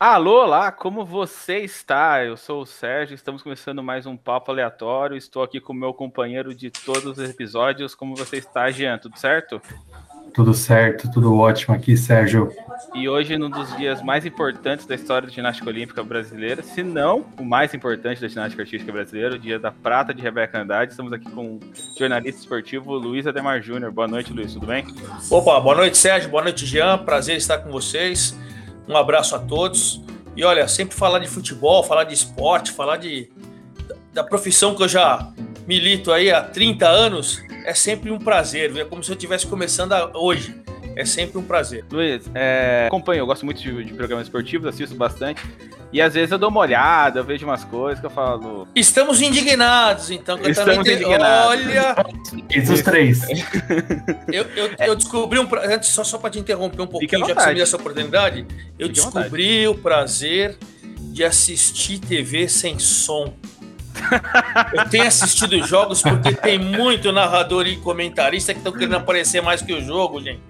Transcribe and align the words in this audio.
Alô, 0.00 0.46
lá, 0.46 0.72
como 0.72 1.04
você 1.04 1.58
está? 1.58 2.24
Eu 2.24 2.34
sou 2.34 2.62
o 2.62 2.66
Sérgio, 2.66 3.14
estamos 3.14 3.42
começando 3.42 3.82
mais 3.82 4.06
um 4.06 4.16
papo 4.16 4.50
aleatório. 4.50 5.14
Estou 5.14 5.42
aqui 5.42 5.60
com 5.60 5.74
o 5.74 5.76
meu 5.76 5.92
companheiro 5.92 6.54
de 6.54 6.70
todos 6.70 7.18
os 7.18 7.28
episódios. 7.28 7.94
Como 7.94 8.16
você 8.16 8.38
está, 8.38 8.70
Jean? 8.70 8.96
Tudo 8.96 9.18
certo? 9.18 9.60
Tudo 10.32 10.54
certo, 10.54 11.10
tudo 11.12 11.36
ótimo 11.36 11.74
aqui, 11.74 11.98
Sérgio. 11.98 12.50
E 12.94 13.10
hoje, 13.10 13.36
num 13.36 13.50
dos 13.50 13.76
dias 13.76 14.02
mais 14.02 14.24
importantes 14.24 14.86
da 14.86 14.94
história 14.94 15.28
da 15.28 15.34
ginástica 15.34 15.68
olímpica 15.68 16.02
brasileira, 16.02 16.62
se 16.62 16.82
não 16.82 17.26
o 17.38 17.44
mais 17.44 17.74
importante 17.74 18.22
da 18.22 18.28
ginástica 18.28 18.62
artística 18.62 18.90
brasileira, 18.90 19.34
o 19.34 19.38
dia 19.38 19.58
da 19.58 19.70
prata 19.70 20.14
de 20.14 20.22
Rebeca 20.22 20.62
Andrade. 20.62 20.92
Estamos 20.92 21.12
aqui 21.12 21.30
com 21.30 21.56
o 21.56 21.60
jornalista 21.98 22.40
esportivo 22.40 22.94
Luiz 22.94 23.26
Ademar 23.26 23.60
Júnior. 23.60 23.92
Boa 23.92 24.08
noite, 24.08 24.32
Luiz, 24.32 24.54
tudo 24.54 24.66
bem? 24.66 24.86
Opa, 25.30 25.60
boa 25.60 25.74
noite, 25.74 25.98
Sérgio. 25.98 26.30
Boa 26.30 26.42
noite, 26.42 26.64
Jean. 26.64 26.96
Prazer 26.96 27.36
estar 27.36 27.58
com 27.58 27.70
vocês. 27.70 28.34
Um 28.90 28.96
abraço 28.96 29.36
a 29.36 29.38
todos. 29.38 30.02
E 30.36 30.44
olha, 30.44 30.66
sempre 30.66 30.96
falar 30.96 31.20
de 31.20 31.28
futebol, 31.28 31.84
falar 31.84 32.02
de 32.02 32.12
esporte, 32.12 32.72
falar 32.72 32.96
de, 32.96 33.30
da 34.12 34.24
profissão 34.24 34.74
que 34.74 34.82
eu 34.82 34.88
já 34.88 35.32
milito 35.64 36.12
aí 36.12 36.32
há 36.32 36.42
30 36.42 36.88
anos, 36.88 37.40
é 37.64 37.72
sempre 37.72 38.10
um 38.10 38.18
prazer. 38.18 38.76
É 38.76 38.84
como 38.84 39.04
se 39.04 39.12
eu 39.12 39.14
estivesse 39.14 39.46
começando 39.46 39.92
hoje. 40.14 40.60
É 41.00 41.04
sempre 41.06 41.38
um 41.38 41.42
prazer. 41.42 41.82
Luiz, 41.90 42.30
é, 42.34 42.84
acompanho, 42.88 43.20
eu 43.20 43.26
gosto 43.26 43.44
muito 43.46 43.60
de, 43.62 43.84
de 43.84 43.94
programas 43.94 44.26
esportivos, 44.26 44.66
assisto 44.66 44.94
bastante. 44.94 45.42
E 45.92 46.00
às 46.00 46.12
vezes 46.12 46.30
eu 46.30 46.38
dou 46.38 46.50
uma 46.50 46.60
olhada, 46.60 47.20
eu 47.20 47.24
vejo 47.24 47.46
umas 47.46 47.64
coisas 47.64 47.98
que 47.98 48.06
eu 48.06 48.10
falo. 48.10 48.68
Estamos 48.76 49.22
indignados, 49.22 50.10
então. 50.10 50.38
Eu 50.38 50.50
Estamos 50.50 50.86
indignados. 50.86 51.48
Olha. 51.48 51.96
Esses 52.50 52.70
os 52.70 52.82
três. 52.82 53.22
eu, 54.30 54.44
eu, 54.54 54.70
eu, 54.78 54.94
descobri 54.94 55.38
um. 55.38 55.48
Antes, 55.64 55.88
só, 55.88 56.04
só 56.04 56.18
para 56.18 56.30
te 56.30 56.38
interromper 56.38 56.82
um 56.82 56.86
pouquinho, 56.86 57.26
já 57.26 57.34
que 57.34 57.42
você 57.42 57.48
me 57.48 57.54
deu 57.54 57.62
essa 57.62 57.76
oportunidade. 57.76 58.46
Eu 58.78 58.88
Fique 58.88 59.00
descobri 59.00 59.66
o 59.66 59.74
prazer 59.74 60.58
de 60.98 61.24
assistir 61.24 61.98
TV 61.98 62.46
sem 62.46 62.78
som. 62.78 63.34
Eu 64.72 64.88
tenho 64.88 65.06
assistido 65.06 65.58
jogos 65.66 66.02
porque 66.02 66.32
tem 66.34 66.58
muito 66.58 67.10
narrador 67.10 67.66
e 67.66 67.76
comentarista 67.76 68.52
que 68.52 68.60
estão 68.60 68.72
querendo 68.72 68.96
aparecer 68.96 69.42
mais 69.42 69.60
que 69.60 69.72
o 69.72 69.80
jogo, 69.82 70.20
gente. 70.22 70.40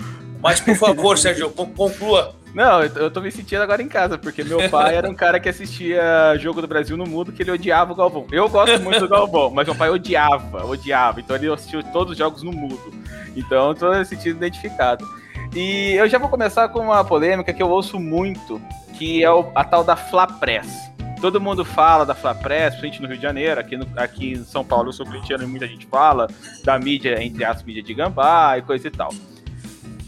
Mas, 0.43 0.61
por 0.61 0.75
favor, 0.77 1.19
Sérgio, 1.19 1.51
conclua 1.51 2.35
não, 2.55 2.83
eu 2.83 3.11
tô 3.11 3.21
me 3.21 3.31
sentindo 3.31 3.63
agora 3.63 3.81
em 3.81 3.89
casa, 3.89 4.19
porque 4.19 4.43
meu 4.43 4.69
pai 4.69 4.97
era 4.97 5.09
um 5.09 5.15
cara 5.15 5.39
que 5.39 5.49
assistia 5.49 6.37
Jogo 6.39 6.61
do 6.61 6.67
Brasil 6.67 6.97
no 6.97 7.07
Mundo, 7.07 7.33
que 7.33 7.43
ele 7.43 7.51
odiava 7.51 7.93
o 7.93 7.95
Galvão. 7.95 8.27
Eu 8.33 8.49
gosto 8.49 8.81
muito 8.81 9.01
do 9.01 9.09
Galvão, 9.09 9.51
mas 9.51 9.67
meu 9.67 9.75
pai 9.75 9.89
odiava, 9.89 10.67
odiava. 10.67 11.21
Então 11.21 11.37
ele 11.37 11.49
assistiu 11.53 11.83
todos 11.93 12.13
os 12.13 12.19
jogos 12.19 12.43
no 12.43 12.53
mudo. 12.53 12.93
Então 13.37 13.69
eu 13.69 13.75
tô 13.75 13.91
me 13.91 14.05
sentindo 14.05 14.37
identificado. 14.37 15.07
E 15.55 15.93
eu 15.93 16.09
já 16.09 16.19
vou 16.19 16.29
começar 16.29 16.69
com 16.69 16.81
uma 16.81 17.05
polêmica 17.05 17.53
que 17.53 17.63
eu 17.63 17.69
ouço 17.69 18.01
muito, 18.01 18.61
que 18.99 19.25
é 19.25 19.29
a 19.55 19.65
tal 19.65 19.85
da 19.85 19.95
Fla 19.95 20.27
Press. 20.27 20.91
Todo 21.21 21.41
mundo 21.41 21.65
fala 21.65 22.05
da 22.05 22.15
Fla 22.15 22.35
Press, 22.35 22.75
principalmente 22.77 23.03
no 23.03 23.09
Rio 23.09 23.17
de 23.17 23.23
Janeiro, 23.23 23.61
aqui, 23.61 23.77
no, 23.77 23.87
aqui 23.97 24.33
em 24.33 24.45
São 24.45 24.65
Paulo 24.65 24.89
eu 24.89 24.93
sou 24.93 25.05
corintiano 25.05 25.45
e 25.45 25.47
muita 25.47 25.67
gente 25.67 25.87
fala 25.87 26.27
da 26.65 26.79
mídia, 26.79 27.23
entre 27.23 27.45
as 27.45 27.63
mídias 27.63 27.85
de 27.85 27.95
gambá 27.95 28.57
e 28.59 28.63
coisa 28.63 28.89
e 28.89 28.91
tal. 28.91 29.11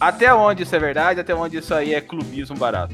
Até 0.02 0.34
onde 0.34 0.64
isso 0.64 0.74
é 0.74 0.80
verdade? 0.80 1.20
Até 1.20 1.32
onde 1.32 1.58
isso 1.58 1.72
aí 1.72 1.94
é 1.94 2.00
clubismo 2.00 2.56
barato? 2.56 2.92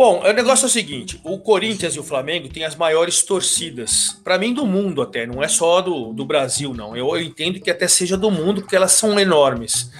Bom, 0.00 0.22
o 0.24 0.32
negócio 0.32 0.64
é 0.64 0.66
o 0.66 0.70
seguinte: 0.70 1.20
o 1.22 1.38
Corinthians 1.38 1.94
e 1.94 2.00
o 2.00 2.02
Flamengo 2.02 2.48
têm 2.48 2.64
as 2.64 2.74
maiores 2.74 3.22
torcidas, 3.22 4.18
para 4.24 4.38
mim, 4.38 4.54
do 4.54 4.64
mundo 4.64 5.02
até, 5.02 5.26
não 5.26 5.42
é 5.42 5.46
só 5.46 5.82
do, 5.82 6.14
do 6.14 6.24
Brasil, 6.24 6.72
não. 6.72 6.96
Eu, 6.96 7.08
eu, 7.08 7.20
entendo 7.20 7.60
que 7.60 7.70
até 7.70 7.86
seja 7.86 8.16
do 8.16 8.30
mundo, 8.30 8.62
porque 8.62 8.74
elas 8.74 8.92
são 8.92 9.20
enormes. 9.20 9.90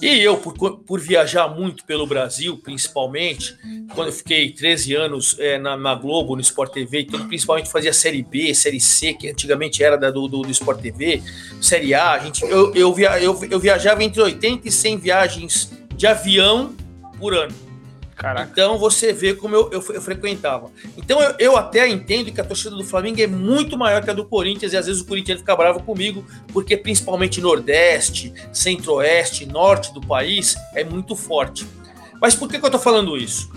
E 0.00 0.20
eu, 0.20 0.36
por, 0.36 0.78
por 0.78 1.00
viajar 1.00 1.48
muito 1.48 1.84
pelo 1.84 2.06
Brasil, 2.06 2.56
principalmente, 2.58 3.58
quando 3.96 4.06
eu 4.06 4.12
fiquei 4.12 4.52
13 4.52 4.94
anos 4.94 5.36
é, 5.40 5.58
na, 5.58 5.76
na, 5.76 5.96
Globo, 5.96 6.36
no 6.36 6.40
Sport 6.40 6.72
TV, 6.72 7.00
então, 7.00 7.26
principalmente 7.26 7.68
fazia 7.68 7.92
Série 7.92 8.22
B, 8.22 8.54
Série 8.54 8.80
C, 8.80 9.12
que 9.12 9.28
antigamente 9.28 9.82
era 9.82 9.98
da, 9.98 10.08
do, 10.08 10.28
do, 10.28 10.42
do 10.42 10.50
Sport 10.52 10.80
TV, 10.80 11.20
Série 11.60 11.94
A, 11.94 12.12
a 12.12 12.18
gente, 12.20 12.44
eu, 12.44 12.72
eu, 12.76 12.94
via, 12.94 13.20
eu, 13.20 13.36
eu 13.50 13.58
viajava 13.58 14.04
entre 14.04 14.22
80 14.22 14.68
e 14.68 14.70
100 14.70 14.98
viagens 14.98 15.72
de 15.96 16.06
avião 16.06 16.76
por 17.18 17.34
ano. 17.34 17.67
Caraca. 18.18 18.50
Então 18.50 18.76
você 18.76 19.12
vê 19.12 19.32
como 19.32 19.54
eu, 19.54 19.70
eu, 19.70 19.80
eu 19.94 20.02
frequentava. 20.02 20.72
Então 20.96 21.22
eu, 21.22 21.34
eu, 21.38 21.56
até 21.56 21.88
entendo 21.88 22.32
que 22.32 22.40
a 22.40 22.44
torcida 22.44 22.74
do 22.74 22.82
Flamengo 22.82 23.20
é 23.22 23.28
muito 23.28 23.78
maior 23.78 24.02
que 24.02 24.10
a 24.10 24.12
do 24.12 24.24
Corinthians, 24.24 24.72
e 24.72 24.76
às 24.76 24.86
vezes 24.86 25.00
o 25.00 25.06
Corinthians 25.06 25.38
fica 25.38 25.54
bravo 25.54 25.80
comigo, 25.84 26.26
porque 26.52 26.76
principalmente 26.76 27.40
Nordeste, 27.40 28.34
Centro-Oeste, 28.52 29.46
Norte 29.46 29.94
do 29.94 30.00
país 30.00 30.56
é 30.74 30.82
muito 30.82 31.14
forte. 31.14 31.64
Mas 32.20 32.34
por 32.34 32.48
que, 32.48 32.58
que 32.58 32.66
eu 32.66 32.70
tô 32.70 32.78
falando 32.80 33.16
isso? 33.16 33.48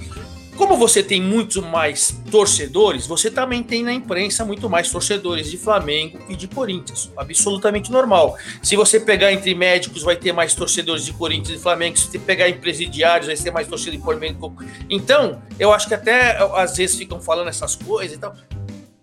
Como 0.55 0.77
você 0.77 1.01
tem 1.01 1.21
muitos 1.21 1.63
mais 1.63 2.15
torcedores, 2.29 3.07
você 3.07 3.31
também 3.31 3.63
tem 3.63 3.83
na 3.83 3.93
imprensa 3.93 4.45
muito 4.45 4.69
mais 4.69 4.91
torcedores 4.91 5.49
de 5.49 5.57
Flamengo 5.57 6.19
e 6.29 6.35
de 6.35 6.47
Corinthians. 6.47 7.11
Absolutamente 7.17 7.91
normal. 7.91 8.37
Se 8.61 8.75
você 8.75 8.99
pegar 8.99 9.31
entre 9.31 9.55
médicos, 9.55 10.03
vai 10.03 10.15
ter 10.15 10.31
mais 10.31 10.53
torcedores 10.53 11.05
de 11.05 11.13
Corinthians 11.13 11.57
e 11.59 11.61
Flamengo. 11.61 11.97
Se 11.97 12.05
você 12.05 12.19
pegar 12.19 12.49
em 12.49 12.59
presidiários, 12.59 13.27
vai 13.27 13.35
ter 13.35 13.51
mais 13.51 13.67
torcedores 13.67 13.99
de 13.99 14.05
Flamengo. 14.05 14.55
Então, 14.89 15.41
eu 15.57 15.73
acho 15.73 15.87
que 15.87 15.93
até 15.93 16.37
às 16.55 16.77
vezes 16.77 16.95
ficam 16.95 17.21
falando 17.21 17.47
essas 17.47 17.75
coisas 17.75 18.15
e 18.15 18.19
tal. 18.19 18.35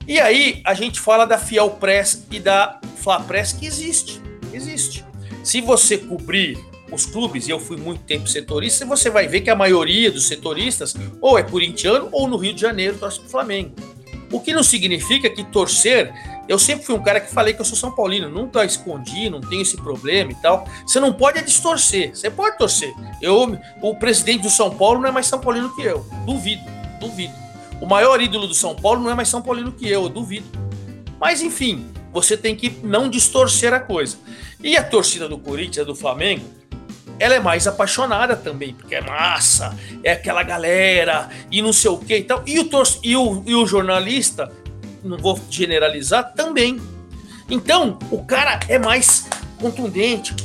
E 0.06 0.18
aí, 0.20 0.62
a 0.64 0.74
gente 0.74 1.00
fala 1.00 1.24
da 1.24 1.38
Fiel 1.38 1.70
Press 1.70 2.26
e 2.30 2.38
da 2.38 2.80
Fla 2.96 3.20
Press 3.20 3.52
que 3.52 3.66
existe. 3.66 4.22
Existe. 4.52 5.04
Se 5.42 5.60
você 5.60 5.98
cobrir 5.98 6.58
os 6.90 7.06
clubes, 7.06 7.46
e 7.46 7.50
eu 7.50 7.60
fui 7.60 7.76
muito 7.76 8.02
tempo 8.02 8.26
setorista, 8.26 8.86
você 8.86 9.10
vai 9.10 9.28
ver 9.28 9.42
que 9.42 9.50
a 9.50 9.56
maioria 9.56 10.10
dos 10.10 10.26
setoristas 10.26 10.94
ou 11.20 11.38
é 11.38 11.42
corintiano 11.42 12.08
ou 12.12 12.26
no 12.26 12.36
Rio 12.36 12.54
de 12.54 12.60
Janeiro 12.60 12.96
torce 12.98 13.20
pro 13.20 13.28
Flamengo. 13.28 13.74
O 14.30 14.40
que 14.40 14.52
não 14.52 14.62
significa 14.62 15.30
que 15.30 15.42
torcer. 15.44 16.12
Eu 16.46 16.58
sempre 16.58 16.84
fui 16.84 16.94
um 16.94 17.02
cara 17.02 17.20
que 17.20 17.32
falei 17.32 17.52
que 17.52 17.60
eu 17.60 17.64
sou 17.64 17.76
São 17.76 17.90
Paulino, 17.90 18.28
nunca 18.28 18.64
escondi, 18.64 19.28
não 19.28 19.40
tenho 19.40 19.62
esse 19.62 19.76
problema 19.76 20.32
e 20.32 20.34
tal. 20.36 20.66
Você 20.86 20.98
não 20.98 21.12
pode 21.12 21.42
distorcer, 21.42 22.14
você 22.14 22.30
pode 22.30 22.56
torcer. 22.56 22.92
Eu, 23.20 23.58
o 23.82 23.94
presidente 23.96 24.42
do 24.42 24.50
São 24.50 24.70
Paulo 24.70 25.00
não 25.00 25.08
é 25.08 25.12
mais 25.12 25.26
São 25.26 25.38
Paulino 25.38 25.74
que 25.74 25.82
eu, 25.82 26.06
duvido, 26.24 26.62
duvido. 27.00 27.34
O 27.80 27.86
maior 27.86 28.20
ídolo 28.20 28.46
do 28.46 28.54
São 28.54 28.74
Paulo 28.74 29.02
não 29.02 29.10
é 29.10 29.14
mais 29.14 29.28
São 29.28 29.42
Paulino 29.42 29.72
que 29.72 29.86
eu, 29.86 30.04
eu 30.04 30.08
duvido. 30.08 30.46
Mas 31.20 31.42
enfim, 31.42 31.86
você 32.12 32.36
tem 32.36 32.56
que 32.56 32.70
não 32.82 33.08
distorcer 33.08 33.72
a 33.72 33.80
coisa. 33.80 34.16
E 34.62 34.76
a 34.76 34.82
torcida 34.82 35.28
do 35.28 35.38
Corinthians, 35.38 35.86
do 35.86 35.94
Flamengo, 35.94 36.44
ela 37.18 37.34
é 37.34 37.40
mais 37.40 37.66
apaixonada 37.66 38.36
também, 38.36 38.74
porque 38.74 38.94
é 38.94 39.00
massa, 39.00 39.76
é 40.02 40.12
aquela 40.12 40.42
galera 40.42 41.28
e 41.50 41.60
não 41.60 41.72
sei 41.72 41.90
o 41.90 41.98
que 41.98 42.16
e 42.16 42.22
tal. 42.22 42.42
E 42.46 42.58
o, 42.58 42.68
e 43.02 43.16
o, 43.16 43.42
e 43.46 43.54
o 43.54 43.66
jornalista, 43.66 44.50
não 45.02 45.18
vou 45.18 45.38
generalizar, 45.50 46.32
também. 46.34 46.80
Então, 47.48 47.98
o 48.10 48.24
cara 48.24 48.60
é 48.68 48.78
mais 48.78 49.26
contundente, 49.60 50.36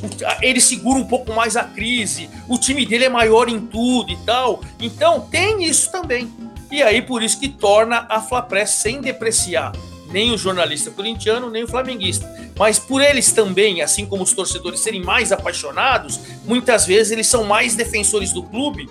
ele 0.42 0.60
segura 0.60 1.00
um 1.00 1.06
pouco 1.06 1.32
mais 1.34 1.56
a 1.56 1.64
crise, 1.64 2.30
o 2.48 2.58
time 2.58 2.84
dele 2.86 3.06
é 3.06 3.10
maior 3.10 3.48
em 3.48 3.60
tudo 3.60 4.12
e 4.12 4.18
tal. 4.26 4.62
Então, 4.80 5.22
tem 5.22 5.64
isso 5.64 5.92
também. 5.92 6.32
E 6.72 6.82
aí, 6.82 7.02
por 7.02 7.22
isso 7.22 7.40
que 7.40 7.50
torna 7.50 8.08
a 8.10 8.20
Flapress 8.20 8.72
sem 8.72 9.00
depreciar 9.00 9.72
nem 10.14 10.32
o 10.32 10.38
jornalista 10.38 10.92
corintiano, 10.92 11.50
nem 11.50 11.64
o 11.64 11.68
flamenguista. 11.68 12.32
Mas 12.58 12.78
por 12.78 13.02
eles 13.02 13.32
também, 13.32 13.82
assim 13.82 14.06
como 14.06 14.24
os 14.24 14.34
torcedores 14.34 14.80
serem 14.80 15.02
mais 15.02 15.32
apaixonados, 15.32 16.20
muitas 16.46 16.86
vezes 16.86 17.12
eles 17.12 17.28
são 17.28 17.44
mais 17.44 17.76
defensores 17.76 18.32
do 18.32 18.44
clube, 18.44 18.88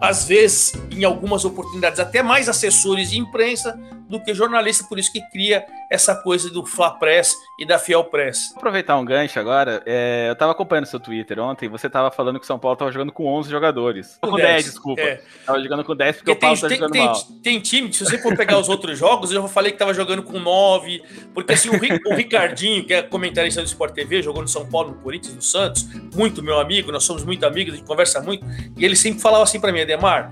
às 0.00 0.24
vezes, 0.26 0.72
em 0.90 1.04
algumas 1.04 1.44
oportunidades, 1.44 2.00
até 2.00 2.22
mais 2.22 2.48
assessores 2.48 3.10
de 3.10 3.18
imprensa 3.18 3.78
do 4.12 4.20
que 4.20 4.34
jornalista, 4.34 4.84
por 4.84 4.98
isso 4.98 5.10
que 5.10 5.22
cria 5.30 5.64
essa 5.90 6.14
coisa 6.14 6.50
do 6.50 6.66
Fla 6.66 6.90
Press 6.90 7.34
e 7.58 7.64
da 7.64 7.78
Fiel 7.78 8.04
Press. 8.04 8.50
Vou 8.50 8.58
aproveitar 8.58 8.98
um 8.98 9.04
gancho 9.04 9.40
agora, 9.40 9.82
é, 9.86 10.26
eu 10.28 10.36
tava 10.36 10.52
acompanhando 10.52 10.84
seu 10.84 11.00
Twitter 11.00 11.38
ontem, 11.38 11.66
você 11.66 11.88
tava 11.88 12.10
falando 12.10 12.38
que 12.38 12.44
o 12.44 12.46
São 12.46 12.58
Paulo 12.58 12.76
tava 12.76 12.92
jogando 12.92 13.10
com 13.10 13.26
11 13.26 13.50
jogadores. 13.50 14.18
Com, 14.20 14.30
com 14.30 14.36
10, 14.36 14.48
10, 14.48 14.64
desculpa. 14.66 15.00
É. 15.00 15.22
Tava 15.46 15.62
jogando 15.62 15.82
com 15.82 15.96
10 15.96 16.16
porque, 16.16 16.34
porque 16.34 16.38
o 16.38 16.48
Paulo 16.48 16.60
tem, 16.60 16.68
tá 16.68 16.74
jogando 16.74 16.92
tem, 16.92 17.04
mal. 17.06 17.22
Tem 17.42 17.60
time, 17.60 17.92
se 17.92 18.04
você 18.04 18.18
for 18.18 18.36
pegar 18.36 18.58
os 18.58 18.68
outros 18.68 18.98
jogos, 18.98 19.32
eu 19.32 19.40
já 19.40 19.48
falei 19.48 19.72
que 19.72 19.78
tava 19.78 19.94
jogando 19.94 20.22
com 20.22 20.38
9, 20.38 21.02
porque 21.32 21.54
assim, 21.54 21.70
o, 21.70 22.10
o 22.12 22.14
Ricardinho, 22.14 22.84
que 22.84 22.92
é 22.92 23.02
comentarista 23.02 23.62
do 23.62 23.66
Sport 23.66 23.94
TV, 23.94 24.22
jogou 24.22 24.42
no 24.42 24.48
São 24.48 24.68
Paulo, 24.68 24.90
no 24.90 24.96
Corinthians, 24.96 25.34
no 25.34 25.42
Santos, 25.42 25.88
muito 26.14 26.42
meu 26.42 26.60
amigo, 26.60 26.92
nós 26.92 27.04
somos 27.04 27.24
muito 27.24 27.46
amigos, 27.46 27.72
a 27.72 27.76
gente 27.78 27.86
conversa 27.86 28.20
muito, 28.20 28.44
e 28.76 28.84
ele 28.84 28.94
sempre 28.94 29.22
falava 29.22 29.44
assim 29.44 29.58
para 29.58 29.72
mim, 29.72 29.80
Ademar, 29.80 30.30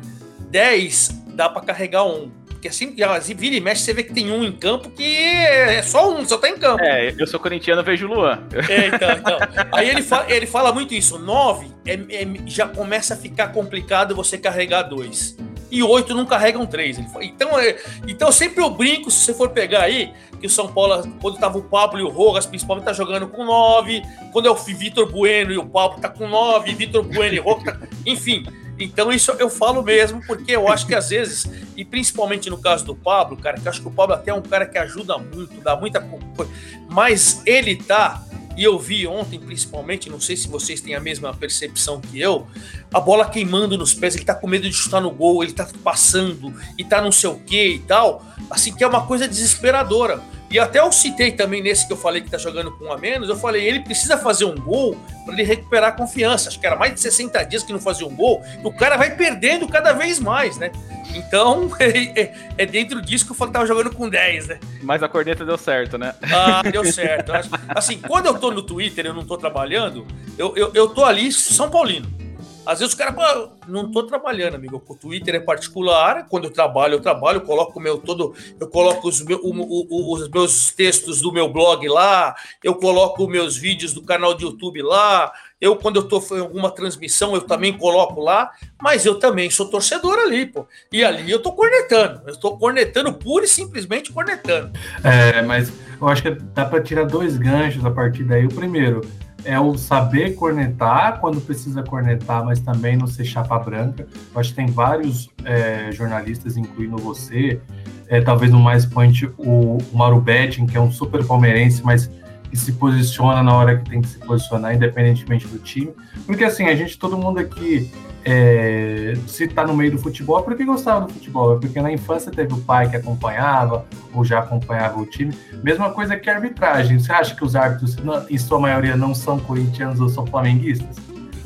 10 0.50 1.20
dá 1.40 1.48
para 1.48 1.62
carregar 1.62 2.04
um. 2.04 2.30
Porque 2.60 2.68
assim, 2.68 2.94
vira 3.34 3.56
e 3.56 3.60
mexe, 3.60 3.82
você 3.82 3.94
vê 3.94 4.02
que 4.02 4.12
tem 4.12 4.30
um 4.30 4.44
em 4.44 4.52
campo 4.52 4.90
que 4.90 5.16
é 5.16 5.80
só 5.80 6.14
um, 6.14 6.26
só 6.26 6.36
tá 6.36 6.46
em 6.46 6.58
campo. 6.58 6.84
É, 6.84 7.14
eu 7.18 7.26
sou 7.26 7.40
corintiano, 7.40 7.82
vejo 7.82 8.06
o 8.06 8.14
Luan. 8.14 8.38
É, 8.68 8.88
então, 8.88 9.10
então. 9.12 9.38
Aí 9.72 9.88
ele 9.88 10.02
fala, 10.02 10.30
ele 10.30 10.46
fala 10.46 10.70
muito 10.70 10.92
isso. 10.92 11.18
Nove 11.18 11.68
é, 11.86 11.94
é, 11.94 12.26
já 12.44 12.68
começa 12.68 13.14
a 13.14 13.16
ficar 13.16 13.48
complicado 13.48 14.14
você 14.14 14.36
carregar 14.36 14.82
dois. 14.82 15.38
E 15.70 15.82
oito 15.82 16.14
não 16.14 16.26
carregam 16.26 16.66
três. 16.66 16.98
Então, 17.22 17.58
é, 17.58 17.78
então 18.06 18.30
sempre 18.30 18.62
eu 18.62 18.68
brinco, 18.68 19.10
se 19.10 19.20
você 19.20 19.32
for 19.32 19.48
pegar 19.48 19.84
aí, 19.84 20.12
que 20.38 20.46
o 20.46 20.50
São 20.50 20.68
Paulo, 20.68 21.02
quando 21.18 21.38
tava 21.38 21.56
o 21.56 21.62
Pablo 21.62 21.98
e 21.98 22.02
o 22.02 22.10
Rojas, 22.10 22.44
principalmente, 22.44 22.84
tá 22.84 22.92
jogando 22.92 23.26
com 23.26 23.42
nove. 23.42 24.02
Quando 24.34 24.48
é 24.48 24.50
o 24.50 24.54
Vitor 24.54 25.10
Bueno 25.10 25.50
e 25.50 25.56
o 25.56 25.64
Pablo 25.64 25.98
tá 25.98 26.10
com 26.10 26.28
nove, 26.28 26.74
Vitor 26.74 27.02
Bueno 27.04 27.36
e 27.36 27.40
o 27.40 27.42
Rojas, 27.42 27.64
tá... 27.64 27.78
enfim. 28.04 28.44
Então 28.84 29.12
isso 29.12 29.32
eu 29.32 29.50
falo 29.50 29.82
mesmo, 29.82 30.24
porque 30.26 30.52
eu 30.52 30.68
acho 30.68 30.86
que 30.86 30.94
às 30.94 31.10
vezes, 31.10 31.46
e 31.76 31.84
principalmente 31.84 32.48
no 32.48 32.58
caso 32.58 32.84
do 32.84 32.94
Pablo, 32.94 33.36
cara, 33.36 33.58
que 33.58 33.66
eu 33.66 33.70
acho 33.70 33.80
que 33.80 33.88
o 33.88 33.90
Pablo 33.90 34.14
até 34.14 34.30
é 34.30 34.34
um 34.34 34.42
cara 34.42 34.66
que 34.66 34.78
ajuda 34.78 35.18
muito, 35.18 35.60
dá 35.60 35.76
muita 35.76 36.00
coisa, 36.00 36.50
mas 36.88 37.42
ele 37.46 37.76
tá 37.76 38.24
e 38.56 38.64
eu 38.64 38.78
vi 38.78 39.06
ontem, 39.06 39.38
principalmente, 39.38 40.10
não 40.10 40.20
sei 40.20 40.36
se 40.36 40.48
vocês 40.48 40.80
têm 40.80 40.94
a 40.94 41.00
mesma 41.00 41.32
percepção 41.32 42.00
que 42.00 42.20
eu, 42.20 42.46
a 42.92 43.00
bola 43.00 43.24
queimando 43.24 43.78
nos 43.78 43.94
pés, 43.94 44.14
ele 44.14 44.24
tá 44.24 44.34
com 44.34 44.46
medo 44.46 44.68
de 44.68 44.74
chutar 44.74 45.00
no 45.00 45.10
gol, 45.10 45.42
ele 45.42 45.52
tá 45.52 45.66
passando 45.82 46.52
e 46.76 46.84
tá 46.84 47.00
não 47.00 47.12
sei 47.12 47.30
o 47.30 47.36
que 47.36 47.74
e 47.74 47.78
tal. 47.78 48.22
Assim, 48.50 48.74
que 48.74 48.82
é 48.82 48.86
uma 48.86 49.06
coisa 49.06 49.26
desesperadora. 49.26 50.20
E 50.50 50.58
até 50.58 50.80
eu 50.80 50.90
citei 50.90 51.30
também 51.30 51.62
nesse 51.62 51.86
que 51.86 51.92
eu 51.92 51.96
falei 51.96 52.20
que 52.20 52.28
tá 52.28 52.36
jogando 52.36 52.72
com 52.72 52.86
um 52.86 52.92
a 52.92 52.98
menos, 52.98 53.28
eu 53.28 53.36
falei, 53.36 53.64
ele 53.64 53.80
precisa 53.80 54.18
fazer 54.18 54.44
um 54.44 54.56
gol 54.56 54.96
para 55.24 55.34
ele 55.34 55.44
recuperar 55.44 55.90
a 55.90 55.92
confiança. 55.92 56.48
Acho 56.48 56.58
que 56.58 56.66
era 56.66 56.74
mais 56.74 56.92
de 56.92 57.00
60 57.00 57.40
dias 57.44 57.62
que 57.62 57.72
não 57.72 57.78
fazia 57.78 58.04
um 58.04 58.14
gol, 58.14 58.42
o 58.64 58.72
cara 58.72 58.96
vai 58.96 59.14
perdendo 59.14 59.68
cada 59.68 59.92
vez 59.92 60.18
mais, 60.18 60.58
né? 60.58 60.72
Então, 61.14 61.70
é, 61.78 62.32
é, 62.58 62.66
dentro 62.66 63.00
disso 63.00 63.24
que 63.24 63.30
eu 63.30 63.36
falei 63.36 63.52
que 63.52 63.58
tava 63.58 63.66
jogando 63.66 63.94
com 63.94 64.08
10, 64.08 64.48
né? 64.48 64.60
Mas 64.82 65.02
a 65.04 65.08
corneta 65.08 65.44
deu 65.44 65.56
certo, 65.56 65.96
né? 65.96 66.14
Ah, 66.22 66.62
deu 66.62 66.84
certo. 66.92 67.30
Assim, 67.68 67.98
quando 67.98 68.26
eu 68.26 68.36
tô 68.36 68.50
no 68.50 68.62
Twitter, 68.62 69.06
eu 69.06 69.14
não 69.14 69.24
tô 69.24 69.38
trabalhando, 69.38 70.04
eu, 70.36 70.56
eu, 70.56 70.72
eu 70.74 70.88
tô 70.88 71.04
ali 71.04 71.30
São 71.30 71.70
Paulino. 71.70 72.19
Às 72.64 72.78
vezes 72.78 72.92
os 72.92 72.98
caras, 72.98 73.14
pô, 73.14 73.52
não 73.66 73.90
tô 73.90 74.02
trabalhando, 74.04 74.54
amigo. 74.54 74.82
O 74.86 74.94
Twitter 74.94 75.34
é 75.34 75.40
particular. 75.40 76.26
Quando 76.28 76.44
eu 76.44 76.50
trabalho, 76.50 76.94
eu 76.94 77.00
trabalho, 77.00 77.38
eu 77.38 77.40
coloco 77.42 77.78
o 77.78 77.82
meu 77.82 77.98
todo, 77.98 78.34
eu 78.58 78.68
coloco 78.68 79.08
os, 79.08 79.22
meu, 79.22 79.40
o, 79.42 79.50
o, 79.50 80.14
os 80.14 80.28
meus 80.28 80.70
textos 80.70 81.20
do 81.20 81.32
meu 81.32 81.50
blog 81.50 81.88
lá, 81.88 82.34
eu 82.62 82.74
coloco 82.74 83.26
meus 83.26 83.56
vídeos 83.56 83.92
do 83.94 84.02
canal 84.02 84.34
do 84.34 84.42
YouTube 84.42 84.82
lá. 84.82 85.32
Eu, 85.60 85.76
quando 85.76 85.96
eu 85.96 86.08
tô 86.08 86.22
em 86.34 86.40
alguma 86.40 86.70
transmissão, 86.70 87.34
eu 87.34 87.42
também 87.42 87.76
coloco 87.76 88.20
lá, 88.20 88.50
mas 88.80 89.04
eu 89.04 89.18
também 89.18 89.50
sou 89.50 89.68
torcedor 89.68 90.18
ali, 90.18 90.46
pô. 90.46 90.66
E 90.90 91.04
ali 91.04 91.30
eu 91.30 91.40
tô 91.40 91.52
cornetando. 91.52 92.22
Eu 92.26 92.36
tô 92.36 92.56
cornetando 92.56 93.12
pura 93.12 93.44
e 93.44 93.48
simplesmente 93.48 94.12
cornetando. 94.12 94.70
É, 95.04 95.42
mas 95.42 95.70
eu 96.00 96.08
acho 96.08 96.22
que 96.22 96.30
dá 96.30 96.64
para 96.64 96.82
tirar 96.82 97.04
dois 97.04 97.36
ganchos 97.36 97.84
a 97.84 97.90
partir 97.90 98.24
daí. 98.24 98.46
O 98.46 98.54
primeiro 98.54 99.02
é 99.44 99.58
o 99.58 99.76
saber 99.76 100.34
cornetar 100.34 101.20
quando 101.20 101.40
precisa 101.40 101.82
cornetar, 101.82 102.44
mas 102.44 102.60
também 102.60 102.96
não 102.96 103.06
ser 103.06 103.24
chapa 103.24 103.58
branca. 103.58 104.06
Eu 104.34 104.40
acho 104.40 104.50
que 104.50 104.56
tem 104.56 104.66
vários 104.66 105.30
é, 105.44 105.90
jornalistas, 105.92 106.56
incluindo 106.56 106.96
você, 106.96 107.60
é, 108.08 108.20
talvez 108.20 108.50
no 108.50 108.58
mais 108.58 108.84
point 108.84 109.26
o, 109.38 109.78
o 109.78 109.96
Mauro 109.96 110.20
Betting, 110.20 110.66
que 110.66 110.76
é 110.76 110.80
um 110.80 110.90
super 110.90 111.24
palmeirense, 111.24 111.82
mas 111.84 112.10
que 112.50 112.56
se 112.56 112.72
posiciona 112.72 113.42
na 113.42 113.54
hora 113.54 113.78
que 113.78 113.88
tem 113.88 114.00
que 114.00 114.08
se 114.08 114.18
posicionar, 114.18 114.74
independentemente 114.74 115.46
do 115.46 115.58
time. 115.58 115.92
Porque 116.26 116.44
assim, 116.44 116.66
a 116.66 116.74
gente, 116.74 116.98
todo 116.98 117.16
mundo 117.16 117.38
aqui 117.38 117.90
é, 118.24 119.14
se 119.26 119.44
está 119.44 119.66
no 119.66 119.74
meio 119.74 119.92
do 119.92 119.98
futebol 119.98 120.40
é 120.40 120.42
porque 120.42 120.64
gostava 120.64 121.06
do 121.06 121.12
futebol, 121.12 121.56
é 121.56 121.60
porque 121.60 121.80
na 121.80 121.90
infância 121.90 122.30
teve 122.30 122.52
o 122.52 122.58
pai 122.58 122.90
que 122.90 122.96
acompanhava 122.96 123.86
ou 124.12 124.24
já 124.24 124.40
acompanhava 124.40 125.00
o 125.00 125.06
time. 125.06 125.32
Mesma 125.62 125.90
coisa 125.90 126.16
que 126.16 126.28
a 126.28 126.34
arbitragem. 126.34 126.98
Você 126.98 127.12
acha 127.12 127.34
que 127.34 127.44
os 127.44 127.56
árbitros, 127.56 127.96
em 128.28 128.38
sua 128.38 128.58
maioria, 128.58 128.96
não 128.96 129.14
são 129.14 129.38
corintianos 129.38 130.00
ou 130.00 130.08
são 130.08 130.26
flamenguistas? 130.26 130.96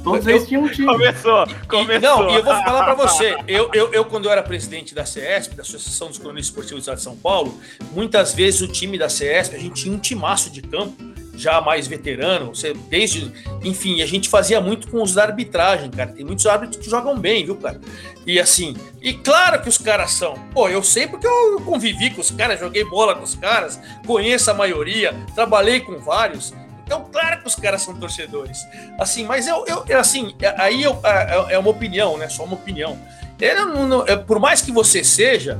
Todos 0.05 0.27
eles 0.27 0.47
tinham 0.47 0.63
um 0.63 0.69
time. 0.69 0.87
Começou, 0.87 1.47
começou. 1.67 2.01
não, 2.01 2.31
e 2.31 2.35
eu 2.35 2.45
vou 2.45 2.55
falar 2.63 2.85
para 2.85 2.95
você. 2.95 3.37
Eu, 3.49 3.71
eu, 3.73 3.93
eu, 3.93 4.05
quando 4.05 4.27
eu 4.27 4.31
era 4.31 4.43
presidente 4.43 4.95
da 4.95 5.07
CESP, 5.07 5.57
da 5.57 5.63
Associação 5.63 6.09
dos 6.09 6.19
Cronistas 6.19 6.49
Esportivos 6.49 6.77
do 6.77 6.81
Estado 6.81 6.97
de 6.99 7.03
São 7.03 7.17
Paulo, 7.17 7.59
muitas 7.91 8.35
vezes 8.35 8.61
o 8.61 8.69
time 8.69 8.99
da 8.99 9.09
CESP, 9.09 9.57
a 9.57 9.59
gente 9.59 9.83
tinha 9.83 9.95
um 9.95 9.99
timaço 9.99 10.51
de 10.51 10.61
campo 10.61 11.15
já 11.37 11.61
mais 11.61 11.87
veterano, 11.87 12.55
você, 12.55 12.75
desde, 12.89 13.33
enfim, 13.63 14.03
a 14.03 14.07
gente 14.07 14.29
fazia 14.29 14.61
muito 14.61 14.89
com 14.89 15.03
os 15.03 15.15
da 15.15 15.25
arbitragem, 15.25 15.91
cara. 15.91 16.13
Tem 16.13 16.25
muitos 16.25 16.47
árbitros 16.47 16.83
que 16.83 16.89
jogam 16.89 17.19
bem, 17.19 17.45
viu, 17.45 17.57
cara? 17.57 17.81
E 18.27 18.39
assim, 18.39 18.77
e 19.03 19.13
claro 19.13 19.61
que 19.61 19.69
os 19.69 19.79
caras 19.79 20.13
são. 20.13 20.35
Pô, 20.53 20.69
eu 20.69 20.83
sei 20.83 21.07
porque 21.07 21.27
eu 21.27 21.61
convivi 21.65 22.11
com 22.11 22.21
os 22.21 22.31
caras, 22.31 22.61
joguei 22.61 22.85
bola 22.85 23.15
com 23.15 23.25
os 23.25 23.35
caras, 23.35 23.81
conheço 24.07 24.51
a 24.51 24.55
maioria, 24.55 25.15
trabalhei 25.35 25.81
com 25.81 25.99
vários. 25.99 26.53
Então, 26.85 27.05
claro 27.11 27.41
que 27.41 27.47
os 27.47 27.55
caras 27.55 27.83
são 27.83 27.95
torcedores. 27.95 28.59
Assim, 28.99 29.25
mas 29.25 29.47
eu, 29.47 29.65
eu 29.67 29.99
assim, 29.99 30.35
aí 30.59 30.83
eu, 30.83 31.01
é, 31.03 31.55
é 31.55 31.59
uma 31.59 31.71
opinião, 31.71 32.19
né? 32.19 32.29
Só 32.29 32.45
uma 32.45 32.55
opinião. 32.55 32.99
Eu 33.41 33.67
não, 33.67 33.87
não, 33.87 34.07
é, 34.07 34.17
por 34.17 34.39
mais 34.39 34.61
que 34.61 34.71
você 34.71 35.03
seja, 35.03 35.59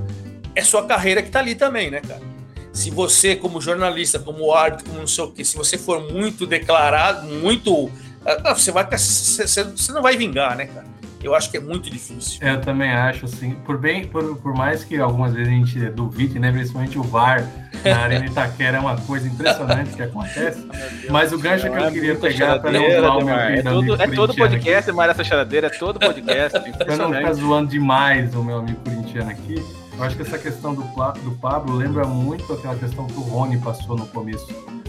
é 0.55 0.63
sua 0.63 0.87
carreira 0.87 1.23
que 1.23 1.31
tá 1.31 1.41
ali 1.41 1.55
também, 1.55 1.91
né, 1.91 2.01
cara? 2.01 2.35
se 2.75 2.91
você, 2.91 3.37
como 3.37 3.61
jornalista, 3.61 4.19
como 4.19 4.53
árbitro, 4.53 4.87
como 4.87 4.99
não 4.99 5.07
sei 5.07 5.25
o 5.25 5.31
quê, 5.31 5.45
se 5.45 5.57
você 5.57 5.79
for 5.79 6.13
muito 6.13 6.45
declarado, 6.45 7.25
muito. 7.27 7.89
Ah, 8.27 8.53
você, 8.53 8.73
vai, 8.73 8.85
você 8.91 9.93
não 9.93 10.03
vai 10.03 10.17
vingar, 10.17 10.57
né, 10.57 10.67
cara? 10.67 10.85
Eu 11.23 11.35
acho 11.35 11.51
que 11.51 11.57
é 11.57 11.61
muito 11.61 11.89
difícil. 11.89 12.39
Eu 12.43 12.61
também 12.61 12.91
acho, 12.91 13.27
assim. 13.27 13.53
Por, 13.65 13.79
bem, 13.79 14.07
por, 14.07 14.37
por 14.39 14.55
mais 14.55 14.83
que 14.83 14.99
algumas 14.99 15.33
vezes 15.33 15.49
a 15.49 15.57
gente 15.57 15.91
duvide, 15.91 16.39
né? 16.39 16.51
Principalmente 16.51 16.99
o 16.99 17.03
VAR 17.03 17.49
na 17.85 17.99
Arena 17.99 18.27
Itaquera 18.27 18.77
é 18.77 18.81
uma 18.81 18.97
coisa 18.97 19.29
impressionante 19.29 19.95
que 19.95 20.03
acontece. 20.03 20.67
Mas 21.11 21.33
o 21.33 21.39
gancho 21.39 21.71
que 21.71 21.77
eu 21.77 21.93
queria 21.93 22.17
pegar 22.17 22.59
para 22.59 22.73
não 22.73 22.91
zoar 22.91 23.19
o 23.19 23.25
meu 23.25 23.35
é 23.35 23.63
todo, 23.63 24.03
é 24.03 24.07
todo 24.09 24.35
podcast, 24.35 24.91
aqui. 24.91 25.11
essa 25.11 25.25
charadeira, 25.25 25.67
é 25.67 25.71
todo 25.71 25.99
podcast. 25.99 26.59
Para 26.79 26.97
não 26.97 27.13
ficar 27.13 27.33
zoando 27.35 27.71
demais 27.71 28.35
o 28.35 28.43
meu 28.43 28.59
amigo 28.59 28.79
corintiano 28.85 29.31
aqui. 29.31 29.63
Eu 29.97 30.03
acho 30.03 30.17
que 30.17 30.23
essa 30.23 30.39
questão 30.39 30.75
do, 30.75 30.83
do 30.83 31.31
Pablo 31.41 31.77
lembra 31.77 32.05
muito 32.05 32.53
aquela 32.53 32.75
questão 32.75 33.07
que 33.07 33.15
o 33.15 33.23
Rony 33.23 33.59
passou 33.59 33.97
no 33.97 34.07
começo, 34.09 34.47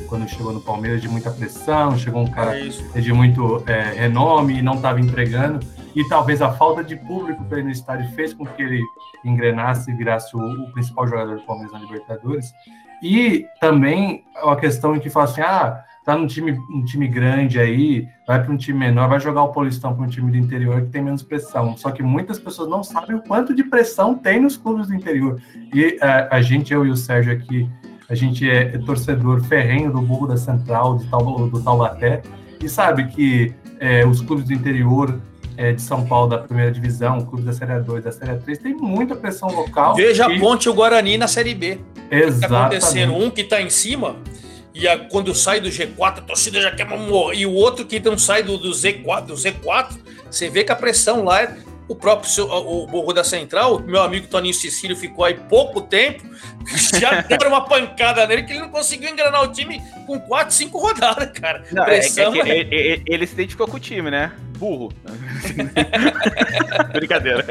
quando 0.08 0.28
chegou 0.28 0.52
no 0.52 0.62
Palmeiras, 0.62 1.02
de 1.02 1.08
muita 1.08 1.30
pressão, 1.30 1.98
chegou 1.98 2.24
um 2.24 2.28
cara 2.28 2.58
é 2.58 3.00
de 3.00 3.14
muito 3.14 3.64
é, 3.68 3.94
renome 3.94 4.58
e 4.58 4.62
não 4.62 4.76
estava 4.76 5.00
entregando. 5.00 5.60
E 5.96 6.04
talvez 6.10 6.42
a 6.42 6.52
falta 6.52 6.84
de 6.84 6.96
público 6.96 7.44
para 7.46 7.60
ele 7.60 7.68
no 7.68 7.72
estádio 7.72 8.10
fez 8.16 8.34
com 8.34 8.46
que 8.46 8.62
ele 8.62 8.82
engrenasse 9.24 9.92
e 9.92 9.94
virasse 9.94 10.36
o, 10.36 10.40
o 10.40 10.72
principal 10.72 11.08
jogador 11.08 11.38
do 11.38 11.46
Palmeiras 11.46 11.72
na 11.72 11.80
Libertadores. 11.80 12.52
E 13.02 13.46
também 13.60 14.24
a 14.44 14.56
questão 14.56 14.96
em 14.96 15.00
que 15.00 15.10
fala 15.10 15.26
assim: 15.26 15.42
ah, 15.42 15.84
tá 16.06 16.16
num 16.16 16.28
time, 16.28 16.52
um 16.70 16.84
time 16.84 17.08
grande 17.08 17.60
aí, 17.60 18.08
vai 18.28 18.42
para 18.42 18.54
um 18.54 18.58
time 18.58 18.78
menor, 18.78 19.10
vai 19.10 19.20
jogar 19.20 19.44
o 19.44 19.52
Paulistão 19.52 19.96
para 19.96 20.06
um 20.06 20.08
time 20.08 20.32
do 20.32 20.38
interior 20.38 20.82
que 20.82 20.90
tem 20.90 21.02
menos 21.02 21.24
pressão. 21.24 21.76
Só 21.76 21.92
que 21.92 22.04
muitas 22.04 22.40
pessoas 22.40 22.70
não 22.70 22.84
sabem 22.84 23.16
o 23.16 23.22
quanto 23.22 23.56
de 23.56 23.64
pressão 23.64 24.16
tem 24.16 24.40
nos 24.40 24.56
clubes 24.56 24.88
do 24.88 24.94
interior. 24.94 25.42
E 25.74 25.98
a, 26.00 26.08
é, 26.08 26.28
a 26.32 26.42
gente, 26.42 26.74
eu 26.74 26.86
e 26.86 26.92
o 26.92 26.96
Sérgio 26.96 27.34
aqui, 27.34 27.68
a 28.08 28.14
gente 28.14 28.48
é, 28.48 28.78
torcedor 28.78 29.44
ferrenho 29.44 29.92
do 29.92 30.00
Burro 30.00 30.28
da 30.28 30.38
Central, 30.38 30.96
do 30.98 31.62
Taubaté, 31.64 32.22
e 32.64 32.70
sabe 32.70 33.08
que 33.08 33.54
é, 33.80 34.06
os 34.06 34.22
clubes 34.22 34.46
do 34.46 34.54
interior 34.54 35.20
é, 35.58 35.72
de 35.74 35.82
São 35.82 36.06
Paulo 36.06 36.30
da 36.30 36.38
primeira 36.38 36.72
divisão, 36.72 37.20
o 37.20 37.26
clube 37.26 37.44
da 37.44 37.54
Série 37.54 37.80
2, 37.80 38.04
da 38.04 38.12
Série 38.12 38.38
3, 38.38 38.58
tem 38.60 38.74
muita 38.74 39.16
pressão 39.16 39.50
local. 39.50 39.96
Veja 39.96 40.30
e... 40.30 40.36
a 40.36 40.40
Ponte 40.40 40.66
e 40.66 40.70
o 40.70 40.74
Guarani 40.74 41.18
na 41.18 41.28
Série 41.28 41.54
B. 41.54 41.80
Exatamente. 42.10 42.50
Tá 42.50 42.60
acontecendo 42.60 43.16
um 43.16 43.30
que 43.30 43.42
está 43.42 43.62
em 43.62 43.70
cima 43.70 44.16
e 44.76 44.88
a, 44.90 44.98
quando 44.98 45.34
sai 45.34 45.62
do 45.62 45.70
G4, 45.70 46.18
a 46.18 46.22
torcida 46.22 46.62
já 46.62 46.72
quer 46.72 46.86
morrer. 46.86 47.38
E 47.38 47.46
o 47.46 47.54
outro 47.54 47.86
que 47.86 47.98
não 48.00 48.18
sai 48.18 48.44
do, 48.44 48.58
do, 48.58 48.72
Z4, 48.72 49.26
do 49.26 49.34
Z4, 49.34 49.98
você 50.30 50.50
vê 50.50 50.66
que 50.66 50.72
a 50.72 50.76
pressão 50.76 51.24
lá 51.24 51.44
é 51.44 51.58
o 51.88 51.96
próprio 51.96 52.30
o 52.46 52.88
Borro 52.88 53.14
da 53.14 53.24
Central, 53.24 53.80
meu 53.80 54.02
amigo 54.02 54.28
Toninho 54.28 54.54
Cecílio 54.56 54.98
ficou 54.98 55.24
aí 55.24 55.36
pouco 55.36 55.80
tempo, 55.82 56.24
já 57.00 57.22
deram 57.22 57.50
uma 57.50 57.64
pancada 57.64 58.26
nele 58.26 58.42
que 58.42 58.54
ele 58.54 58.62
não 58.62 58.70
conseguiu 58.70 59.12
engrenar 59.12 59.44
o 59.44 59.52
time 59.52 59.80
com 60.08 60.20
4, 60.20 60.54
5 60.54 60.80
rodadas, 60.80 61.30
cara. 61.40 61.64
Não, 61.72 61.86
Pressão, 61.86 62.34
é, 62.34 62.40
é, 62.40 62.50
é, 62.50 62.60
ele, 62.60 63.04
ele 63.06 63.28
se 63.28 63.34
identificou 63.34 63.68
com 63.68 63.78
o 63.78 63.80
time, 63.80 64.10
né? 64.10 64.32
Burro. 64.56 64.92
Brincadeira. 66.94 67.46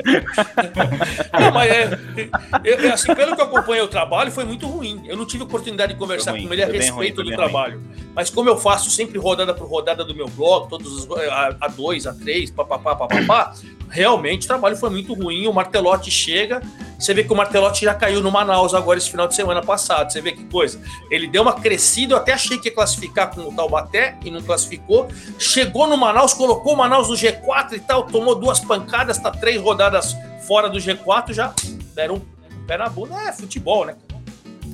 Não, 1.38 1.52
mas 1.52 1.70
é, 1.70 2.30
é, 2.64 2.90
assim, 2.90 3.14
pelo 3.14 3.34
que 3.34 3.40
eu 3.40 3.46
acompanhei 3.46 3.82
o 3.82 3.88
trabalho, 3.88 4.30
foi 4.32 4.44
muito 4.44 4.66
ruim. 4.66 5.02
Eu 5.06 5.16
não 5.16 5.26
tive 5.26 5.44
oportunidade 5.44 5.92
de 5.92 5.98
conversar 5.98 6.32
ruim, 6.32 6.46
com 6.46 6.52
ele 6.52 6.62
a 6.62 6.66
respeito 6.66 7.22
ruim, 7.22 7.30
do 7.30 7.36
trabalho. 7.36 7.80
Ruim. 7.80 8.04
Mas 8.14 8.30
como 8.30 8.48
eu 8.48 8.56
faço 8.56 8.90
sempre 8.90 9.18
rodada 9.18 9.52
por 9.52 9.68
rodada 9.68 10.04
do 10.04 10.14
meu 10.14 10.28
blog, 10.28 10.68
todos 10.68 11.04
os, 11.04 11.18
a, 11.18 11.56
a 11.60 11.68
dois, 11.68 12.06
a 12.06 12.14
três, 12.14 12.50
papapá, 12.50 12.94
papapá, 12.94 13.54
realmente 13.90 14.44
o 14.44 14.46
trabalho 14.46 14.76
foi 14.76 14.88
muito 14.88 15.14
ruim. 15.14 15.48
O 15.48 15.52
Martelotti 15.52 16.10
chega, 16.10 16.62
você 16.98 17.12
vê 17.12 17.24
que 17.24 17.32
o 17.32 17.36
Martelotti 17.36 17.84
já 17.84 17.94
caiu 17.94 18.22
no 18.22 18.30
Manaus 18.30 18.72
agora 18.72 18.98
esse 18.98 19.10
final 19.10 19.26
de 19.26 19.34
semana 19.34 19.60
passado. 19.62 20.12
Você 20.12 20.20
vê 20.20 20.30
que 20.30 20.44
coisa. 20.44 20.80
Ele 21.10 21.26
deu 21.26 21.42
uma 21.42 21.54
crescida, 21.54 22.14
eu 22.14 22.18
até 22.18 22.32
achei 22.32 22.56
que 22.56 22.68
ia 22.68 22.74
classificar 22.74 23.34
com 23.34 23.40
o 23.42 23.52
Taubaté 23.52 24.16
e 24.24 24.30
não 24.30 24.40
classificou. 24.40 25.08
Chegou 25.36 25.88
no 25.88 25.96
Manaus, 25.96 26.32
colocou 26.32 26.74
o 26.74 26.76
Manaus 26.76 26.93
Manaus 26.94 27.08
no 27.08 27.16
G4 27.16 27.72
e 27.72 27.80
tal, 27.80 28.04
tomou 28.04 28.36
duas 28.36 28.60
pancadas, 28.60 29.18
tá 29.18 29.28
três 29.28 29.60
rodadas 29.60 30.16
fora 30.46 30.68
do 30.68 30.78
G4, 30.78 31.32
já 31.32 31.52
deram 31.92 32.16
um 32.16 32.66
pé 32.66 32.78
na 32.78 32.88
bunda. 32.88 33.16
É 33.16 33.32
futebol, 33.32 33.84
né? 33.84 33.96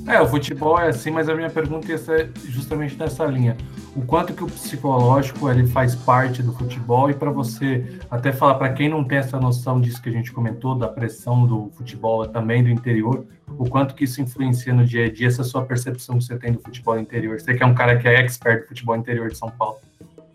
É, 0.07 0.21
o 0.21 0.29
futebol 0.29 0.79
é 0.79 0.89
assim, 0.89 1.11
mas 1.11 1.31
a 1.31 1.35
minha 1.35 1.49
pergunta 1.49 1.91
é 1.91 2.29
justamente 2.45 2.95
nessa 2.97 3.25
linha. 3.25 3.57
O 3.97 4.03
quanto 4.03 4.35
que 4.35 4.45
o 4.45 4.47
psicológico 4.47 5.49
ele 5.49 5.67
faz 5.67 5.95
parte 5.95 6.43
do 6.43 6.53
futebol 6.53 7.11
e 7.11 7.15
para 7.15 7.31
você 7.31 7.99
até 8.11 8.33
falar 8.33 8.55
para 8.57 8.73
quem 8.73 8.89
não 8.89 9.03
tem 9.03 9.19
essa 9.19 9.41
noção 9.41 9.81
disso 9.81 10.03
que 10.03 10.11
a 10.11 10.13
gente 10.13 10.31
comentou 10.31 10.75
da 10.75 10.89
pressão 10.89 11.47
do 11.47 11.71
futebol 11.75 12.27
também 12.27 12.63
do 12.63 12.69
interior, 12.69 13.25
o 13.49 13.69
quanto 13.69 13.95
que 13.95 14.05
isso 14.05 14.21
influencia 14.21 14.75
no 14.75 14.85
dia 14.85 15.07
a 15.07 15.11
dia 15.11 15.27
essa 15.27 15.43
sua 15.43 15.65
percepção 15.65 16.19
que 16.19 16.25
você 16.25 16.37
tem 16.37 16.53
do 16.53 16.61
futebol 16.61 16.99
interior. 16.99 17.41
Você 17.41 17.55
que 17.55 17.63
é 17.63 17.67
um 17.67 17.75
cara 17.75 17.97
que 17.99 18.07
é 18.07 18.21
expert 18.21 18.63
do 18.63 18.69
futebol 18.69 18.97
interior 18.97 19.31
de 19.31 19.39
São 19.39 19.51
Paulo. 19.51 19.79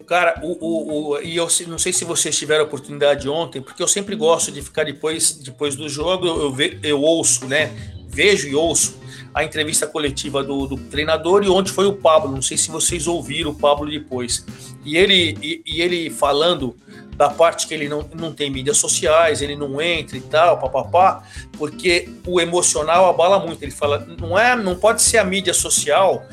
Cara, 0.06 0.40
o, 0.44 0.52
o, 0.52 1.10
o, 1.14 1.22
e 1.22 1.36
eu 1.38 1.48
não 1.68 1.78
sei 1.78 1.92
se 1.92 2.06
vocês 2.06 2.38
tiveram 2.38 2.64
a 2.64 2.68
oportunidade 2.68 3.28
ontem, 3.28 3.62
porque 3.62 3.82
eu 3.82 3.88
sempre 3.88 4.16
gosto 4.16 4.52
de 4.52 4.62
ficar 4.62 4.84
depois, 4.84 5.34
depois 5.34 5.76
do 5.76 5.90
jogo, 5.90 6.28
eu, 6.28 6.56
eu, 6.60 6.80
eu 6.84 7.02
ouço, 7.02 7.48
né? 7.48 7.72
Vejo 8.08 8.48
e 8.48 8.56
ouço 8.56 9.00
a 9.34 9.44
entrevista 9.44 9.86
coletiva 9.86 10.42
do, 10.42 10.66
do, 10.66 10.78
treinador 10.78 11.44
e 11.44 11.50
onde 11.50 11.70
foi 11.70 11.86
o 11.86 11.94
Pablo. 11.94 12.32
Não 12.32 12.42
sei 12.42 12.56
se 12.56 12.72
vocês 12.72 13.06
ouviram 13.06 13.52
o 13.52 13.56
Pablo 13.56 13.90
depois. 13.90 14.46
E 14.86 14.96
ele, 14.96 15.38
e, 15.42 15.62
e 15.66 15.82
ele 15.82 16.10
falando 16.10 16.74
da 17.16 17.30
parte 17.30 17.68
que 17.68 17.74
ele 17.74 17.88
não, 17.88 18.08
não 18.14 18.34
tem 18.34 18.50
mídias 18.50 18.78
sociais, 18.78 19.42
ele 19.42 19.56
não 19.56 19.82
entra 19.82 20.18
e 20.18 20.22
tal, 20.22 20.60
papapá, 20.60 21.24
porque 21.58 22.10
o 22.28 22.42
emocional 22.42 23.10
abala 23.10 23.40
muito. 23.40 23.64
Ele 23.64 23.72
fala, 23.72 24.06
não 24.20 24.38
é, 24.38 24.56
não 24.56 24.76
pode 24.76 25.02
ser 25.02 25.18
a 25.18 25.24
mídia 25.24 25.54
social, 25.54 26.26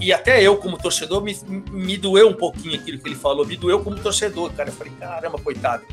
e 0.00 0.12
até 0.12 0.42
eu, 0.42 0.56
como 0.56 0.78
torcedor, 0.78 1.22
me, 1.22 1.36
me 1.70 1.96
doeu 1.98 2.28
um 2.28 2.34
pouquinho 2.34 2.74
aquilo 2.80 2.98
que 2.98 3.08
ele 3.08 3.16
falou, 3.16 3.46
me 3.46 3.56
doeu 3.56 3.80
como 3.80 3.96
torcedor, 3.96 4.50
cara. 4.52 4.70
Eu 4.70 4.74
falei, 4.74 4.92
caramba, 4.98 5.38
coitado. 5.38 5.84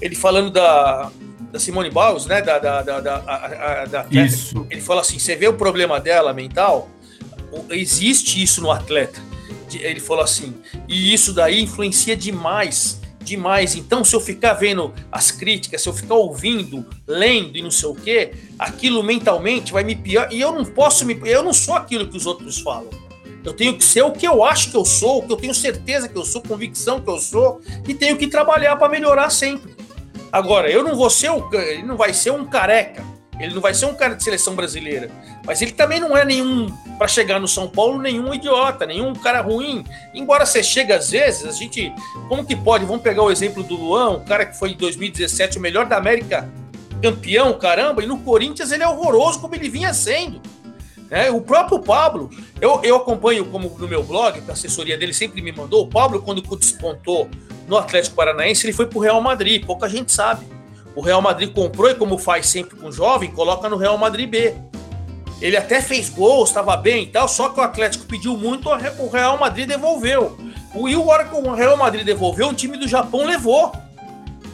Ele 0.00 0.16
falando 0.16 0.50
da, 0.50 1.10
da 1.52 1.60
Simone 1.60 1.90
Biles, 1.90 2.26
né? 2.26 2.42
Da, 2.42 2.58
da, 2.58 2.82
da, 2.82 3.00
da, 3.00 3.16
a, 3.26 3.84
da 3.86 4.06
isso. 4.10 4.66
Ele 4.70 4.80
fala 4.80 5.02
assim: 5.02 5.18
você 5.18 5.36
vê 5.36 5.46
o 5.46 5.54
problema 5.54 6.00
dela 6.00 6.32
mental? 6.32 6.88
Existe 7.70 8.42
isso 8.42 8.60
no 8.60 8.72
atleta. 8.72 9.20
Ele 9.72 10.00
falou 10.00 10.22
assim, 10.22 10.54
e 10.86 11.12
isso 11.12 11.32
daí 11.32 11.60
influencia 11.60 12.16
demais 12.16 13.00
demais. 13.24 13.74
Então, 13.74 14.04
se 14.04 14.14
eu 14.14 14.20
ficar 14.20 14.54
vendo 14.54 14.92
as 15.10 15.30
críticas, 15.30 15.82
se 15.82 15.88
eu 15.88 15.92
ficar 15.92 16.14
ouvindo, 16.14 16.84
lendo 17.06 17.56
e 17.56 17.62
não 17.62 17.70
sei 17.70 17.88
o 17.88 17.94
quê, 17.94 18.32
aquilo 18.58 19.02
mentalmente 19.02 19.72
vai 19.72 19.82
me 19.82 19.96
pior. 19.96 20.28
E 20.30 20.40
eu 20.40 20.52
não 20.52 20.64
posso 20.64 21.04
me. 21.04 21.18
Eu 21.24 21.42
não 21.42 21.52
sou 21.52 21.74
aquilo 21.74 22.06
que 22.06 22.16
os 22.16 22.26
outros 22.26 22.60
falam. 22.60 22.90
Eu 23.44 23.52
tenho 23.52 23.76
que 23.76 23.84
ser 23.84 24.02
o 24.02 24.12
que 24.12 24.26
eu 24.26 24.42
acho 24.42 24.70
que 24.70 24.76
eu 24.76 24.84
sou, 24.84 25.18
o 25.18 25.26
que 25.26 25.32
eu 25.32 25.36
tenho 25.36 25.54
certeza 25.54 26.08
que 26.08 26.16
eu 26.16 26.24
sou, 26.24 26.40
convicção 26.40 27.00
que 27.00 27.10
eu 27.10 27.18
sou, 27.18 27.60
e 27.86 27.92
tenho 27.92 28.16
que 28.16 28.26
trabalhar 28.26 28.76
para 28.76 28.88
melhorar 28.88 29.28
sempre. 29.28 29.74
Agora, 30.32 30.70
eu 30.70 30.82
não 30.82 30.96
vou 30.96 31.10
ser 31.10 31.30
o. 31.30 31.48
Ele 31.52 31.82
não 31.82 31.96
vai 31.96 32.14
ser 32.14 32.30
um 32.30 32.44
careca 32.44 33.13
ele 33.38 33.54
não 33.54 33.60
vai 33.60 33.74
ser 33.74 33.86
um 33.86 33.94
cara 33.94 34.14
de 34.14 34.22
seleção 34.22 34.54
brasileira, 34.54 35.10
mas 35.44 35.60
ele 35.60 35.72
também 35.72 36.00
não 36.00 36.16
é 36.16 36.24
nenhum, 36.24 36.70
para 36.98 37.08
chegar 37.08 37.40
no 37.40 37.48
São 37.48 37.68
Paulo, 37.68 38.00
nenhum 38.00 38.32
idiota, 38.32 38.86
nenhum 38.86 39.12
cara 39.12 39.40
ruim. 39.40 39.84
Embora 40.12 40.46
você 40.46 40.62
chegue 40.62 40.92
às 40.92 41.10
vezes, 41.10 41.44
a 41.46 41.52
gente. 41.52 41.92
Como 42.28 42.44
que 42.44 42.54
pode? 42.54 42.84
Vamos 42.84 43.02
pegar 43.02 43.22
o 43.22 43.30
exemplo 43.30 43.62
do 43.62 43.76
Luan, 43.76 44.10
o 44.10 44.20
cara 44.20 44.46
que 44.46 44.58
foi 44.58 44.70
em 44.70 44.76
2017 44.76 45.58
o 45.58 45.60
melhor 45.60 45.86
da 45.86 45.96
América, 45.96 46.48
campeão, 47.02 47.52
caramba, 47.54 48.02
e 48.02 48.06
no 48.06 48.18
Corinthians 48.18 48.70
ele 48.70 48.82
é 48.82 48.88
horroroso 48.88 49.40
como 49.40 49.54
ele 49.54 49.68
vinha 49.68 49.92
sendo. 49.92 50.40
É, 51.10 51.30
o 51.30 51.40
próprio 51.40 51.78
Pablo, 51.78 52.30
eu, 52.60 52.80
eu 52.82 52.96
acompanho 52.96 53.44
como 53.44 53.68
no 53.78 53.86
meu 53.86 54.02
blog, 54.02 54.42
a 54.48 54.52
assessoria 54.52 54.96
dele 54.96 55.12
sempre 55.12 55.42
me 55.42 55.52
mandou. 55.52 55.84
O 55.84 55.86
Pablo, 55.86 56.22
quando 56.22 56.42
despontou 56.56 57.28
no 57.68 57.76
Atlético 57.76 58.16
Paranaense, 58.16 58.66
ele 58.66 58.72
foi 58.72 58.86
para 58.86 58.98
o 58.98 59.00
Real 59.00 59.20
Madrid, 59.20 59.64
pouca 59.64 59.88
gente 59.88 60.10
sabe. 60.10 60.53
O 60.94 61.00
Real 61.00 61.20
Madrid 61.20 61.52
comprou 61.52 61.90
e, 61.90 61.94
como 61.94 62.18
faz 62.18 62.46
sempre 62.46 62.76
com 62.76 62.90
jovem, 62.90 63.30
coloca 63.30 63.68
no 63.68 63.76
Real 63.76 63.98
Madrid 63.98 64.28
B. 64.28 64.54
Ele 65.40 65.56
até 65.56 65.82
fez 65.82 66.08
gols, 66.08 66.48
estava 66.48 66.76
bem 66.76 67.04
e 67.04 67.06
tal, 67.06 67.28
só 67.28 67.48
que 67.48 67.58
o 67.58 67.62
Atlético 67.62 68.06
pediu 68.06 68.36
muito, 68.36 68.68
o 68.68 69.08
Real 69.08 69.36
Madrid 69.38 69.66
devolveu. 69.66 70.38
O 70.74 70.88
e 70.88 70.96
hora 70.96 71.24
que 71.24 71.34
o 71.34 71.52
Real 71.52 71.76
Madrid 71.76 72.04
devolveu, 72.04 72.48
o 72.48 72.54
time 72.54 72.76
do 72.76 72.86
Japão 72.86 73.24
levou. 73.24 73.72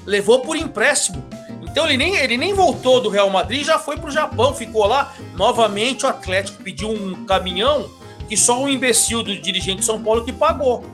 Levou 0.06 0.40
por 0.40 0.56
empréstimo. 0.56 1.23
Então 1.62 1.85
ele 1.85 1.97
nem, 1.97 2.16
ele 2.16 2.37
nem 2.37 2.54
voltou 2.54 3.00
do 3.00 3.09
Real 3.09 3.30
Madrid, 3.30 3.64
já 3.64 3.78
foi 3.78 3.97
para 3.97 4.09
o 4.09 4.11
Japão, 4.11 4.54
ficou 4.54 4.87
lá. 4.87 5.14
Novamente 5.37 6.04
o 6.04 6.09
Atlético 6.09 6.62
pediu 6.62 6.90
um 6.90 7.25
caminhão 7.26 7.88
que 8.28 8.37
só 8.37 8.61
um 8.61 8.68
imbecil 8.68 9.23
do 9.23 9.37
dirigente 9.37 9.80
de 9.80 9.85
São 9.85 10.02
Paulo 10.02 10.25
que 10.25 10.32
pagou 10.32 10.85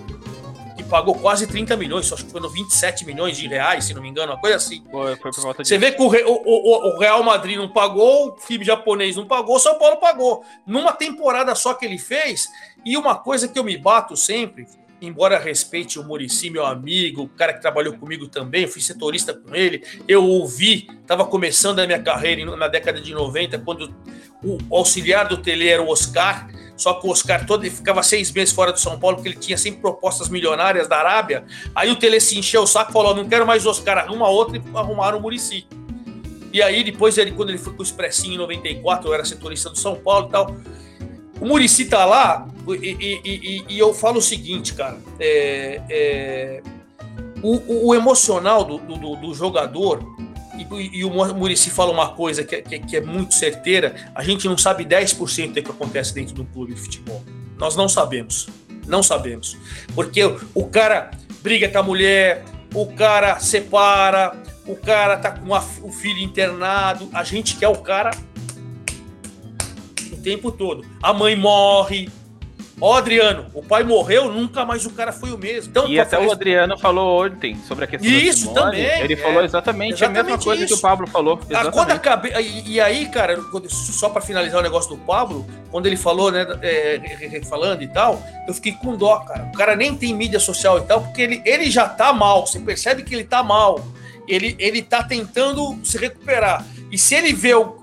pagou 0.87 1.15
quase 1.15 1.47
30 1.47 1.77
milhões, 1.77 2.13
acho 2.13 2.25
que 2.25 2.31
foi 2.31 2.41
no 2.41 2.49
27 2.49 3.05
milhões 3.05 3.37
de 3.37 3.47
reais, 3.47 3.85
se 3.85 3.95
não 3.95 4.03
me 4.03 4.09
engano, 4.09 4.33
uma 4.33 4.41
coisa 4.41 4.57
assim. 4.57 4.83
Foi, 4.91 5.17
foi 5.17 5.33
Você 5.59 5.79
vê 5.79 5.93
que 5.93 6.03
o, 6.03 6.07
o, 6.07 6.95
o, 6.95 6.99
Real 6.99 7.23
Madrid 7.23 7.57
não 7.57 7.69
pagou, 7.69 8.29
o 8.29 8.31
time 8.33 8.65
japonês 8.65 9.17
não 9.17 9.27
pagou, 9.27 9.59
São 9.59 9.79
Paulo 9.79 9.99
pagou. 9.99 10.45
Numa 10.67 10.93
temporada 10.93 11.55
só 11.55 11.75
que 11.75 11.85
ele 11.85 11.99
fez, 11.99 12.49
e 12.85 12.97
uma 12.97 13.15
coisa 13.15 13.49
que 13.49 13.59
eu 13.59 13.65
me 13.65 13.77
bato 13.77 14.17
sempre, 14.17 14.67
embora 15.01 15.39
respeite 15.39 15.99
o 15.99 16.05
Murici, 16.05 16.51
meu 16.51 16.65
amigo, 16.65 17.23
o 17.23 17.29
cara 17.29 17.53
que 17.53 17.61
trabalhou 17.61 17.95
comigo 17.95 18.29
também, 18.29 18.67
fui 18.67 18.81
setorista 18.81 19.35
com 19.35 19.55
ele, 19.55 19.83
eu 20.09 20.25
ouvi, 20.25 20.89
estava 21.01 21.25
começando 21.27 21.81
a 21.81 21.87
minha 21.87 22.03
carreira 22.03 22.45
na 22.57 22.69
década 22.69 23.01
de 23.01 23.13
90, 23.13 23.59
quando 23.59 23.95
o 24.43 24.59
auxiliar 24.71 25.29
do 25.29 25.37
Tele 25.37 25.69
era 25.69 25.83
o 25.83 25.89
Oscar, 25.89 26.49
só 26.77 26.95
que 26.95 27.07
o 27.07 27.11
Oscar 27.11 27.47
todo 27.47 27.65
ele 27.65 27.71
ficava 27.71 28.03
seis 28.03 28.31
meses 28.31 28.55
fora 28.55 28.73
do 28.73 28.79
São 28.79 28.99
Paulo, 28.99 29.17
porque 29.17 29.31
ele 29.31 29.39
tinha 29.39 29.57
sempre 29.57 29.81
propostas 29.81 30.29
milionárias 30.29 30.87
da 30.87 30.99
Arábia. 30.99 31.45
Aí 31.75 31.91
o 31.91 31.97
Tele 31.97 32.21
se 32.21 32.39
encheu 32.39 32.63
o 32.63 32.67
saco 32.67 32.91
e 32.91 32.93
falou: 32.93 33.15
não 33.15 33.27
quero 33.27 33.47
mais 33.47 33.65
o 33.65 33.71
Oscar, 33.71 33.99
arruma 33.99 34.29
outra 34.29 34.59
e 34.59 34.63
arrumaram 34.77 35.19
o 35.19 35.23
Murici. 35.23 35.67
E 36.53 36.63
aí, 36.63 36.85
depois, 36.85 37.19
ele, 37.19 37.33
quando 37.33 37.51
ele 37.51 37.59
foi 37.59 37.73
com 37.75 37.81
o 37.81 37.83
Expressinho 37.83 38.35
em 38.35 38.39
94, 38.39 39.09
eu 39.09 39.15
era 39.15 39.25
setorista 39.25 39.69
do 39.69 39.79
São 39.79 39.97
Paulo 39.97 40.29
e 40.29 40.31
tal. 40.31 40.57
O 41.41 41.47
Murici 41.47 41.85
tá 41.85 42.05
lá 42.05 42.49
e, 42.69 42.97
e, 42.99 43.21
e, 43.25 43.65
e, 43.69 43.79
eu 43.79 43.93
falo 43.93 44.19
o 44.19 44.23
seguinte, 44.23 44.73
cara. 44.75 44.99
É, 45.19 45.83
é, 45.91 46.63
o, 47.43 47.89
o, 47.89 47.95
emocional 47.95 48.65
do, 48.65 48.79
do, 48.79 49.17
do 49.17 49.35
jogador 49.35 50.01
e, 50.59 50.99
e 50.99 51.05
o 51.05 51.11
Murici 51.11 51.71
fala 51.71 51.93
uma 51.93 52.11
coisa 52.11 52.45
que, 52.45 52.63
que, 52.63 52.79
que, 52.79 52.97
é 52.97 53.01
muito 53.01 53.35
certeira: 53.35 53.95
a 54.15 54.23
gente 54.23 54.47
não 54.47 54.57
sabe 54.57 54.85
10% 54.85 55.53
do 55.53 55.63
que 55.63 55.71
acontece 55.71 56.15
dentro 56.15 56.35
do 56.35 56.45
clube 56.45 56.75
de 56.75 56.81
futebol. 56.81 57.23
Nós 57.59 57.77
não 57.77 57.89
sabemos. 57.89 58.49
Não 58.87 59.03
sabemos. 59.03 59.57
Porque 59.95 60.23
o 60.55 60.67
cara 60.67 61.11
briga 61.43 61.69
com 61.69 61.79
a 61.79 61.83
mulher, 61.83 62.45
o 62.75 62.87
cara 62.87 63.39
separa, 63.41 64.37
o 64.67 64.77
cara 64.77 65.17
tá 65.17 65.31
com 65.31 65.55
a, 65.55 65.65
o 65.83 65.91
filho 65.91 66.19
internado. 66.19 67.09
A 67.13 67.25
gente 67.25 67.57
quer 67.57 67.69
o 67.69 67.79
cara 67.79 68.11
o 70.13 70.17
tempo 70.17 70.51
todo. 70.53 70.85
A 71.03 71.13
mãe 71.13 71.37
morre, 71.37 72.09
Ó, 72.79 72.95
Adriano, 72.95 73.47
o 73.55 73.63
pai 73.63 73.83
morreu, 73.83 74.31
nunca 74.31 74.65
mais 74.65 74.85
o 74.85 74.91
cara 74.91 75.11
foi 75.11 75.31
o 75.31 75.39
mesmo. 75.39 75.71
Então, 75.71 75.89
e 75.89 75.99
até 75.99 76.19
o 76.19 76.31
Adriano 76.31 76.77
falou 76.77 77.25
ontem 77.25 77.57
sobre 77.67 77.85
a 77.85 77.87
questão 77.87 78.11
Isso 78.11 78.53
também. 78.53 78.85
Ele 79.01 79.15
é, 79.15 79.17
falou 79.17 79.43
exatamente, 79.43 79.95
exatamente, 79.95 80.21
a 80.21 80.23
mesma 80.25 80.39
coisa 80.39 80.65
isso. 80.65 80.75
que 80.75 80.79
o 80.79 80.83
Pablo 80.83 81.07
falou. 81.07 81.41
Ah, 81.55 81.71
quando 81.71 81.93
acabe... 81.93 82.33
E 82.67 82.79
aí, 82.79 83.07
cara, 83.09 83.39
só 83.71 84.11
para 84.11 84.21
finalizar 84.21 84.61
o 84.61 84.63
negócio 84.63 84.95
do 84.95 84.99
Pablo, 84.99 85.47
quando 85.71 85.87
ele 85.87 85.97
falou, 85.97 86.31
né, 86.31 86.47
é, 86.61 87.41
falando 87.49 87.81
e 87.83 87.89
tal, 87.89 88.23
eu 88.47 88.53
fiquei 88.53 88.73
com 88.73 88.95
dó, 88.95 89.21
cara. 89.21 89.51
O 89.55 89.57
cara 89.57 89.75
nem 89.75 89.97
tem 89.97 90.15
mídia 90.15 90.39
social 90.39 90.79
e 90.79 90.83
tal, 90.83 91.01
porque 91.01 91.23
ele, 91.23 91.43
ele 91.47 91.71
já 91.71 91.89
tá 91.89 92.13
mal. 92.13 92.47
Você 92.47 92.61
percebe 92.61 93.03
que 93.03 93.15
ele 93.15 93.25
tá 93.25 93.43
mal. 93.43 93.81
Ele, 94.29 94.55
ele 94.59 94.83
tá 94.83 95.03
tentando 95.03 95.79
se 95.83 95.97
recuperar. 95.97 96.63
E 96.91 96.99
se 96.99 97.15
ele 97.15 97.33
vê 97.33 97.55
o, 97.55 97.75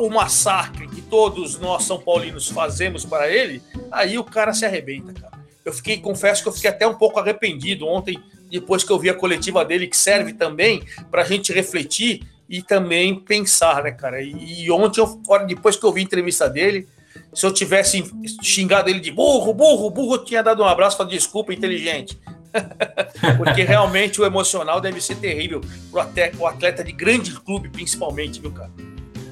o 0.00 0.10
massacre 0.10 0.88
que 0.88 1.00
todos 1.02 1.58
nós 1.60 1.84
São 1.84 1.98
Paulinos 2.00 2.48
fazemos 2.48 3.04
para 3.04 3.30
ele, 3.30 3.62
aí 3.90 4.18
o 4.18 4.24
cara 4.24 4.52
se 4.52 4.64
arrebenta, 4.64 5.12
cara. 5.12 5.36
Eu 5.64 5.72
fiquei, 5.72 5.98
confesso 5.98 6.42
que 6.42 6.48
eu 6.48 6.52
fiquei 6.52 6.70
até 6.70 6.86
um 6.86 6.94
pouco 6.94 7.18
arrependido 7.18 7.86
ontem, 7.86 8.18
depois 8.48 8.84
que 8.84 8.92
eu 8.92 8.98
vi 8.98 9.10
a 9.10 9.14
coletiva 9.14 9.64
dele, 9.64 9.88
que 9.88 9.96
serve 9.96 10.32
também 10.32 10.82
para 11.10 11.22
a 11.22 11.24
gente 11.24 11.52
refletir 11.52 12.22
e 12.48 12.62
também 12.62 13.18
pensar, 13.18 13.82
né, 13.82 13.90
cara? 13.90 14.22
E, 14.22 14.64
e 14.64 14.70
ontem, 14.70 15.00
eu, 15.00 15.20
depois 15.46 15.76
que 15.76 15.84
eu 15.84 15.92
vi 15.92 16.00
a 16.00 16.04
entrevista 16.04 16.48
dele, 16.48 16.86
se 17.34 17.44
eu 17.44 17.52
tivesse 17.52 18.04
xingado 18.42 18.88
ele 18.88 19.00
de 19.00 19.10
burro, 19.10 19.52
burro, 19.52 19.90
burro, 19.90 20.14
eu 20.14 20.24
tinha 20.24 20.42
dado 20.42 20.62
um 20.62 20.66
abraço 20.66 20.96
falado 20.96 21.12
desculpa, 21.12 21.52
inteligente. 21.52 22.18
Porque 23.36 23.62
realmente 23.62 24.20
o 24.20 24.24
emocional 24.24 24.80
deve 24.80 25.00
ser 25.00 25.16
terrível 25.16 25.60
para 25.90 26.08
o 26.38 26.46
atleta 26.46 26.84
de 26.84 26.92
grande 26.92 27.32
clube, 27.40 27.68
principalmente, 27.68 28.40
viu, 28.40 28.52
cara? 28.52 28.70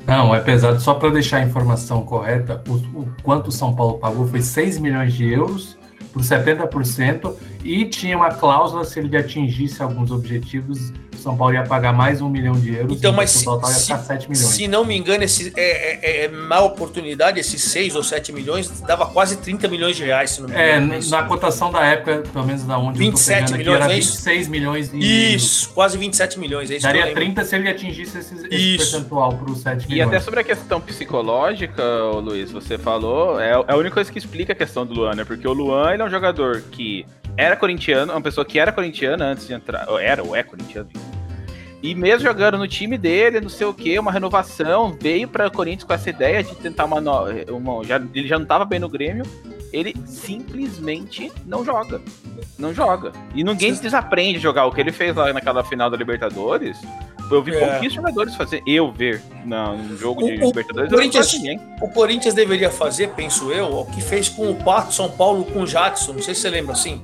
Não, 0.07 0.35
é 0.35 0.41
pesado. 0.41 0.81
Só 0.81 0.95
para 0.95 1.11
deixar 1.11 1.39
a 1.39 1.45
informação 1.45 2.03
correta, 2.03 2.63
o, 2.69 2.75
o 3.01 3.09
quanto 3.23 3.49
o 3.49 3.53
São 3.53 3.75
Paulo 3.75 3.99
pagou 3.99 4.27
foi 4.27 4.43
6 4.43 4.79
milhões 4.79 5.15
de 5.15 5.31
euros 5.33 5.79
por 6.13 6.23
70% 6.23 7.35
e 7.65 7.85
tinha 7.87 8.17
uma 8.17 8.31
cláusula 8.31 8.85
se 8.85 9.01
ele 9.01 9.17
atingisse 9.17 9.83
alguns 9.83 10.11
objetivos 10.11 10.93
são 11.25 11.37
Paulo 11.37 11.55
ia 11.55 11.65
pagar 11.65 11.93
mais 11.93 12.21
um 12.21 12.29
milhão 12.29 12.55
de 12.55 12.75
euros. 12.75 12.97
Então, 12.97 13.13
mas 13.13 13.31
se, 13.31 13.45
total 13.45 13.71
ia 13.71 13.77
ficar 13.77 13.99
7 13.99 14.31
milhões. 14.31 14.47
Se 14.47 14.69
não 14.69 14.85
me 14.85 14.97
engano, 14.97 15.25
esse, 15.25 15.53
é, 15.57 16.23
é, 16.23 16.25
é 16.25 16.29
má 16.29 16.61
oportunidade, 16.61 17.41
esses 17.41 17.63
6 17.63 17.97
ou 17.97 18.03
7 18.03 18.33
milhões, 18.33 18.69
dava 18.83 19.07
quase 19.07 19.39
30 19.39 19.67
milhões 19.69 19.97
de 19.97 20.05
reais, 20.05 20.31
se 20.31 20.43
não 20.43 20.49
me 20.49 20.55
engano. 20.55 20.95
É, 20.95 21.01
na 21.09 21.23
cotação 21.25 21.73
da 21.73 21.83
época, 21.83 22.23
pelo 22.31 22.47
menos 22.47 22.63
da 22.65 22.79
onde 22.79 22.99
27 22.99 23.41
eu 23.41 23.49
tô 23.49 23.57
milhões, 23.57 23.77
aqui, 23.77 23.85
era 23.85 23.95
26 23.95 24.47
é 24.47 24.51
milhões. 24.51 24.91
E... 24.93 25.35
Isso, 25.35 25.71
quase 25.71 25.97
27 25.97 26.39
milhões. 26.39 26.71
É 26.71 26.77
isso 26.77 26.87
Daria 26.87 27.13
30 27.13 27.45
se 27.45 27.57
ele 27.57 27.69
atingisse 27.69 28.19
esse, 28.19 28.35
esse 28.35 28.77
percentual 28.77 29.35
para 29.35 29.51
os 29.51 29.61
7 29.63 29.89
milhões. 29.89 29.99
E 29.99 30.03
até 30.03 30.21
sobre 30.21 30.41
a 30.41 30.45
questão 30.45 30.81
psicológica, 30.81 31.83
Luiz, 32.23 32.53
você 32.53 32.77
falou, 32.77 33.41
é, 33.41 33.53
é 33.53 33.73
a 33.73 33.77
única 33.77 33.95
coisa 33.95 34.13
que 34.13 34.19
explica 34.19 34.53
a 34.53 34.57
questão 34.57 34.85
do 34.85 34.93
Luan, 34.93 35.15
né? 35.15 35.25
Porque 35.25 35.49
o 35.49 35.53
Luan, 35.53 35.93
ele 35.93 36.03
é 36.03 36.05
um 36.05 36.11
jogador 36.11 36.61
que 36.71 37.07
era 37.37 37.57
corintiano, 37.57 38.13
uma 38.13 38.21
pessoa 38.21 38.45
que 38.45 38.59
era 38.59 38.71
corintiana 38.71 39.27
antes 39.27 39.47
de 39.47 39.55
entrar, 39.55 39.87
era 40.01 40.23
ou 40.23 40.37
é 40.37 40.43
corintiano, 40.43 40.89
e 41.85 41.95
mesmo 41.95 42.27
jogando 42.27 42.57
no 42.57 42.67
time 42.67 42.97
dele, 42.97 43.43
não 43.43 43.51
sei 43.51 43.67
o 43.67 43.75
que, 43.75 43.99
uma 43.99 44.11
renovação, 44.11 44.97
veio 44.99 45.29
para 45.29 45.49
o 45.49 45.51
Corinthians 45.51 45.85
com 45.85 45.93
essa 45.93 46.09
ideia 46.09 46.43
de 46.43 46.55
tentar 46.55 46.87
uma, 46.87 46.99
uma 47.51 47.85
já, 47.85 47.97
ele 48.15 48.27
já 48.27 48.37
não 48.37 48.45
estava 48.45 48.65
bem 48.65 48.81
no 48.81 48.89
Grêmio. 48.89 49.23
ele 49.71 49.95
simplesmente 50.07 51.31
não 51.45 51.63
joga. 51.63 52.01
Não 52.59 52.73
joga. 52.73 53.13
E 53.35 53.45
ninguém 53.45 53.75
desaprende 53.75 54.39
a 54.39 54.41
jogar. 54.41 54.65
O 54.65 54.73
que 54.73 54.81
ele 54.81 54.93
fez 54.93 55.15
lá 55.15 55.31
naquela 55.31 55.63
final 55.63 55.91
da 55.91 55.97
Libertadores, 55.99 56.81
eu 57.31 57.43
vi 57.43 57.55
é. 57.55 57.59
pouquíssimos 57.59 57.95
jogadores 57.95 58.35
fazer. 58.35 58.63
Eu 58.67 58.91
ver 58.91 59.21
num 59.45 59.95
jogo 59.99 60.23
de 60.23 60.43
o, 60.43 60.47
Libertadores. 60.47 60.91
O 60.91 60.95
Corinthians, 60.95 61.35
o 61.83 61.89
Corinthians 61.91 62.33
deveria 62.33 62.71
fazer, 62.71 63.09
penso 63.09 63.53
eu, 63.53 63.67
o 63.67 63.85
que 63.87 64.01
fez 64.01 64.29
com 64.29 64.51
o 64.51 64.55
Pato 64.55 64.95
São 64.95 65.11
Paulo 65.11 65.45
com 65.45 65.61
o 65.61 65.67
Jadson. 65.67 66.15
Não 66.15 66.23
sei 66.23 66.35
se 66.35 66.41
você 66.41 66.51
lembra 66.51 66.73
assim. 66.73 67.03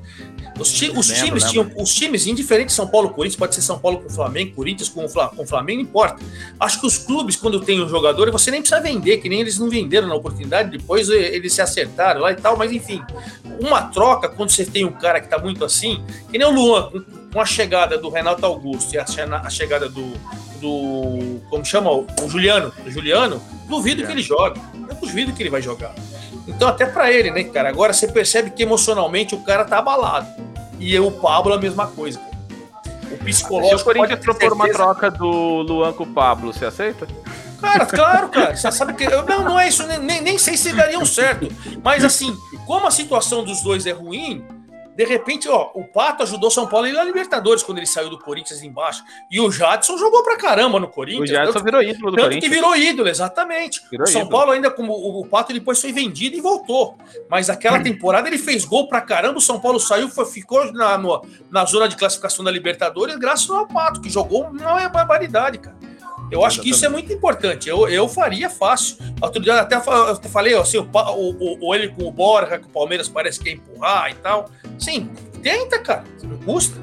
Os, 0.62 0.72
ti, 0.72 0.90
os 0.94 1.08
lembro, 1.08 1.24
times 1.24 1.44
lembro. 1.44 1.70
tinham. 1.70 1.82
Os 1.82 1.94
times, 1.94 2.26
indiferente 2.26 2.72
São 2.72 2.86
Paulo 2.86 3.10
Corinthians, 3.10 3.36
pode 3.36 3.54
ser 3.54 3.62
São 3.62 3.78
Paulo 3.78 4.00
com 4.00 4.10
Flamengo, 4.10 4.54
Corinthians 4.54 4.88
com, 4.88 5.06
com 5.06 5.46
Flamengo, 5.46 5.82
não 5.82 5.88
importa. 5.88 6.22
Acho 6.58 6.80
que 6.80 6.86
os 6.86 6.98
clubes, 6.98 7.36
quando 7.36 7.60
tem 7.60 7.82
um 7.82 7.88
jogador, 7.88 8.30
você 8.30 8.50
nem 8.50 8.60
precisa 8.60 8.80
vender, 8.80 9.18
que 9.18 9.28
nem 9.28 9.40
eles 9.40 9.58
não 9.58 9.68
venderam 9.68 10.08
na 10.08 10.14
oportunidade, 10.14 10.76
depois 10.76 11.08
eles 11.08 11.52
se 11.52 11.62
acertaram 11.62 12.20
lá 12.20 12.32
e 12.32 12.36
tal, 12.36 12.56
mas 12.56 12.72
enfim. 12.72 13.02
Uma 13.60 13.82
troca, 13.82 14.28
quando 14.28 14.50
você 14.50 14.64
tem 14.64 14.84
um 14.84 14.92
cara 14.92 15.20
que 15.20 15.28
tá 15.28 15.38
muito 15.38 15.64
assim, 15.64 16.02
que 16.30 16.38
nem 16.38 16.46
o 16.46 16.50
Luan, 16.50 16.90
com 17.32 17.40
a 17.40 17.46
chegada 17.46 17.96
do 17.96 18.08
Renato 18.08 18.44
Augusto 18.44 18.94
e 18.94 18.98
a 18.98 19.50
chegada 19.50 19.88
do. 19.88 20.12
do 20.60 21.40
como 21.48 21.64
chama? 21.64 21.90
O 21.90 22.06
Juliano. 22.28 22.72
O 22.86 22.90
Juliano, 22.90 23.42
duvido 23.68 24.02
é. 24.02 24.06
que 24.06 24.12
ele 24.12 24.22
jogue. 24.22 24.60
Eu 24.88 24.94
duvido 24.96 25.32
que 25.32 25.42
ele 25.42 25.50
vai 25.50 25.62
jogar. 25.62 25.94
Então, 26.46 26.68
até 26.68 26.86
para 26.86 27.12
ele, 27.12 27.30
né, 27.30 27.44
cara? 27.44 27.68
Agora 27.68 27.92
você 27.92 28.08
percebe 28.08 28.50
que 28.50 28.62
emocionalmente 28.62 29.34
o 29.34 29.38
cara 29.42 29.64
tá 29.64 29.78
abalado. 29.78 30.28
E 30.80 30.98
o 30.98 31.10
Pablo 31.10 31.52
a 31.52 31.58
mesma 31.58 31.86
coisa. 31.86 32.18
O 33.12 33.18
psicológico. 33.18 33.76
Se 33.76 33.82
o 33.82 33.84
Corinthians 33.84 34.20
propor 34.20 34.52
uma 34.54 34.68
troca 34.68 35.10
do 35.10 35.28
Luan 35.62 35.92
com 35.92 36.04
o 36.04 36.06
Pablo, 36.06 36.52
você 36.52 36.64
aceita? 36.64 37.06
Cara, 37.60 37.86
claro, 37.86 38.28
cara. 38.30 38.56
Você 38.56 38.72
sabe 38.72 38.94
que. 38.94 39.06
Não, 39.06 39.44
não 39.44 39.60
é 39.60 39.68
isso, 39.68 39.86
nem, 39.86 40.22
nem 40.22 40.38
sei 40.38 40.56
se 40.56 40.72
dariam 40.72 41.04
certo. 41.04 41.48
Mas 41.84 42.04
assim, 42.04 42.34
como 42.66 42.86
a 42.86 42.90
situação 42.90 43.44
dos 43.44 43.62
dois 43.62 43.86
é 43.86 43.92
ruim, 43.92 44.42
de 45.00 45.06
repente, 45.06 45.48
ó, 45.48 45.70
o 45.74 45.82
Pato 45.82 46.24
ajudou 46.24 46.50
São 46.50 46.66
Paulo 46.66 46.84
a 46.84 46.90
ir 46.90 46.92
na 46.92 47.02
Libertadores 47.02 47.62
quando 47.62 47.78
ele 47.78 47.86
saiu 47.86 48.10
do 48.10 48.18
Corinthians 48.18 48.62
embaixo. 48.62 49.02
E 49.30 49.40
o 49.40 49.50
Jadson 49.50 49.96
jogou 49.96 50.22
pra 50.22 50.36
caramba 50.36 50.78
no 50.78 50.88
Corinthians. 50.88 51.30
O 51.30 51.32
Jadson 51.32 51.52
tanto, 51.54 51.64
virou 51.64 51.82
ídolo 51.82 52.10
do 52.10 52.16
tanto 52.16 52.24
Corinthians. 52.24 52.44
que 52.44 52.54
virou 52.54 52.76
ídolo, 52.76 53.08
exatamente. 53.08 53.80
Virou 53.90 54.06
São 54.06 54.20
ídolo. 54.20 54.36
Paulo 54.36 54.52
ainda 54.52 54.70
como 54.70 54.92
o, 54.92 55.22
o, 55.22 55.26
Pato 55.26 55.54
depois 55.54 55.80
foi 55.80 55.90
vendido 55.90 56.36
e 56.36 56.40
voltou. 56.42 56.98
Mas 57.30 57.48
aquela 57.48 57.80
temporada 57.82 58.28
ele 58.28 58.36
fez 58.36 58.66
gol 58.66 58.88
pra 58.88 59.00
caramba, 59.00 59.38
o 59.38 59.40
São 59.40 59.58
Paulo 59.58 59.80
saiu, 59.80 60.10
foi, 60.10 60.26
ficou 60.26 60.70
na, 60.74 60.98
no, 60.98 61.24
na 61.50 61.64
zona 61.64 61.88
de 61.88 61.96
classificação 61.96 62.44
da 62.44 62.50
Libertadores 62.50 63.16
graças 63.16 63.48
ao 63.48 63.66
Pato, 63.66 64.02
que 64.02 64.10
jogou 64.10 64.48
uma 64.50 64.86
barbaridade, 64.90 65.60
cara. 65.60 65.78
Eu 66.30 66.44
acho 66.44 66.60
que 66.60 66.70
isso 66.70 66.84
é 66.84 66.88
muito 66.88 67.12
importante. 67.12 67.68
Eu, 67.68 67.88
eu 67.88 68.08
faria 68.08 68.48
fácil. 68.48 68.96
Outro 69.20 69.42
dia 69.42 69.60
até 69.60 69.80
falei 69.80 70.56
assim, 70.56 70.78
o, 70.78 70.88
o, 70.92 71.68
o 71.68 71.74
ele 71.74 71.88
com 71.88 72.04
o 72.04 72.12
Borja, 72.12 72.58
que 72.58 72.66
o 72.66 72.70
Palmeiras 72.70 73.08
parece 73.08 73.38
que 73.38 73.46
quer 73.46 73.56
empurrar 73.56 74.10
e 74.10 74.14
tal. 74.14 74.48
Sim, 74.78 75.10
tenta, 75.42 75.78
cara. 75.78 76.04
Não 76.22 76.38
custa. 76.38 76.80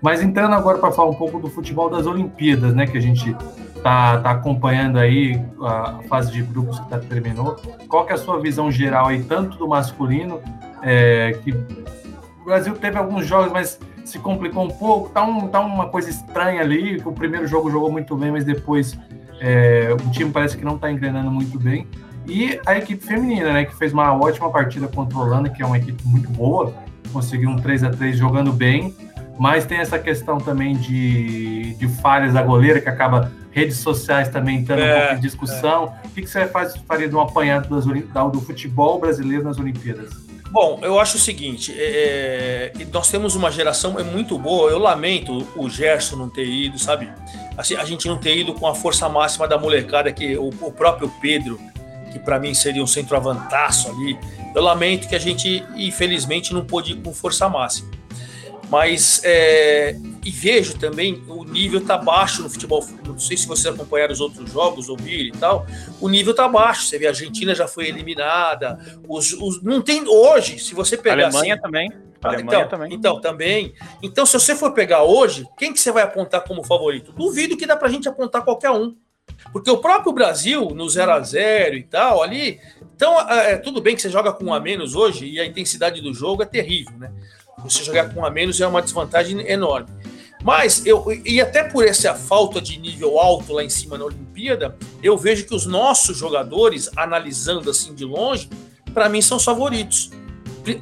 Mas 0.00 0.22
entrando 0.22 0.54
agora 0.54 0.78
para 0.78 0.92
falar 0.92 1.10
um 1.10 1.14
pouco 1.14 1.38
do 1.38 1.48
futebol 1.48 1.90
das 1.90 2.06
Olimpíadas, 2.06 2.74
né? 2.74 2.86
Que 2.86 2.98
a 2.98 3.00
gente 3.00 3.36
tá, 3.82 4.18
tá 4.20 4.30
acompanhando 4.30 4.98
aí 4.98 5.40
a 5.60 6.00
fase 6.08 6.32
de 6.32 6.42
grupos 6.42 6.78
que 6.78 6.88
tá, 6.88 6.98
terminou. 6.98 7.56
Qual 7.88 8.06
que 8.06 8.12
é 8.12 8.14
a 8.14 8.18
sua 8.18 8.40
visão 8.40 8.70
geral 8.70 9.08
aí, 9.08 9.22
tanto 9.22 9.58
do 9.58 9.66
masculino, 9.66 10.40
é, 10.82 11.38
que 11.42 11.52
o 11.52 12.44
Brasil 12.44 12.74
teve 12.74 12.96
alguns 12.96 13.26
jogos, 13.26 13.52
mas 13.52 13.78
se 14.08 14.18
complicou 14.18 14.64
um 14.64 14.70
pouco, 14.70 15.10
tá, 15.10 15.22
um, 15.22 15.48
tá 15.48 15.60
uma 15.60 15.88
coisa 15.88 16.10
estranha 16.10 16.60
ali, 16.60 17.00
o 17.04 17.12
primeiro 17.12 17.46
jogo 17.46 17.70
jogou 17.70 17.90
muito 17.90 18.16
bem, 18.16 18.30
mas 18.30 18.44
depois 18.44 18.98
é, 19.40 19.88
o 19.92 20.10
time 20.10 20.30
parece 20.30 20.56
que 20.56 20.64
não 20.64 20.76
está 20.76 20.90
engrenando 20.90 21.30
muito 21.30 21.58
bem. 21.58 21.86
E 22.26 22.60
a 22.66 22.76
equipe 22.76 23.04
feminina, 23.04 23.52
né, 23.52 23.64
que 23.64 23.74
fez 23.74 23.92
uma 23.92 24.12
ótima 24.14 24.50
partida 24.50 24.86
contra 24.88 25.16
a 25.16 25.22
Holanda, 25.22 25.48
que 25.48 25.62
é 25.62 25.66
uma 25.66 25.78
equipe 25.78 26.02
muito 26.06 26.28
boa, 26.30 26.74
conseguiu 27.12 27.48
um 27.48 27.56
3 27.56 27.84
a 27.84 27.90
3 27.90 28.16
jogando 28.16 28.52
bem, 28.52 28.94
mas 29.38 29.64
tem 29.64 29.78
essa 29.78 29.98
questão 29.98 30.38
também 30.38 30.76
de, 30.76 31.74
de 31.74 31.88
falhas 31.88 32.34
da 32.34 32.42
goleira, 32.42 32.80
que 32.80 32.88
acaba 32.88 33.32
redes 33.50 33.78
sociais 33.78 34.28
também 34.28 34.58
entrando 34.58 34.80
é, 34.80 34.94
um 34.94 35.00
pouco 35.00 35.14
em 35.14 35.20
discussão. 35.20 35.94
É. 36.04 36.06
O 36.06 36.10
que, 36.10 36.22
que 36.22 36.28
você 36.28 36.46
faz, 36.46 36.76
faria 36.86 37.08
de 37.08 37.14
um 37.14 37.20
apanhado 37.20 37.68
das, 37.68 37.84
do 38.30 38.40
futebol 38.40 39.00
brasileiro 39.00 39.44
nas 39.44 39.58
Olimpíadas? 39.58 40.27
Bom, 40.50 40.80
eu 40.82 40.98
acho 40.98 41.16
o 41.16 41.20
seguinte: 41.20 41.74
é, 41.76 42.72
é, 42.78 42.84
nós 42.92 43.10
temos 43.10 43.34
uma 43.34 43.50
geração 43.50 43.98
é 43.98 44.02
muito 44.02 44.38
boa. 44.38 44.70
Eu 44.70 44.78
lamento 44.78 45.46
o 45.56 45.68
Gerson 45.68 46.16
não 46.16 46.28
ter 46.28 46.46
ido, 46.46 46.78
sabe? 46.78 47.10
Assim, 47.56 47.74
a 47.74 47.84
gente 47.84 48.06
não 48.08 48.16
ter 48.18 48.36
ido 48.36 48.54
com 48.54 48.66
a 48.66 48.74
força 48.74 49.08
máxima 49.08 49.46
da 49.46 49.58
molecada, 49.58 50.12
que 50.12 50.36
o, 50.36 50.48
o 50.48 50.72
próprio 50.72 51.12
Pedro, 51.20 51.60
que 52.12 52.18
para 52.18 52.38
mim 52.38 52.54
seria 52.54 52.82
um 52.82 52.86
centroavantaço 52.86 53.90
ali. 53.90 54.18
Eu 54.54 54.62
lamento 54.62 55.08
que 55.08 55.14
a 55.14 55.18
gente, 55.18 55.64
infelizmente, 55.76 56.54
não 56.54 56.64
pôde 56.64 56.92
ir 56.92 56.96
com 56.96 57.12
força 57.12 57.48
máxima. 57.48 57.90
Mas 58.70 59.20
é, 59.24 59.96
e 60.24 60.30
vejo 60.30 60.78
também 60.78 61.22
o 61.28 61.44
nível 61.44 61.84
tá 61.84 61.96
baixo 61.96 62.42
no 62.42 62.50
futebol. 62.50 62.84
Não 63.06 63.18
sei 63.18 63.36
se 63.36 63.46
vocês 63.46 63.74
acompanharam 63.74 64.12
os 64.12 64.20
outros 64.20 64.52
jogos, 64.52 64.88
ouviram 64.88 65.36
e 65.36 65.38
tal. 65.38 65.66
O 66.00 66.08
nível 66.08 66.34
tá 66.34 66.48
baixo. 66.48 66.86
Você 66.86 66.98
vê 66.98 67.06
a 67.06 67.10
Argentina 67.10 67.54
já 67.54 67.66
foi 67.68 67.88
eliminada. 67.88 68.78
Os, 69.08 69.32
os 69.32 69.62
não 69.62 69.80
tem 69.80 70.06
hoje. 70.06 70.58
Se 70.58 70.74
você 70.74 70.96
pegar 70.96 71.24
a 71.24 71.26
Alemanha 71.26 71.54
assim, 71.54 71.62
também. 71.62 71.92
A 72.22 72.28
Alemanha 72.28 72.58
então, 72.58 72.68
também. 72.68 72.94
Então 72.94 73.20
também. 73.20 73.74
Então 74.02 74.26
se 74.26 74.32
você 74.32 74.54
for 74.54 74.72
pegar 74.72 75.02
hoje, 75.02 75.46
quem 75.56 75.72
que 75.72 75.80
você 75.80 75.92
vai 75.92 76.02
apontar 76.02 76.44
como 76.44 76.64
favorito? 76.64 77.12
Duvido 77.12 77.56
que 77.56 77.66
dá 77.66 77.76
pra 77.76 77.88
gente 77.88 78.08
apontar 78.08 78.44
qualquer 78.44 78.70
um. 78.70 78.96
Porque 79.52 79.70
o 79.70 79.78
próprio 79.78 80.12
Brasil, 80.12 80.70
no 80.74 80.88
0 80.88 81.12
a 81.12 81.20
0 81.20 81.76
e 81.76 81.82
tal, 81.84 82.22
ali. 82.22 82.60
Então, 82.94 83.18
é, 83.30 83.56
tudo 83.56 83.80
bem 83.80 83.94
que 83.94 84.02
você 84.02 84.10
joga 84.10 84.32
com 84.32 84.46
um 84.46 84.54
a 84.54 84.58
menos 84.58 84.94
hoje 84.94 85.26
e 85.26 85.38
a 85.38 85.46
intensidade 85.46 86.00
do 86.00 86.12
jogo 86.12 86.42
é 86.42 86.46
terrível, 86.46 86.98
né? 86.98 87.12
Você 87.64 87.82
jogar 87.82 88.12
com 88.12 88.20
um 88.20 88.24
a 88.24 88.30
menos 88.30 88.60
é 88.60 88.66
uma 88.66 88.82
desvantagem 88.82 89.40
enorme. 89.48 89.88
Mas 90.42 90.86
eu 90.86 91.04
e 91.24 91.40
até 91.40 91.64
por 91.64 91.86
essa 91.86 92.14
falta 92.14 92.60
de 92.60 92.78
nível 92.78 93.18
alto 93.18 93.52
lá 93.52 93.64
em 93.64 93.68
cima 93.68 93.98
na 93.98 94.04
Olimpíada, 94.04 94.76
eu 95.02 95.16
vejo 95.16 95.44
que 95.46 95.54
os 95.54 95.66
nossos 95.66 96.16
jogadores, 96.16 96.88
analisando 96.96 97.70
assim 97.70 97.94
de 97.94 98.04
longe, 98.04 98.48
para 98.94 99.08
mim 99.08 99.20
são 99.20 99.36
os 99.36 99.44
favoritos. 99.44 100.10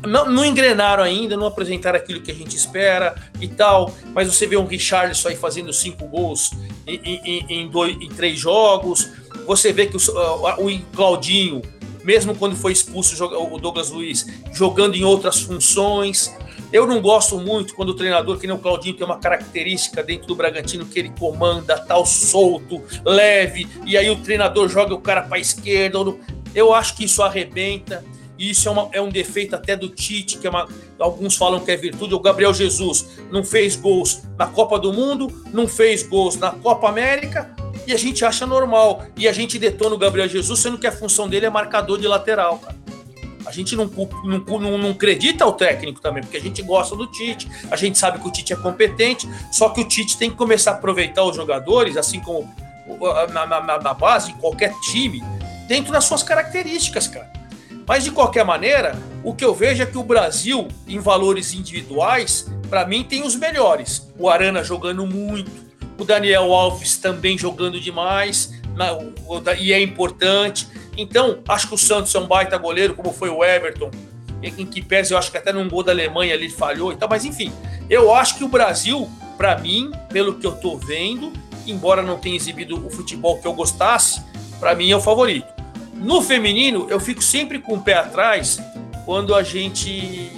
Não, 0.05 0.29
não, 0.29 0.45
engrenaram 0.45 1.03
ainda, 1.03 1.37
não 1.37 1.47
apresentaram 1.47 1.97
aquilo 1.97 2.21
que 2.21 2.31
a 2.31 2.35
gente 2.35 2.57
espera 2.57 3.14
e 3.40 3.47
tal, 3.47 3.95
mas 4.12 4.27
você 4.27 4.45
vê 4.47 4.57
um 4.57 4.66
Richarlison 4.66 5.29
aí 5.29 5.37
fazendo 5.37 5.73
cinco 5.73 6.07
gols 6.09 6.51
em, 6.87 6.97
em, 7.05 7.47
em, 7.49 7.69
dois, 7.69 7.97
em 8.01 8.09
três 8.09 8.37
jogos, 8.37 9.09
você 9.47 9.73
vê 9.73 9.87
que 9.87 9.97
o, 9.97 10.01
o 10.01 10.81
Claudinho, 10.92 11.62
mesmo 12.03 12.35
quando 12.35 12.57
foi 12.57 12.73
expulso 12.73 13.25
o 13.25 13.59
Douglas 13.59 13.90
Luiz, 13.90 14.27
jogando 14.53 14.97
em 14.97 15.05
outras 15.05 15.40
funções, 15.40 16.35
eu 16.77 16.87
não 16.87 17.01
gosto 17.01 17.39
muito 17.39 17.75
quando 17.75 17.91
o 17.91 17.95
treinador, 17.95 18.39
que 18.39 18.47
nem 18.47 18.55
o 18.55 18.59
Claudinho, 18.59 18.95
tem 18.95 19.07
uma 19.07 19.19
característica 19.19 20.03
dentro 20.03 20.27
do 20.27 20.35
Bragantino 20.35 20.85
que 20.85 20.99
ele 20.99 21.11
comanda, 21.19 21.79
tal, 21.79 22.05
solto, 22.05 22.83
leve, 23.05 23.67
e 23.85 23.97
aí 23.97 24.11
o 24.11 24.17
treinador 24.17 24.69
joga 24.69 24.95
o 24.95 25.01
cara 25.01 25.23
para 25.23 25.39
esquerda. 25.39 25.99
Eu 26.55 26.75
acho 26.75 26.97
que 26.97 27.05
isso 27.05 27.23
arrebenta. 27.23 28.05
E 28.39 28.51
isso 28.51 28.69
é, 28.69 28.73
uma, 28.73 28.89
é, 28.93 29.01
um 29.01 29.09
defeito 29.09 29.57
até 29.57 29.75
do 29.75 29.89
Tite, 29.89 30.37
que 30.37 30.47
é 30.47 30.51
uma, 30.51 30.69
alguns 30.99 31.37
falam 31.37 31.59
que 31.59 31.71
é 31.71 31.77
virtude. 31.77 32.15
O 32.15 32.21
Gabriel 32.21 32.53
Jesus 32.53 33.07
não 33.31 33.43
fez 33.43 33.77
gols 33.77 34.23
na 34.37 34.47
Copa 34.47 34.79
do 34.79 34.93
Mundo, 34.93 35.33
não 35.55 35.67
fez 35.67 36.03
gols 36.03 36.37
na 36.37 36.51
Copa 36.51 36.87
América, 36.87 37.51
e 37.87 37.95
a 37.95 37.97
gente 37.97 38.27
acha 38.27 38.47
normal. 38.47 39.07
E 39.17 39.27
a 39.27 39.33
gente 39.33 39.59
detona 39.59 39.95
o 39.95 39.99
Gabriel 39.99 40.29
Jesus, 40.29 40.61
sendo 40.61 40.77
que 40.77 40.87
a 40.87 40.93
função 40.93 41.27
dele 41.27 41.47
é 41.47 41.51
marcador 41.51 41.99
de 41.99 42.07
lateral, 42.07 42.59
cara. 42.59 42.86
A 43.47 43.53
gente 43.53 43.77
não, 43.77 43.87
não, 43.87 44.59
não, 44.61 44.79
não 44.79 44.91
acredita 44.91 45.47
o 45.47 45.53
técnico 45.53 46.01
também, 46.01 46.23
porque 46.23 46.37
a 46.37 46.41
gente 46.41 46.61
gosta 46.63 46.97
do 46.97 47.07
Tite, 47.07 47.49
a 47.71 47.77
gente 47.77 47.97
sabe 47.97 48.19
que 48.19 48.27
o 48.27 48.33
Tite 48.33 48.53
é 48.53 48.57
competente, 48.57 49.29
só 49.53 49.69
que 49.69 49.81
o 49.81 49.85
Tite 49.85 50.19
tem 50.19 50.31
que 50.31 50.37
começar 50.37 50.73
a 50.73 50.75
aproveitar 50.75 51.23
os 51.23 51.37
jogadores, 51.37 51.97
assim 51.97 52.19
como 52.21 52.53
na, 53.33 53.47
na, 53.47 53.79
na 53.79 53.95
base, 53.95 54.33
em 54.33 54.35
qualquer 54.35 54.73
time, 54.81 55.23
dentro 55.69 55.93
das 55.93 56.05
suas 56.05 56.23
características, 56.23 57.07
cara. 57.07 57.31
Mas 57.87 58.03
de 58.03 58.11
qualquer 58.11 58.45
maneira, 58.45 58.99
o 59.23 59.33
que 59.33 59.45
eu 59.45 59.55
vejo 59.55 59.83
é 59.83 59.87
que 59.87 59.97
o 59.97 60.03
Brasil, 60.03 60.67
em 60.89 60.99
valores 60.99 61.55
individuais, 61.55 62.51
para 62.69 62.85
mim 62.85 63.05
tem 63.05 63.23
os 63.23 63.37
melhores. 63.37 64.11
O 64.19 64.29
Arana 64.29 64.65
jogando 64.65 65.07
muito, 65.07 65.51
o 65.97 66.05
Daniel 66.05 66.53
Alves 66.53 66.97
também 66.99 67.39
jogando 67.39 67.81
demais, 67.81 68.53
e 69.59 69.73
é 69.73 69.81
importante. 69.81 70.67
Então, 70.97 71.41
acho 71.49 71.69
que 71.69 71.75
o 71.75 71.79
Santos 71.79 72.15
é 72.15 72.19
um 72.19 72.27
baita 72.27 72.57
goleiro, 72.57 72.95
como 72.95 73.13
foi 73.13 73.29
o 73.29 73.45
Everton, 73.45 73.91
em 74.43 74.67
que 74.67 74.83
pese 74.83 75.13
eu 75.13 75.19
acho 75.19 75.31
que 75.31 75.37
até 75.37 75.53
num 75.53 75.69
gol 75.69 75.83
da 75.83 75.93
Alemanha 75.93 76.35
ele 76.35 76.49
falhou 76.49 76.93
e 76.93 76.97
tal, 76.97 77.09
mas 77.09 77.25
enfim, 77.25 77.53
eu 77.91 78.15
acho 78.15 78.37
que 78.37 78.45
o 78.45 78.49
Brasil, 78.49 79.11
para 79.37 79.59
mim, 79.59 79.91
pelo 80.11 80.35
que 80.35 80.47
eu 80.47 80.53
tô 80.53 80.77
vendo, 80.77 81.33
embora 81.67 82.03
não 82.03 82.19
tenha 82.19 82.37
exibido 82.37 82.87
o 82.87 82.91
futebol 82.91 83.39
que 83.39 83.47
eu 83.47 83.53
gostasse, 83.53 84.23
para 84.61 84.75
mim 84.75 84.91
é 84.91 84.97
o 84.97 85.01
favorito. 85.01 85.53
No 85.95 86.23
feminino, 86.23 86.87
eu 86.91 87.01
fico 87.01 87.23
sempre 87.23 87.59
com 87.59 87.75
o 87.75 87.83
pé 87.83 87.95
atrás 87.95 88.61
quando 89.05 89.35
a 89.35 89.43
gente 89.43 90.31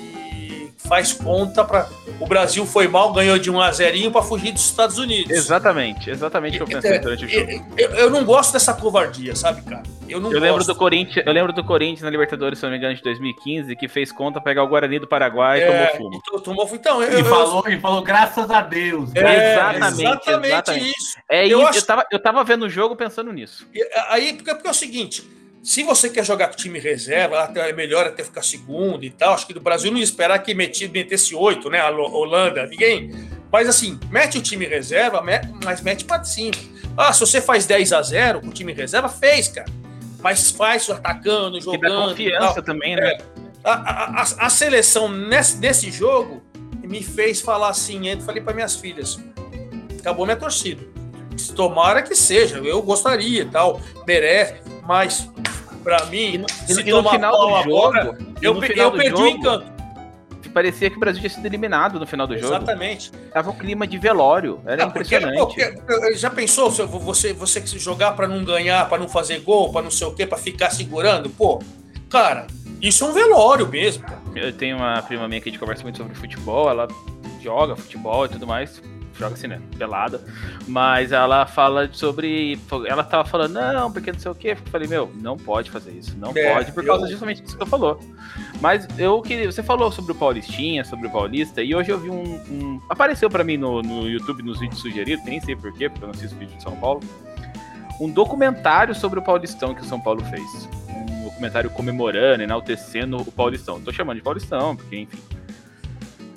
faz 0.89 1.13
conta 1.13 1.65
para 1.65 1.87
o 2.19 2.27
Brasil 2.27 2.67
foi 2.67 2.89
mal, 2.89 3.13
ganhou 3.13 3.39
de 3.39 3.51
1 3.51 3.61
a 3.61 3.71
0 3.71 4.11
para 4.11 4.23
fugir 4.23 4.53
dos 4.53 4.65
Estados 4.65 4.99
Unidos. 4.99 5.31
Exatamente, 5.31 6.11
exatamente 6.11 6.61
o 6.61 6.67
que 6.67 6.75
eu 6.75 6.81
pensei 6.81 6.99
durante 6.99 7.25
o 7.27 7.29
jogo. 7.29 7.67
Eu, 7.77 7.91
eu, 7.91 8.11
não 8.11 8.25
gosto 8.25 8.53
dessa 8.53 8.75
covardia, 8.75 9.37
sabe, 9.37 9.63
cara? 9.63 9.83
Eu 10.09 10.21
não 10.21 10.33
eu 10.33 10.41
lembro 10.41 10.65
do 10.65 10.75
Corinthians, 10.75 11.25
eu 11.25 11.33
lembro 11.33 11.53
do 11.53 11.63
Corinthians 11.63 12.03
na 12.03 12.11
Libertadores, 12.11 12.59
se 12.59 12.65
não 12.65 12.73
me 12.73 12.79
engano, 12.79 12.95
de 12.95 13.03
2015, 13.03 13.77
que 13.77 13.87
fez 13.87 14.11
conta 14.11 14.41
pegar 14.41 14.65
o 14.65 14.69
Guarani 14.69 14.99
do 14.99 15.07
Paraguai 15.07 15.61
é, 15.61 15.65
e 15.65 15.67
tomou 15.67 16.23
fumo. 16.23 16.43
Tomou, 16.43 16.71
então, 16.73 17.03
eu, 17.03 17.21
e, 17.21 17.25
falou, 17.25 17.69
e 17.69 17.79
falou 17.79 18.03
graças 18.03 18.51
a 18.51 18.63
Deus. 18.63 19.15
É, 19.15 19.53
exatamente, 19.53 20.03
exatamente, 20.03 20.47
exatamente, 20.47 20.95
isso. 20.99 21.19
É 21.29 21.47
eu, 21.47 21.59
isso 21.59 21.69
acho... 21.69 21.79
eu, 21.79 21.87
tava, 21.87 22.07
eu 22.11 22.19
tava 22.19 22.45
vendo 22.45 22.65
o 22.65 22.71
jogo 22.71 22.97
pensando 22.97 23.33
nisso. 23.33 23.67
Aí, 24.09 24.33
porque, 24.33 24.55
porque 24.55 24.67
é 24.67 24.71
o 24.71 24.75
seguinte, 24.75 25.29
se 25.63 25.83
você 25.83 26.09
quer 26.09 26.25
jogar 26.25 26.49
com 26.49 26.57
time 26.57 26.79
reserva, 26.79 27.41
até 27.41 27.69
é 27.69 27.73
melhor 27.73 28.07
até 28.07 28.23
ficar 28.23 28.43
segundo 28.43 29.05
e 29.05 29.11
tal. 29.11 29.35
Acho 29.35 29.47
que 29.47 29.55
do 29.55 29.61
Brasil 29.61 29.91
não 29.91 29.99
ia 29.99 30.05
esperar 30.05 30.39
que 30.39 30.55
metesse 30.55 31.35
oito, 31.35 31.69
né? 31.69 31.81
A 31.81 31.91
Holanda, 31.91 32.67
ninguém. 32.67 33.11
Mas 33.51 33.69
assim, 33.69 33.99
mete 34.11 34.39
o 34.39 34.43
time 34.43 34.67
reserva, 34.67 35.23
mas 35.65 35.81
mete 35.81 36.05
para 36.05 36.23
cima. 36.25 36.57
Ah, 36.97 37.13
se 37.13 37.21
você 37.21 37.41
faz 37.41 37.67
10 37.67 37.93
a 37.93 38.03
0 38.03 38.41
com 38.41 38.49
o 38.49 38.53
time 38.53 38.73
reserva, 38.73 39.09
fez, 39.09 39.49
cara. 39.49 39.71
Mas 40.21 40.51
faz 40.51 40.89
atacando, 40.91 41.61
jogando. 41.61 42.19
E 42.21 42.31
dá 42.31 42.39
confiança 42.39 42.63
também, 42.63 42.97
né? 42.97 43.13
É. 43.13 43.19
A, 43.65 43.73
a, 43.73 44.23
a, 44.23 44.51
seleção 44.51 45.09
nesse, 45.09 45.59
nesse 45.59 45.91
jogo 45.91 46.43
me 46.83 47.03
fez 47.03 47.41
falar 47.41 47.69
assim, 47.69 48.09
eu 48.09 48.21
falei 48.21 48.43
para 48.43 48.55
minhas 48.55 48.77
filhas, 48.77 49.19
acabou 49.99 50.25
minha 50.25 50.37
torcida. 50.37 50.83
Tomara 51.55 52.03
que 52.03 52.15
seja, 52.15 52.59
eu 52.59 52.83
gostaria 52.83 53.43
e 53.43 53.45
tal, 53.45 53.81
merece, 54.07 54.61
mas 54.89 55.31
para 55.85 56.07
mim, 56.07 56.33
e 56.33 56.39
no, 56.39 56.47
e 56.67 56.91
no 56.91 57.11
final 57.11 57.33
do 57.33 57.49
jogo, 57.49 57.57
agora, 57.57 58.19
eu, 58.41 58.55
eu 58.55 58.61
perdi 58.91 59.11
jogo, 59.11 59.23
o 59.23 59.27
encanto. 59.27 59.79
Parecia 60.55 60.89
que 60.89 60.97
o 60.97 60.99
Brasil 60.99 61.21
tinha 61.21 61.31
sido 61.31 61.45
eliminado 61.45 62.01
no 62.01 62.07
final 62.07 62.27
do 62.27 62.37
jogo. 62.37 62.55
Exatamente. 62.55 63.13
Tava 63.33 63.51
um 63.51 63.55
clima 63.55 63.87
de 63.87 63.99
velório, 63.99 64.61
era 64.65 64.83
não, 64.83 64.89
impressionante. 64.89 65.37
Porque, 65.37 65.67
porque, 65.67 66.15
já 66.15 66.31
pensou 66.31 66.71
se 66.71 66.83
você 66.85 67.35
você 67.35 67.61
que 67.61 67.69
se 67.69 67.79
jogar 67.79 68.13
para 68.13 68.27
não 68.27 68.43
ganhar, 68.43 68.89
para 68.89 68.97
não 68.99 69.09
fazer 69.09 69.41
gol, 69.41 69.71
para 69.71 69.83
não 69.83 69.91
sei 69.91 70.07
o 70.07 70.13
quê, 70.13 70.27
para 70.27 70.39
ficar 70.39 70.71
segurando? 70.71 71.29
Pô, 71.29 71.63
cara, 72.09 72.47
isso 72.81 73.05
é 73.05 73.09
um 73.09 73.13
velório 73.13 73.69
mesmo. 73.69 74.05
Eu 74.35 74.53
tenho 74.55 74.79
uma 74.79 75.03
prima 75.03 75.29
minha 75.29 75.41
que 75.41 75.51
a 75.51 75.53
gente 75.53 75.61
conversa 75.61 75.83
muito 75.83 75.99
sobre 75.99 76.15
futebol, 76.15 76.71
ela 76.71 76.89
joga 77.43 77.77
futebol 77.77 78.25
e 78.25 78.31
tudo 78.31 78.47
mais 78.47 78.81
joga 79.19 79.35
assim, 79.35 79.49
né? 79.49 79.61
Pelada. 79.77 80.23
Mas 80.67 81.13
ela 81.13 81.45
fala 81.47 81.89
sobre. 81.93 82.59
Ela 82.87 83.03
tava 83.03 83.29
falando, 83.29 83.55
não, 83.55 83.93
porque 83.93 84.13
não 84.13 84.19
sei 84.19 84.31
o 84.31 84.35
quê. 84.35 84.51
Eu 84.51 84.71
falei, 84.71 84.89
meu, 84.89 85.11
não 85.17 85.37
pode 85.37 85.71
fazer 85.71 85.91
isso. 85.93 86.17
Não 86.17 86.33
é, 86.35 86.55
pode, 86.55 86.73
por 86.73 86.85
causa 86.85 87.05
eu... 87.05 87.11
justamente 87.11 87.43
disso 87.43 87.57
que 87.57 87.63
eu 87.63 87.67
falou. 87.67 88.01
Mas 88.61 88.87
eu 88.97 89.21
queria. 89.21 89.51
Você 89.51 89.63
falou 89.63 89.91
sobre 89.91 90.13
o 90.13 90.15
Paulistinha, 90.15 90.85
sobre 90.85 91.09
o 91.09 91.11
Paulista, 91.11 91.63
e 91.63 91.75
hoje 91.75 91.91
eu 91.91 91.99
vi 91.99 92.11
um. 92.11 92.23
um 92.23 92.81
apareceu 92.89 93.29
para 93.29 93.43
mim 93.43 93.57
no, 93.57 93.83
no 93.83 94.09
YouTube, 94.09 94.43
nos 94.43 94.61
vídeos 94.61 94.81
sugeridos, 94.81 95.25
nem 95.25 95.41
sei 95.41 95.57
porquê, 95.57 95.89
porque 95.89 96.05
eu 96.05 96.09
não 96.09 96.15
assisto 96.15 96.37
vídeo 96.37 96.57
de 96.57 96.63
São 96.63 96.77
Paulo. 96.77 97.01
Um 98.01 98.09
documentário 98.09 98.95
sobre 98.95 99.19
o 99.19 99.23
Paulistão 99.23 99.75
que 99.75 99.83
o 99.83 99.85
São 99.85 100.01
Paulo 100.01 100.25
fez. 100.27 100.69
Um 100.89 101.25
documentário 101.25 101.69
comemorando, 101.71 102.43
enaltecendo 102.43 103.17
o 103.17 103.33
Paulistão. 103.33 103.81
Tô 103.81 103.93
chamando 103.93 104.19
de 104.19 104.23
Paulistão, 104.23 104.77
porque 104.77 104.97
enfim. 104.97 105.19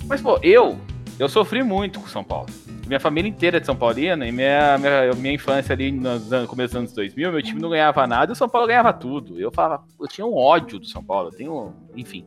Mas, 0.08 0.20
pô, 0.20 0.40
eu 0.42 0.76
eu 1.18 1.28
sofri 1.28 1.62
muito 1.62 2.00
com 2.00 2.08
São 2.08 2.24
Paulo. 2.24 2.48
Minha 2.86 3.00
família 3.00 3.28
inteira 3.28 3.56
é 3.56 3.60
de 3.60 3.66
São 3.66 3.76
Paulina 3.76 4.26
e 4.26 4.32
minha, 4.32 4.76
minha, 4.78 5.12
minha 5.14 5.34
infância 5.34 5.72
ali 5.72 5.92
no 5.92 6.46
começo 6.46 6.74
dos 6.74 6.76
anos 6.76 6.92
2000, 6.92 7.32
meu 7.32 7.42
time 7.42 7.60
não 7.60 7.70
ganhava 7.70 8.06
nada 8.06 8.32
e 8.32 8.34
o 8.34 8.36
São 8.36 8.48
Paulo 8.48 8.66
ganhava 8.66 8.92
tudo. 8.92 9.40
Eu 9.40 9.50
falava, 9.52 9.84
eu 10.00 10.08
tinha 10.08 10.26
um 10.26 10.36
ódio 10.36 10.78
do 10.78 10.86
São 10.86 11.02
Paulo, 11.02 11.28
eu 11.28 11.36
tenho, 11.36 11.74
enfim. 11.96 12.26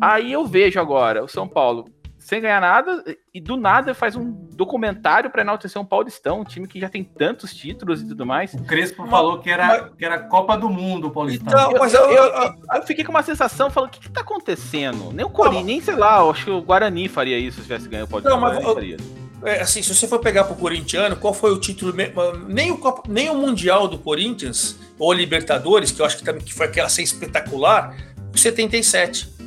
Aí 0.00 0.32
eu 0.32 0.46
vejo 0.46 0.80
agora 0.80 1.24
o 1.24 1.28
São 1.28 1.46
Paulo 1.46 1.86
sem 2.28 2.42
ganhar 2.42 2.60
nada, 2.60 3.02
e 3.32 3.40
do 3.40 3.56
nada 3.56 3.94
faz 3.94 4.14
um 4.14 4.30
documentário 4.52 5.30
para 5.30 5.40
enaltecer 5.40 5.80
um 5.80 5.84
Paulistão, 5.84 6.40
um 6.40 6.44
time 6.44 6.68
que 6.68 6.78
já 6.78 6.88
tem 6.88 7.02
tantos 7.02 7.54
títulos 7.54 8.02
e 8.02 8.08
tudo 8.08 8.26
mais. 8.26 8.52
O 8.52 8.64
Crespo 8.64 9.02
mas, 9.02 9.10
falou 9.10 9.38
que 9.38 9.48
era, 9.48 9.66
mas... 9.66 9.94
que 9.96 10.04
era 10.04 10.18
Copa 10.18 10.54
do 10.54 10.68
Mundo 10.68 11.06
o 11.06 11.10
Paulistão. 11.10 11.70
Então, 11.70 11.80
mas 11.80 11.94
eu, 11.94 12.02
eu, 12.02 12.24
eu, 12.24 12.54
eu, 12.74 12.82
fiquei 12.82 13.02
com 13.02 13.12
uma 13.12 13.22
sensação, 13.22 13.70
falando, 13.70 13.88
o 13.88 13.92
que, 13.92 14.00
que 14.00 14.10
tá 14.10 14.20
acontecendo? 14.20 15.10
Nem 15.10 15.24
o 15.24 15.30
Corinthians, 15.30 15.64
nem 15.64 15.80
sei 15.80 15.96
lá, 15.96 16.20
acho 16.28 16.44
que 16.44 16.50
o 16.50 16.60
Guarani 16.60 17.08
faria 17.08 17.38
isso 17.38 17.58
se 17.58 17.62
tivesse 17.62 17.88
ganho 17.88 18.04
o 18.04 18.08
Paulistão. 18.08 18.38
Não, 18.38 18.42
mas, 18.42 18.62
faria. 18.62 18.98
É, 19.44 19.60
assim, 19.60 19.82
se 19.82 19.94
você 19.94 20.08
for 20.08 20.18
pegar 20.18 20.44
pro 20.44 20.56
corintiano, 20.56 21.16
qual 21.16 21.32
foi 21.32 21.52
o 21.52 21.58
título, 21.58 21.94
nem 22.48 22.72
o, 22.72 23.02
nem 23.08 23.30
o 23.30 23.34
Mundial 23.34 23.86
do 23.86 23.98
Corinthians, 23.98 24.76
ou 24.98 25.12
Libertadores, 25.12 25.92
que 25.92 26.00
eu 26.00 26.06
acho 26.06 26.16
que, 26.16 26.24
também, 26.24 26.42
que 26.42 26.52
foi 26.52 26.66
aquela 26.66 26.88
ser 26.88 27.02
espetacular, 27.02 27.96
77. 28.34 29.38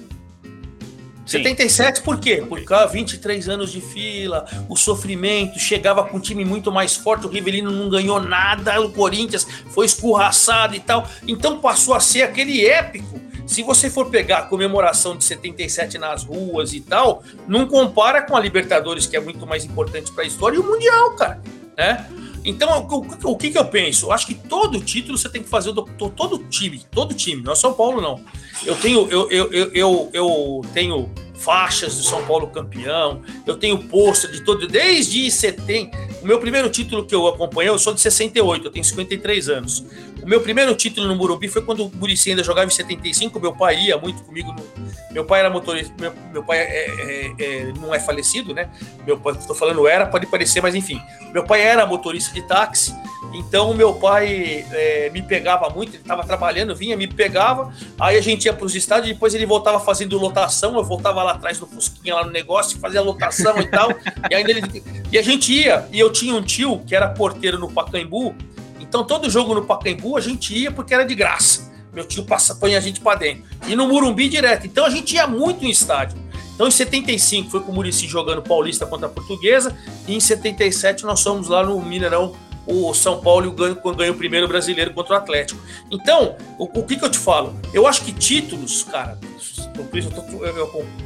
77 1.25 2.01
por 2.01 2.19
quê? 2.19 2.43
Por 2.47 2.61
causa 2.63 2.87
23 2.87 3.47
anos 3.47 3.71
de 3.71 3.79
fila, 3.79 4.45
o 4.67 4.75
sofrimento, 4.75 5.59
chegava 5.59 6.03
com 6.03 6.17
um 6.17 6.19
time 6.19 6.43
muito 6.43 6.71
mais 6.71 6.95
forte, 6.95 7.25
o 7.25 7.29
Rivelino 7.29 7.71
não 7.71 7.89
ganhou 7.89 8.19
nada, 8.19 8.79
o 8.81 8.91
Corinthians 8.91 9.45
foi 9.69 9.85
escorraçado 9.85 10.75
e 10.75 10.79
tal. 10.79 11.07
Então 11.27 11.59
passou 11.59 11.93
a 11.93 11.99
ser 11.99 12.23
aquele 12.23 12.65
épico. 12.65 13.30
Se 13.51 13.63
você 13.63 13.89
for 13.89 14.09
pegar 14.09 14.37
a 14.37 14.41
comemoração 14.43 15.17
de 15.17 15.25
77 15.25 15.97
nas 15.97 16.23
ruas 16.23 16.71
e 16.71 16.79
tal, 16.79 17.21
não 17.45 17.67
compara 17.67 18.21
com 18.21 18.33
a 18.33 18.39
Libertadores, 18.39 19.05
que 19.05 19.17
é 19.17 19.19
muito 19.19 19.45
mais 19.45 19.65
importante 19.65 20.09
para 20.13 20.23
a 20.23 20.27
história, 20.27 20.55
e 20.55 20.59
o 20.59 20.63
Mundial, 20.63 21.17
cara, 21.17 21.41
né? 21.77 22.09
Então, 22.45 22.87
o, 23.25 23.35
que, 23.35 23.51
que 23.51 23.57
eu 23.57 23.65
penso? 23.65 24.05
Eu 24.05 24.13
acho 24.13 24.25
que 24.25 24.35
todo 24.35 24.79
título 24.79 25.17
você 25.17 25.27
tem 25.27 25.43
que 25.43 25.49
fazer, 25.49 25.73
todo 25.73 26.37
time, 26.49 26.81
todo 26.89 27.13
time, 27.13 27.43
não 27.43 27.51
é 27.51 27.55
São 27.57 27.73
Paulo, 27.73 27.99
não. 27.99 28.23
Eu 28.65 28.77
tenho, 28.77 29.09
eu, 29.09 29.29
eu, 29.29 29.51
eu, 29.73 30.09
eu 30.13 30.61
tenho 30.73 31.11
faixas 31.43 31.97
do 31.97 32.03
São 32.03 32.23
Paulo 32.25 32.47
campeão, 32.47 33.21
eu 33.45 33.57
tenho 33.57 33.77
pôster 33.77 34.31
de 34.31 34.41
todo, 34.41 34.67
desde 34.67 35.29
70. 35.29 35.97
O 36.21 36.27
meu 36.27 36.39
primeiro 36.39 36.69
título 36.69 37.05
que 37.05 37.15
eu 37.15 37.27
acompanhei, 37.27 37.69
eu 37.69 37.79
sou 37.79 37.93
de 37.93 38.01
68, 38.01 38.67
eu 38.67 38.71
tenho 38.71 38.85
53 38.85 39.49
anos. 39.49 39.83
O 40.21 40.27
meu 40.27 40.39
primeiro 40.41 40.75
título 40.75 41.07
no 41.07 41.15
Morumbi 41.15 41.47
foi 41.47 41.63
quando 41.63 41.85
o 41.85 41.91
Murici 41.95 42.29
ainda 42.29 42.43
jogava 42.43 42.67
em 42.67 42.73
75, 42.73 43.39
meu 43.39 43.53
pai 43.53 43.85
ia 43.85 43.97
muito 43.97 44.21
comigo. 44.23 44.53
No, 44.53 44.63
meu 45.11 45.25
pai 45.25 45.39
era 45.39 45.49
motorista, 45.49 45.93
meu, 45.99 46.13
meu 46.31 46.43
pai 46.43 46.59
é, 46.59 46.85
é, 46.85 47.33
é, 47.39 47.73
não 47.79 47.93
é 47.93 47.99
falecido, 47.99 48.53
né? 48.53 48.69
Meu 49.05 49.17
pai, 49.17 49.33
estou 49.33 49.55
falando 49.55 49.87
era, 49.87 50.05
pode 50.05 50.27
parecer, 50.27 50.61
mas 50.61 50.75
enfim. 50.75 51.01
Meu 51.33 51.43
pai 51.43 51.61
era 51.61 51.85
motorista 51.85 52.33
de 52.33 52.47
táxi 52.47 52.93
então, 53.33 53.73
meu 53.73 53.93
pai 53.93 54.65
é, 54.71 55.09
me 55.09 55.21
pegava 55.21 55.69
muito, 55.69 55.91
ele 55.91 56.01
estava 56.01 56.23
trabalhando, 56.23 56.75
vinha, 56.75 56.97
me 56.97 57.07
pegava, 57.07 57.73
aí 57.99 58.17
a 58.17 58.21
gente 58.21 58.45
ia 58.45 58.53
para 58.53 58.65
os 58.65 58.75
estádios, 58.75 59.13
depois 59.13 59.33
ele 59.33 59.45
voltava 59.45 59.79
fazendo 59.79 60.17
lotação, 60.17 60.75
eu 60.75 60.83
voltava 60.83 61.23
lá 61.23 61.31
atrás 61.31 61.57
do 61.57 61.65
Fusquinha, 61.65 62.15
lá 62.15 62.25
no 62.25 62.31
negócio, 62.31 62.77
fazia 62.79 63.01
lotação 63.01 63.59
e 63.61 63.67
tal, 63.67 63.89
e 64.29 64.35
ainda 64.35 64.51
ele, 64.51 64.83
e 65.11 65.17
a 65.17 65.21
gente 65.21 65.53
ia, 65.53 65.87
e 65.91 65.99
eu 65.99 66.11
tinha 66.11 66.35
um 66.35 66.41
tio 66.41 66.79
que 66.85 66.93
era 66.95 67.07
porteiro 67.07 67.57
no 67.57 67.71
Pacaembu, 67.71 68.35
então 68.79 69.03
todo 69.03 69.29
jogo 69.29 69.53
no 69.55 69.63
Pacaembu 69.63 70.17
a 70.17 70.21
gente 70.21 70.53
ia 70.53 70.71
porque 70.71 70.93
era 70.93 71.05
de 71.05 71.15
graça. 71.15 71.71
Meu 71.93 72.05
tio 72.05 72.23
passa, 72.23 72.55
põe 72.55 72.75
a 72.75 72.79
gente 72.79 73.01
para 73.01 73.19
dentro. 73.19 73.43
E 73.67 73.75
no 73.75 73.85
Murumbi 73.85 74.29
direto. 74.29 74.65
Então 74.65 74.85
a 74.85 74.89
gente 74.89 75.15
ia 75.15 75.27
muito 75.27 75.65
em 75.65 75.69
estádio. 75.69 76.17
Então 76.55 76.67
em 76.67 76.71
75 76.71 77.49
foi 77.49 77.59
com 77.61 77.71
o 77.71 77.75
Murici 77.75 78.07
jogando 78.07 78.41
Paulista 78.41 78.85
contra 78.85 79.07
a 79.07 79.09
Portuguesa, 79.09 79.75
e 80.07 80.15
em 80.15 80.19
77 80.19 81.03
nós 81.03 81.21
fomos 81.21 81.47
lá 81.47 81.65
no 81.65 81.81
Mineirão 81.81 82.35
o 82.65 82.93
São 82.93 83.21
Paulo 83.21 83.51
ganha, 83.51 83.75
ganha 83.95 84.11
o 84.11 84.15
primeiro 84.15 84.47
brasileiro 84.47 84.93
contra 84.93 85.15
o 85.15 85.17
Atlético. 85.17 85.59
Então, 85.89 86.35
o, 86.57 86.65
o 86.65 86.83
que, 86.83 86.95
que 86.95 87.03
eu 87.03 87.09
te 87.09 87.17
falo? 87.17 87.59
Eu 87.73 87.87
acho 87.87 88.03
que 88.03 88.13
títulos, 88.13 88.83
cara, 88.83 89.19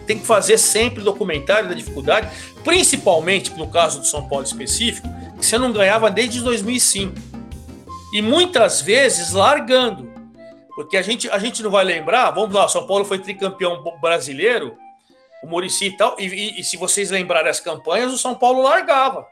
tem 0.06 0.20
que 0.20 0.26
fazer 0.26 0.58
sempre 0.58 1.04
documentário 1.04 1.70
da 1.70 1.76
dificuldade, 1.76 2.30
principalmente 2.64 3.54
no 3.54 3.68
caso 3.68 4.00
do 4.00 4.06
São 4.06 4.28
Paulo 4.28 4.46
específico, 4.46 5.08
que 5.38 5.46
você 5.46 5.58
não 5.58 5.72
ganhava 5.72 6.12
desde 6.12 6.42
2005. 6.42 7.14
E 8.14 8.22
muitas 8.22 8.82
vezes 8.82 9.32
largando. 9.32 10.14
Porque 10.76 10.98
a 10.98 11.02
gente, 11.02 11.30
a 11.30 11.40
gente 11.40 11.64
não 11.64 11.72
vai 11.72 11.86
lembrar, 11.86 12.32
vamos 12.32 12.54
lá, 12.54 12.68
São 12.68 12.86
Paulo 12.86 13.06
foi 13.06 13.20
tricampeão 13.20 13.82
brasileiro, 14.02 14.76
o 15.42 15.48
Murici 15.48 15.86
e 15.86 15.98
tal, 15.98 16.18
e, 16.20 16.26
e, 16.26 16.60
e 16.60 16.64
se 16.66 16.76
vocês 16.76 17.12
lembrarem 17.12 17.50
as 17.50 17.62
campanhas, 17.62 18.12
o 18.12 18.18
São 18.18 18.36
Paulo 18.36 18.62
largava. 18.62 19.26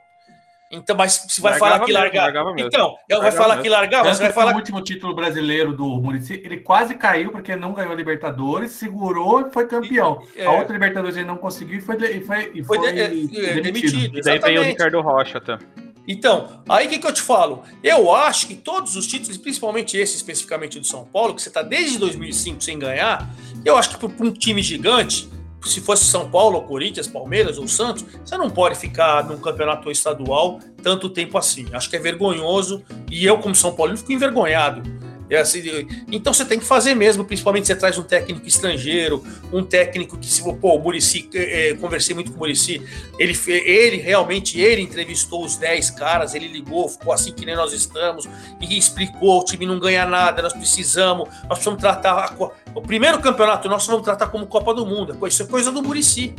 Então, 0.73 0.95
mas 0.95 1.25
se 1.29 1.39
vai 1.39 1.51
largava 1.51 1.85
falar 1.85 1.85
que 1.85 2.17
largava. 2.17 2.53
Então, 2.57 2.97
eu 3.07 3.21
vai 3.21 3.31
falar 3.31 3.49
mesmo. 3.49 3.63
que 3.63 3.69
largava, 3.69 4.13
você 4.13 4.23
vai 4.23 4.33
falar. 4.33 4.53
O 4.53 4.55
último 4.55 4.81
título 4.81 5.13
brasileiro 5.13 5.71
do 5.71 5.85
Murici, 5.85 6.41
ele 6.43 6.57
quase 6.57 6.95
caiu 6.95 7.31
porque 7.31 7.55
não 7.55 7.73
ganhou 7.73 7.91
a 7.91 7.95
Libertadores, 7.95 8.71
segurou 8.71 9.41
e 9.41 9.51
foi 9.51 9.67
campeão. 9.67 10.23
É. 10.35 10.45
A 10.45 10.51
outra 10.51 10.73
Libertadores 10.73 11.15
ele 11.15 11.27
não 11.27 11.37
conseguiu 11.37 11.77
e 11.77 11.81
foi, 11.81 11.95
e 11.95 12.21
foi, 12.21 12.51
e 12.55 12.63
foi, 12.63 12.77
foi 12.77 12.91
de, 12.91 12.99
é, 12.99 13.05
é, 13.05 13.61
demitido. 13.61 14.17
E 14.17 14.21
daí 14.21 14.39
veio 14.39 14.61
o 14.61 14.63
Ricardo 14.63 14.99
Rocha, 15.01 15.39
tá? 15.39 15.59
Então, 16.07 16.61
aí 16.67 16.87
o 16.87 16.89
que, 16.89 16.99
que 16.99 17.07
eu 17.07 17.13
te 17.13 17.21
falo? 17.21 17.63
Eu 17.81 18.13
acho 18.13 18.47
que 18.47 18.55
todos 18.55 18.95
os 18.95 19.07
títulos, 19.07 19.37
principalmente 19.37 19.95
esse 19.95 20.17
especificamente 20.17 20.79
do 20.79 20.85
São 20.85 21.05
Paulo, 21.05 21.33
que 21.33 21.41
você 21.41 21.49
está 21.49 21.61
desde 21.61 21.97
2005 21.97 22.61
sem 22.61 22.77
ganhar, 22.77 23.29
eu 23.63 23.77
acho 23.77 23.91
que 23.91 24.07
para 24.09 24.25
um 24.25 24.31
time 24.31 24.61
gigante, 24.61 25.29
se 25.65 25.81
fosse 25.81 26.05
São 26.05 26.29
Paulo, 26.29 26.61
Corinthians, 26.63 27.07
Palmeiras 27.07 27.57
ou 27.57 27.67
Santos, 27.67 28.05
você 28.23 28.37
não 28.37 28.49
pode 28.49 28.77
ficar 28.77 29.25
num 29.25 29.37
campeonato 29.37 29.89
estadual 29.89 30.59
tanto 30.81 31.09
tempo 31.09 31.37
assim. 31.37 31.67
Acho 31.73 31.89
que 31.89 31.95
é 31.95 31.99
vergonhoso 31.99 32.83
e 33.09 33.25
eu, 33.25 33.37
como 33.37 33.55
São 33.55 33.73
Paulo, 33.73 33.95
fico 33.97 34.11
envergonhado. 34.11 34.81
É 35.29 35.37
assim, 35.37 35.87
então 36.11 36.33
você 36.33 36.45
tem 36.45 36.59
que 36.59 36.65
fazer 36.65 36.93
mesmo, 36.95 37.23
principalmente 37.23 37.65
você 37.65 37.75
traz 37.75 37.97
um 37.97 38.03
técnico 38.03 38.45
estrangeiro, 38.45 39.23
um 39.51 39.63
técnico 39.63 40.17
que, 40.17 40.27
se 40.27 40.43
pô, 40.43 40.75
o 40.75 40.79
Murici, 40.79 41.29
é, 41.33 41.73
conversei 41.75 42.13
muito 42.13 42.31
com 42.31 42.37
o 42.37 42.39
Murici, 42.39 42.81
ele, 43.17 43.37
ele 43.47 43.97
realmente, 43.97 44.59
ele 44.59 44.81
entrevistou 44.81 45.43
os 45.43 45.55
10 45.55 45.91
caras, 45.91 46.35
ele 46.35 46.47
ligou, 46.47 46.89
ficou 46.89 47.13
assim 47.13 47.31
que 47.31 47.45
nem 47.45 47.55
nós 47.55 47.73
estamos, 47.73 48.27
e 48.61 48.77
explicou, 48.77 49.39
o 49.39 49.45
time 49.45 49.65
não 49.65 49.79
ganha 49.79 50.05
nada, 50.05 50.41
nós 50.41 50.53
precisamos, 50.53 51.27
nós 51.29 51.59
precisamos 51.59 51.79
tratar, 51.79 52.11
a, 52.13 52.51
o 52.75 52.81
primeiro 52.81 53.19
campeonato 53.19 53.67
nós 53.69 53.87
vamos 53.87 54.03
tratar 54.03 54.27
como 54.27 54.45
Copa 54.45 54.73
do 54.73 54.85
Mundo, 54.85 55.17
isso 55.25 55.41
é 55.41 55.45
coisa 55.45 55.71
do 55.71 55.81
Murici, 55.81 56.35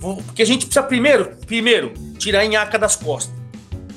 porque 0.00 0.42
a 0.42 0.46
gente 0.46 0.66
precisa 0.66 0.84
primeiro, 0.84 1.36
primeiro, 1.46 1.94
tirar 2.18 2.40
a 2.40 2.46
nhaca 2.46 2.78
das 2.78 2.96
costas, 2.96 3.43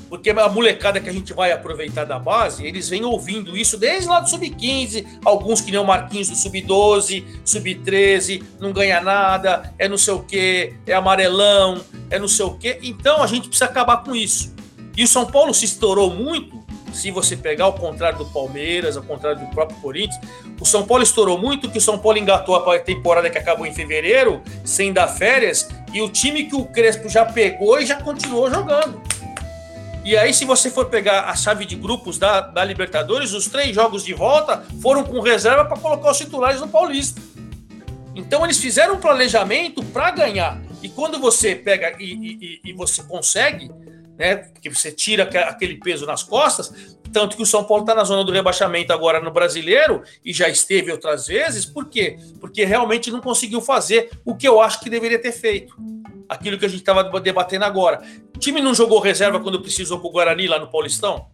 porque 0.08 0.30
a 0.30 0.48
molecada 0.48 1.00
que 1.00 1.08
a 1.08 1.12
gente 1.12 1.32
vai 1.32 1.52
aproveitar 1.52 2.04
da 2.04 2.18
base, 2.18 2.66
eles 2.66 2.88
vêm 2.88 3.04
ouvindo 3.04 3.56
isso 3.56 3.76
desde 3.76 4.08
lá 4.08 4.20
do 4.20 4.30
sub-15, 4.30 5.06
alguns 5.24 5.60
que 5.60 5.70
nem 5.70 5.80
o 5.80 5.84
Marquinhos 5.84 6.28
do 6.28 6.36
sub-12, 6.36 7.24
sub-13, 7.44 8.42
não 8.58 8.72
ganha 8.72 9.00
nada, 9.00 9.72
é 9.78 9.88
não 9.88 9.98
sei 9.98 10.14
o 10.14 10.20
que, 10.20 10.74
é 10.86 10.94
amarelão, 10.94 11.80
é 12.10 12.18
não 12.18 12.28
sei 12.28 12.46
o 12.46 12.54
que. 12.54 12.78
Então 12.82 13.22
a 13.22 13.26
gente 13.26 13.48
precisa 13.48 13.66
acabar 13.66 13.98
com 13.98 14.14
isso. 14.14 14.54
E 14.96 15.04
o 15.04 15.08
São 15.08 15.26
Paulo 15.26 15.52
se 15.52 15.64
estourou 15.64 16.10
muito, 16.10 16.58
se 16.92 17.10
você 17.10 17.36
pegar 17.36 17.66
ao 17.66 17.74
contrário 17.74 18.18
do 18.18 18.26
Palmeiras, 18.26 18.96
ao 18.96 19.02
contrário 19.02 19.38
do 19.40 19.46
próprio 19.46 19.78
Corinthians, 19.80 20.18
o 20.60 20.64
São 20.64 20.84
Paulo 20.84 21.02
estourou 21.02 21.38
muito 21.38 21.70
que 21.70 21.78
o 21.78 21.80
São 21.80 21.98
Paulo 21.98 22.18
engatou 22.18 22.56
a 22.56 22.78
temporada 22.78 23.30
que 23.30 23.38
acabou 23.38 23.66
em 23.66 23.72
fevereiro, 23.72 24.42
sem 24.64 24.92
dar 24.92 25.06
férias, 25.06 25.68
e 25.92 26.00
o 26.00 26.08
time 26.08 26.44
que 26.44 26.56
o 26.56 26.64
Crespo 26.64 27.08
já 27.08 27.24
pegou 27.24 27.78
e 27.78 27.86
já 27.86 27.96
continuou 27.96 28.50
jogando. 28.50 29.00
E 30.08 30.16
aí, 30.16 30.32
se 30.32 30.46
você 30.46 30.70
for 30.70 30.86
pegar 30.86 31.24
a 31.24 31.36
chave 31.36 31.66
de 31.66 31.76
grupos 31.76 32.18
da, 32.18 32.40
da 32.40 32.64
Libertadores, 32.64 33.34
os 33.34 33.46
três 33.46 33.74
jogos 33.74 34.02
de 34.02 34.14
volta 34.14 34.64
foram 34.80 35.04
com 35.04 35.20
reserva 35.20 35.66
para 35.66 35.78
colocar 35.78 36.12
os 36.12 36.16
titulares 36.16 36.62
no 36.62 36.66
Paulista. 36.66 37.20
Então, 38.14 38.42
eles 38.42 38.58
fizeram 38.58 38.94
um 38.94 39.00
planejamento 39.00 39.84
para 39.84 40.10
ganhar. 40.10 40.62
E 40.82 40.88
quando 40.88 41.18
você 41.18 41.54
pega 41.54 41.94
e, 42.00 42.14
e, 42.64 42.70
e 42.70 42.72
você 42.72 43.02
consegue, 43.02 43.70
né, 44.16 44.48
que 44.62 44.70
você 44.70 44.90
tira 44.90 45.24
aquele 45.24 45.76
peso 45.76 46.06
nas 46.06 46.22
costas, 46.22 46.96
tanto 47.12 47.36
que 47.36 47.42
o 47.42 47.46
São 47.46 47.64
Paulo 47.64 47.82
está 47.82 47.94
na 47.94 48.04
zona 48.04 48.24
do 48.24 48.32
rebaixamento 48.32 48.94
agora 48.94 49.20
no 49.20 49.30
brasileiro 49.30 50.02
e 50.24 50.32
já 50.32 50.48
esteve 50.48 50.90
outras 50.90 51.26
vezes, 51.26 51.66
por 51.66 51.84
quê? 51.84 52.16
Porque 52.40 52.64
realmente 52.64 53.10
não 53.10 53.20
conseguiu 53.20 53.60
fazer 53.60 54.10
o 54.24 54.34
que 54.34 54.48
eu 54.48 54.58
acho 54.58 54.80
que 54.80 54.88
deveria 54.88 55.20
ter 55.20 55.32
feito 55.32 55.76
aquilo 56.28 56.58
que 56.58 56.66
a 56.66 56.68
gente 56.68 56.80
estava 56.80 57.04
debatendo 57.20 57.64
agora. 57.64 58.02
O 58.38 58.40
time 58.40 58.60
não 58.60 58.72
jogou 58.72 59.00
reserva 59.00 59.40
quando 59.40 59.60
precisou 59.60 59.98
com 59.98 60.06
o 60.06 60.12
Guarani 60.12 60.46
lá 60.46 60.60
no 60.60 60.68
Paulistão? 60.68 61.26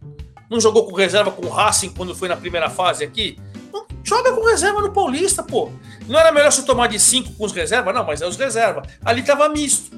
Não 0.49 0.59
jogou 0.59 0.87
com 0.87 0.95
reserva 0.95 1.29
com 1.29 1.45
o 1.45 1.49
Racing 1.51 1.91
quando 1.91 2.15
foi 2.15 2.27
na 2.27 2.35
primeira 2.35 2.67
fase 2.67 3.03
aqui? 3.03 3.37
Joga 4.03 4.33
com 4.33 4.43
reserva 4.43 4.81
no 4.81 4.91
Paulista, 4.91 5.43
pô. 5.43 5.69
Não 6.07 6.19
era 6.19 6.31
melhor 6.31 6.51
você 6.51 6.63
tomar 6.63 6.87
de 6.87 6.99
cinco 6.99 7.31
com 7.33 7.45
os 7.45 7.51
reservas? 7.51 7.93
Não, 7.93 8.03
mas 8.03 8.23
é 8.23 8.27
os 8.27 8.35
reserva. 8.35 8.81
Ali 9.05 9.21
tava 9.21 9.47
misto. 9.49 9.95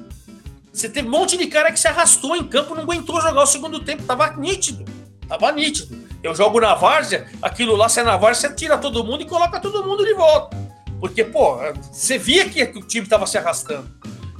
Você 0.70 0.86
teve 0.86 1.08
um 1.08 1.10
monte 1.10 1.38
de 1.38 1.46
cara 1.46 1.72
que 1.72 1.80
se 1.80 1.88
arrastou 1.88 2.36
em 2.36 2.44
campo, 2.44 2.74
não 2.74 2.82
aguentou 2.82 3.18
jogar 3.22 3.42
o 3.42 3.46
segundo 3.46 3.80
tempo, 3.80 4.02
tava 4.02 4.36
nítido. 4.36 4.84
Tava 5.26 5.50
nítido. 5.50 5.96
Eu 6.22 6.34
jogo 6.34 6.60
na 6.60 6.74
várzea, 6.74 7.26
aquilo 7.40 7.74
lá, 7.74 7.88
você 7.88 8.00
é 8.00 8.04
na 8.04 8.18
várzea, 8.18 8.50
você 8.50 8.54
tira 8.54 8.76
todo 8.76 9.02
mundo 9.02 9.22
e 9.22 9.26
coloca 9.26 9.58
todo 9.58 9.82
mundo 9.82 10.04
de 10.04 10.12
volta. 10.12 10.54
Porque, 11.00 11.24
pô, 11.24 11.56
você 11.90 12.18
via 12.18 12.46
que 12.50 12.62
o 12.78 12.82
time 12.82 13.06
tava 13.06 13.26
se 13.26 13.38
arrastando. 13.38 13.88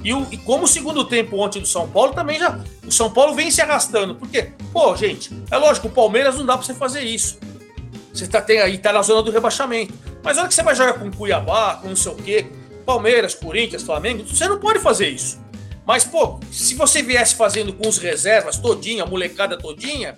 E, 0.03 0.13
o, 0.13 0.25
e 0.31 0.37
como 0.37 0.63
o 0.63 0.67
segundo 0.67 1.03
tempo 1.03 1.37
ontem 1.37 1.59
do 1.59 1.67
São 1.67 1.89
Paulo 1.89 2.13
também 2.13 2.39
já. 2.39 2.59
O 2.85 2.91
São 2.91 3.11
Paulo 3.11 3.33
vem 3.33 3.51
se 3.51 3.61
arrastando. 3.61 4.15
Porque, 4.15 4.51
pô, 4.71 4.95
gente, 4.95 5.31
é 5.51 5.57
lógico, 5.57 5.87
o 5.87 5.91
Palmeiras 5.91 6.37
não 6.37 6.45
dá 6.45 6.57
pra 6.57 6.65
você 6.65 6.73
fazer 6.73 7.01
isso. 7.01 7.37
Você 8.13 8.27
tá, 8.27 8.41
tem 8.41 8.59
aí, 8.59 8.77
tá 8.77 8.93
na 8.93 9.01
zona 9.01 9.21
do 9.21 9.31
rebaixamento. 9.31 9.93
Mas 10.23 10.35
na 10.35 10.43
hora 10.43 10.49
que 10.49 10.55
você 10.55 10.63
vai 10.63 10.75
jogar 10.75 10.93
com 10.93 11.11
Cuiabá, 11.11 11.75
com 11.81 11.89
não 11.89 11.95
sei 11.95 12.11
o 12.11 12.15
quê, 12.15 12.45
Palmeiras, 12.85 13.35
Corinthians, 13.35 13.83
Flamengo, 13.83 14.25
você 14.25 14.47
não 14.47 14.59
pode 14.59 14.79
fazer 14.79 15.09
isso. 15.09 15.39
Mas, 15.85 16.03
pô, 16.03 16.39
se 16.51 16.75
você 16.75 17.01
viesse 17.01 17.35
fazendo 17.35 17.73
com 17.73 17.87
os 17.87 17.97
reservas 17.97 18.57
todinha, 18.57 19.03
a 19.03 19.05
molecada 19.05 19.57
todinha, 19.57 20.17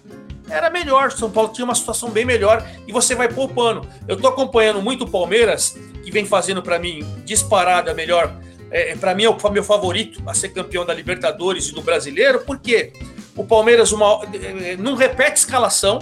era 0.50 0.70
melhor. 0.70 1.12
São 1.12 1.32
Paulo 1.32 1.50
tinha 1.54 1.66
uma 1.66 1.76
situação 1.76 2.10
bem 2.10 2.26
melhor 2.26 2.68
e 2.88 2.92
você 2.92 3.16
vai 3.16 3.30
poupando. 3.30 3.88
Eu 4.08 4.18
tô 4.18 4.28
acompanhando 4.28 4.82
muito 4.82 5.06
o 5.06 5.10
Palmeiras, 5.10 5.78
que 6.04 6.12
vem 6.12 6.26
fazendo 6.26 6.62
para 6.62 6.78
mim 6.78 7.06
disparado 7.26 7.90
a 7.90 7.94
melhor 7.94 8.36
é, 8.72 8.96
para 8.96 9.14
mim 9.14 9.26
é 9.26 9.30
o 9.30 9.52
meu 9.52 9.64
favorito 9.64 10.24
a 10.26 10.34
ser 10.34 10.50
campeão 10.50 10.86
da 10.86 10.94
Libertadores 10.94 11.68
e 11.68 11.74
do 11.74 11.82
Brasileiro, 11.82 12.40
porque 12.46 12.94
o 13.36 13.44
Palmeiras 13.44 13.92
uma, 13.92 14.22
é, 14.34 14.78
não 14.78 14.96
repete 14.96 15.40
escalação. 15.40 16.00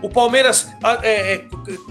O 0.00 0.08
Palmeiras 0.08 0.68
é, 1.02 1.34
é, 1.34 1.44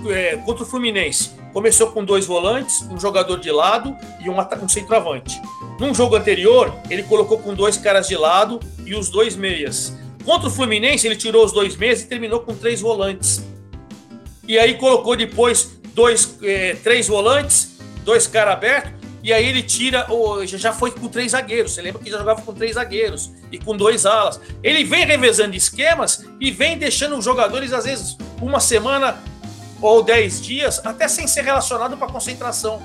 é, 0.10 0.38
contra 0.38 0.64
o 0.64 0.66
Fluminense 0.66 1.32
começou 1.52 1.88
com 1.92 2.06
dois 2.06 2.26
volantes, 2.26 2.82
um 2.84 3.00
jogador 3.00 3.40
de 3.40 3.52
lado 3.52 3.96
e 4.24 4.30
um, 4.30 4.36
um 4.64 4.70
centroavante. 4.70 5.42
Num 5.80 5.94
jogo 5.94 6.16
anterior, 6.16 6.74
ele 6.90 7.04
colocou 7.04 7.40
com 7.40 7.54
dois 7.54 7.78
caras 7.78 8.08
de 8.08 8.16
lado 8.16 8.60
e 8.86 8.96
os 8.96 9.10
dois 9.10 9.36
meias. 9.36 9.98
Contra 10.24 10.48
o 10.48 10.52
Fluminense, 10.52 11.08
ele 11.08 11.16
tirou 11.16 11.44
os 11.44 11.52
dois 11.52 11.76
meias 11.76 12.02
e 12.02 12.08
terminou 12.08 12.42
com 12.42 12.56
três 12.56 12.80
volantes. 12.80 13.44
E 14.48 14.58
aí 14.58 14.76
colocou 14.76 15.16
depois 15.16 15.80
dois, 15.94 16.38
é, 16.44 16.76
três 16.76 17.08
volantes, 17.08 17.78
dois 18.06 18.28
caras 18.28 18.54
abertos 18.54 18.97
e 19.24 19.34
aí 19.34 19.46
ele 19.46 19.64
tira, 19.64 20.08
já 20.46 20.72
foi 20.72 20.92
com 20.92 21.08
três 21.08 21.32
zagueiros. 21.32 21.74
Você 21.74 21.82
lembra 21.82 22.02
que 22.02 22.10
já 22.10 22.18
jogava 22.18 22.42
com 22.42 22.54
três 22.54 22.76
zagueiros 22.76 23.32
e 23.52 23.58
com 23.58 23.76
dois 23.76 24.06
alas. 24.06 24.40
Ele 24.64 24.84
vem 24.84 25.06
revezando 25.06 25.56
esquemas 25.56 26.26
e 26.40 26.52
vem 26.52 26.78
deixando 26.78 27.18
os 27.18 27.26
jogadores, 27.26 27.74
às 27.74 27.86
vezes, 27.86 28.18
uma 28.42 28.60
semana 28.60 29.18
ou 29.82 30.02
dez 30.02 30.42
dias, 30.42 30.82
até 30.86 31.08
sem 31.08 31.28
ser 31.28 31.44
relacionado 31.44 31.98
para 31.98 32.08
concentração. 32.08 32.82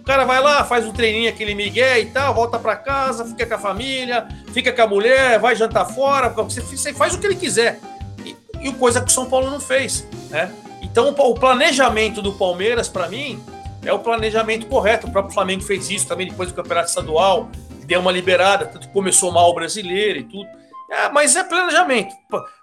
O 0.00 0.04
cara 0.04 0.24
vai 0.24 0.40
lá, 0.40 0.64
faz 0.64 0.84
um 0.84 0.92
treininho, 0.92 1.30
aquele 1.30 1.54
migué 1.54 2.00
e 2.00 2.06
tal, 2.06 2.34
volta 2.34 2.58
para 2.58 2.76
casa, 2.76 3.24
fica 3.24 3.46
com 3.46 3.54
a 3.54 3.58
família, 3.58 4.28
fica 4.52 4.72
com 4.72 4.82
a 4.82 4.86
mulher, 4.86 5.38
vai 5.38 5.56
jantar 5.56 5.86
fora, 5.86 6.28
você 6.28 6.92
faz 6.92 7.14
o 7.14 7.18
que 7.18 7.26
ele 7.26 7.36
quiser. 7.36 7.80
E, 8.24 8.36
e 8.60 8.72
coisa 8.72 9.00
que 9.00 9.10
o 9.10 9.12
São 9.12 9.26
Paulo 9.26 9.50
não 9.50 9.60
fez, 9.60 10.06
né? 10.28 10.52
Então 10.82 11.08
o 11.08 11.34
planejamento 11.34 12.20
do 12.20 12.32
Palmeiras, 12.32 12.86
para 12.86 13.08
mim, 13.08 13.42
é 13.84 13.92
o 13.92 13.98
planejamento 13.98 14.66
correto. 14.66 15.06
O 15.06 15.10
próprio 15.10 15.34
Flamengo 15.34 15.62
fez 15.62 15.90
isso 15.90 16.06
também 16.06 16.28
depois 16.28 16.48
do 16.50 16.54
campeonato 16.54 16.88
estadual, 16.88 17.50
deu 17.84 18.00
uma 18.00 18.12
liberada, 18.12 18.66
tanto 18.66 18.88
começou 18.88 19.30
mal 19.30 19.50
o 19.50 19.54
brasileiro 19.54 20.20
e 20.20 20.24
tudo. 20.24 20.48
É, 20.90 21.08
mas 21.10 21.36
é 21.36 21.44
planejamento. 21.44 22.14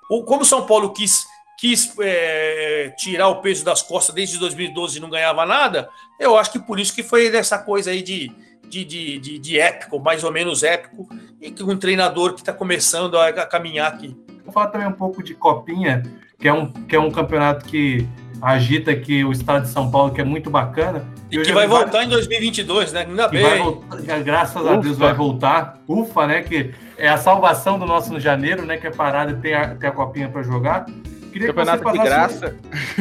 Como 0.07 0.41
o 0.41 0.45
São 0.45 0.65
Paulo 0.65 0.91
quis, 0.93 1.25
quis 1.57 1.93
é, 1.99 2.93
tirar 2.97 3.27
o 3.29 3.41
peso 3.41 3.63
das 3.63 3.81
costas 3.81 4.15
desde 4.15 4.37
2012 4.37 4.97
e 4.97 5.01
não 5.01 5.09
ganhava 5.09 5.45
nada, 5.45 5.89
eu 6.19 6.37
acho 6.37 6.51
que 6.51 6.59
por 6.59 6.79
isso 6.79 6.93
que 6.93 7.03
foi 7.03 7.29
dessa 7.29 7.57
coisa 7.57 7.91
aí 7.91 8.01
de, 8.01 8.31
de, 8.67 8.85
de, 8.85 9.19
de, 9.19 9.39
de 9.39 9.59
épico, 9.59 9.99
mais 9.99 10.23
ou 10.23 10.31
menos 10.31 10.63
épico, 10.63 11.07
e 11.41 11.51
que 11.51 11.63
um 11.63 11.77
treinador 11.77 12.33
que 12.33 12.41
está 12.41 12.53
começando 12.53 13.17
a, 13.17 13.27
a 13.27 13.45
caminhar 13.45 13.91
aqui. 13.91 14.15
Vou 14.43 14.53
falar 14.53 14.67
também 14.67 14.87
um 14.87 14.93
pouco 14.93 15.21
de 15.21 15.33
Copinha, 15.33 16.03
que 16.39 16.47
é 16.47 16.53
um, 16.53 16.71
que 16.71 16.95
é 16.95 16.99
um 16.99 17.11
campeonato 17.11 17.65
que 17.65 18.07
agita 18.41 18.91
aqui 18.91 19.23
o 19.23 19.31
estado 19.31 19.63
de 19.63 19.69
São 19.69 19.91
Paulo, 19.91 20.11
que 20.11 20.19
é 20.19 20.23
muito 20.23 20.49
bacana. 20.49 21.05
E 21.29 21.37
que 21.39 21.53
vai 21.53 21.67
voltar 21.67 21.91
vários... 21.91 22.07
em 22.07 22.09
2022, 22.09 22.93
né? 22.93 23.05
Ainda 23.07 23.27
bem. 23.27 23.63
Voltar, 23.63 24.23
graças 24.23 24.61
Ufa. 24.61 24.73
a 24.73 24.77
Deus 24.77 24.97
vai 24.97 25.13
voltar. 25.13 25.79
Ufa, 25.87 26.27
né? 26.27 26.41
Que 26.41 26.73
é 26.97 27.07
a 27.07 27.17
salvação 27.17 27.77
do 27.77 27.85
nosso 27.85 28.11
no 28.11 28.19
janeiro, 28.19 28.65
né? 28.65 28.77
Que 28.77 28.87
é 28.87 28.91
parado 28.91 29.31
e 29.31 29.35
tem 29.35 29.53
a, 29.53 29.75
tem 29.75 29.89
a 29.89 29.91
copinha 29.91 30.27
para 30.27 30.41
jogar. 30.41 30.85
Queria 31.31 31.47
Campeonato 31.47 31.91
de 31.91 31.97
graça. 31.99 32.55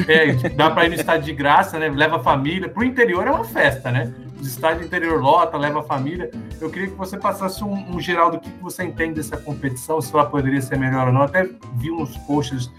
É, 0.06 0.32
dá 0.50 0.70
para 0.70 0.86
ir 0.86 0.90
no 0.90 0.94
estádio 0.94 1.24
de 1.24 1.32
graça, 1.32 1.78
né? 1.78 1.88
Leva 1.88 2.16
a 2.16 2.20
família. 2.20 2.68
Pro 2.68 2.84
interior 2.84 3.26
é 3.26 3.30
uma 3.30 3.44
festa, 3.44 3.90
né? 3.90 4.14
Os 4.40 4.46
estádios 4.46 4.86
interior 4.86 5.20
lota, 5.20 5.58
leva 5.58 5.80
a 5.80 5.82
família. 5.82 6.30
Eu 6.60 6.70
queria 6.70 6.88
que 6.88 6.94
você 6.94 7.18
passasse 7.18 7.64
um, 7.64 7.96
um 7.96 8.00
geral 8.00 8.30
do 8.30 8.38
que 8.38 8.48
você 8.62 8.84
entende 8.84 9.14
dessa 9.14 9.36
competição, 9.36 10.00
se 10.00 10.14
ela 10.14 10.26
poderia 10.26 10.62
ser 10.62 10.78
melhor 10.78 11.08
ou 11.08 11.12
não. 11.12 11.22
Até 11.22 11.48
vi 11.74 11.90
uns 11.90 12.16
posts 12.18 12.70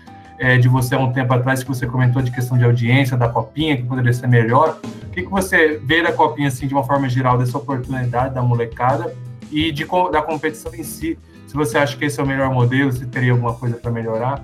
é, 0.41 0.57
de 0.57 0.67
você 0.67 0.95
há 0.95 0.99
um 0.99 1.13
tempo 1.13 1.31
atrás 1.35 1.61
que 1.61 1.69
você 1.69 1.85
comentou 1.85 2.19
de 2.19 2.31
questão 2.31 2.57
de 2.57 2.63
audiência 2.63 3.15
da 3.15 3.29
copinha, 3.29 3.77
que 3.77 3.83
poderia 3.83 4.11
ser 4.11 4.25
melhor. 4.25 4.79
O 5.03 5.09
que, 5.11 5.21
que 5.21 5.29
você 5.29 5.79
vê 5.83 6.01
da 6.01 6.11
copinha, 6.11 6.47
assim, 6.47 6.65
de 6.65 6.73
uma 6.73 6.83
forma 6.83 7.07
geral, 7.07 7.37
dessa 7.37 7.59
oportunidade 7.59 8.33
da 8.33 8.41
molecada 8.41 9.15
e 9.51 9.71
de, 9.71 9.85
da 10.11 10.19
competição 10.19 10.73
em 10.73 10.83
si? 10.83 11.15
Se 11.45 11.53
você 11.53 11.77
acha 11.77 11.95
que 11.95 12.05
esse 12.05 12.19
é 12.19 12.23
o 12.23 12.25
melhor 12.25 12.51
modelo, 12.51 12.91
se 12.91 13.05
teria 13.05 13.33
alguma 13.33 13.53
coisa 13.53 13.75
para 13.75 13.91
melhorar? 13.91 14.43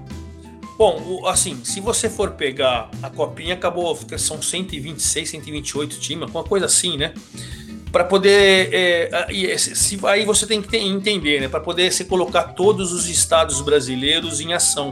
Bom, 0.77 1.25
assim, 1.25 1.61
se 1.63 1.81
você 1.81 2.07
for 2.07 2.29
pegar 2.29 2.91
a 3.01 3.09
copinha, 3.09 3.55
acabou, 3.55 3.97
são 4.19 4.39
126, 4.39 5.27
128 5.27 5.99
times, 5.99 6.29
uma 6.29 6.43
coisa 6.43 6.67
assim, 6.67 6.95
né? 6.95 7.15
Para 7.91 8.03
poder. 8.03 8.69
É, 8.71 9.57
se, 9.57 9.99
aí 10.05 10.23
você 10.25 10.45
tem 10.45 10.61
que 10.61 10.77
entender, 10.77 11.41
né? 11.41 11.47
Para 11.47 11.59
poder 11.59 11.91
se 11.91 12.05
colocar 12.05 12.49
todos 12.49 12.93
os 12.93 13.09
estados 13.09 13.61
brasileiros 13.61 14.39
em 14.39 14.53
ação 14.53 14.91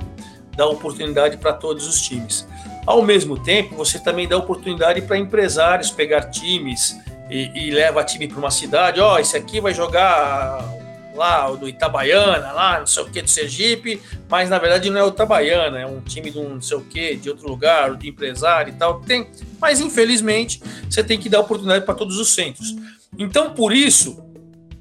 dá 0.55 0.65
oportunidade 0.65 1.37
para 1.37 1.53
todos 1.53 1.87
os 1.87 2.01
times. 2.01 2.47
Ao 2.85 3.01
mesmo 3.01 3.41
tempo, 3.41 3.75
você 3.75 3.97
também 3.99 4.27
dá 4.27 4.37
oportunidade 4.37 5.01
para 5.01 5.17
empresários 5.17 5.89
pegar 5.89 6.29
times 6.29 6.95
e, 7.29 7.51
e 7.55 7.71
leva 7.71 8.03
time 8.03 8.27
para 8.27 8.37
uma 8.37 8.51
cidade. 8.51 8.99
Ó, 8.99 9.15
oh, 9.15 9.19
esse 9.19 9.35
aqui 9.35 9.59
vai 9.59 9.73
jogar 9.73 10.63
lá 11.15 11.49
do 11.51 11.67
Itabaiana, 11.67 12.51
lá 12.51 12.79
não 12.79 12.87
sei 12.87 13.03
o 13.03 13.09
que 13.09 13.21
do 13.21 13.29
Sergipe, 13.29 14.01
mas 14.29 14.49
na 14.49 14.59
verdade 14.59 14.89
não 14.89 14.99
é 14.99 15.03
o 15.03 15.07
Itabaiana, 15.07 15.79
é 15.79 15.85
um 15.85 16.01
time 16.01 16.29
de 16.29 16.37
um 16.37 16.55
não 16.55 16.61
sei 16.61 16.77
o 16.77 16.81
que, 16.81 17.15
de 17.15 17.29
outro 17.29 17.47
lugar, 17.47 17.95
de 17.95 18.09
empresário 18.09 18.73
e 18.73 18.75
tal. 18.75 18.99
Tem, 18.99 19.27
mas 19.59 19.79
infelizmente 19.79 20.61
você 20.89 21.03
tem 21.03 21.17
que 21.17 21.29
dar 21.29 21.39
oportunidade 21.39 21.85
para 21.85 21.95
todos 21.95 22.19
os 22.19 22.33
centros. 22.33 22.75
Então 23.17 23.53
por 23.53 23.73
isso 23.73 24.23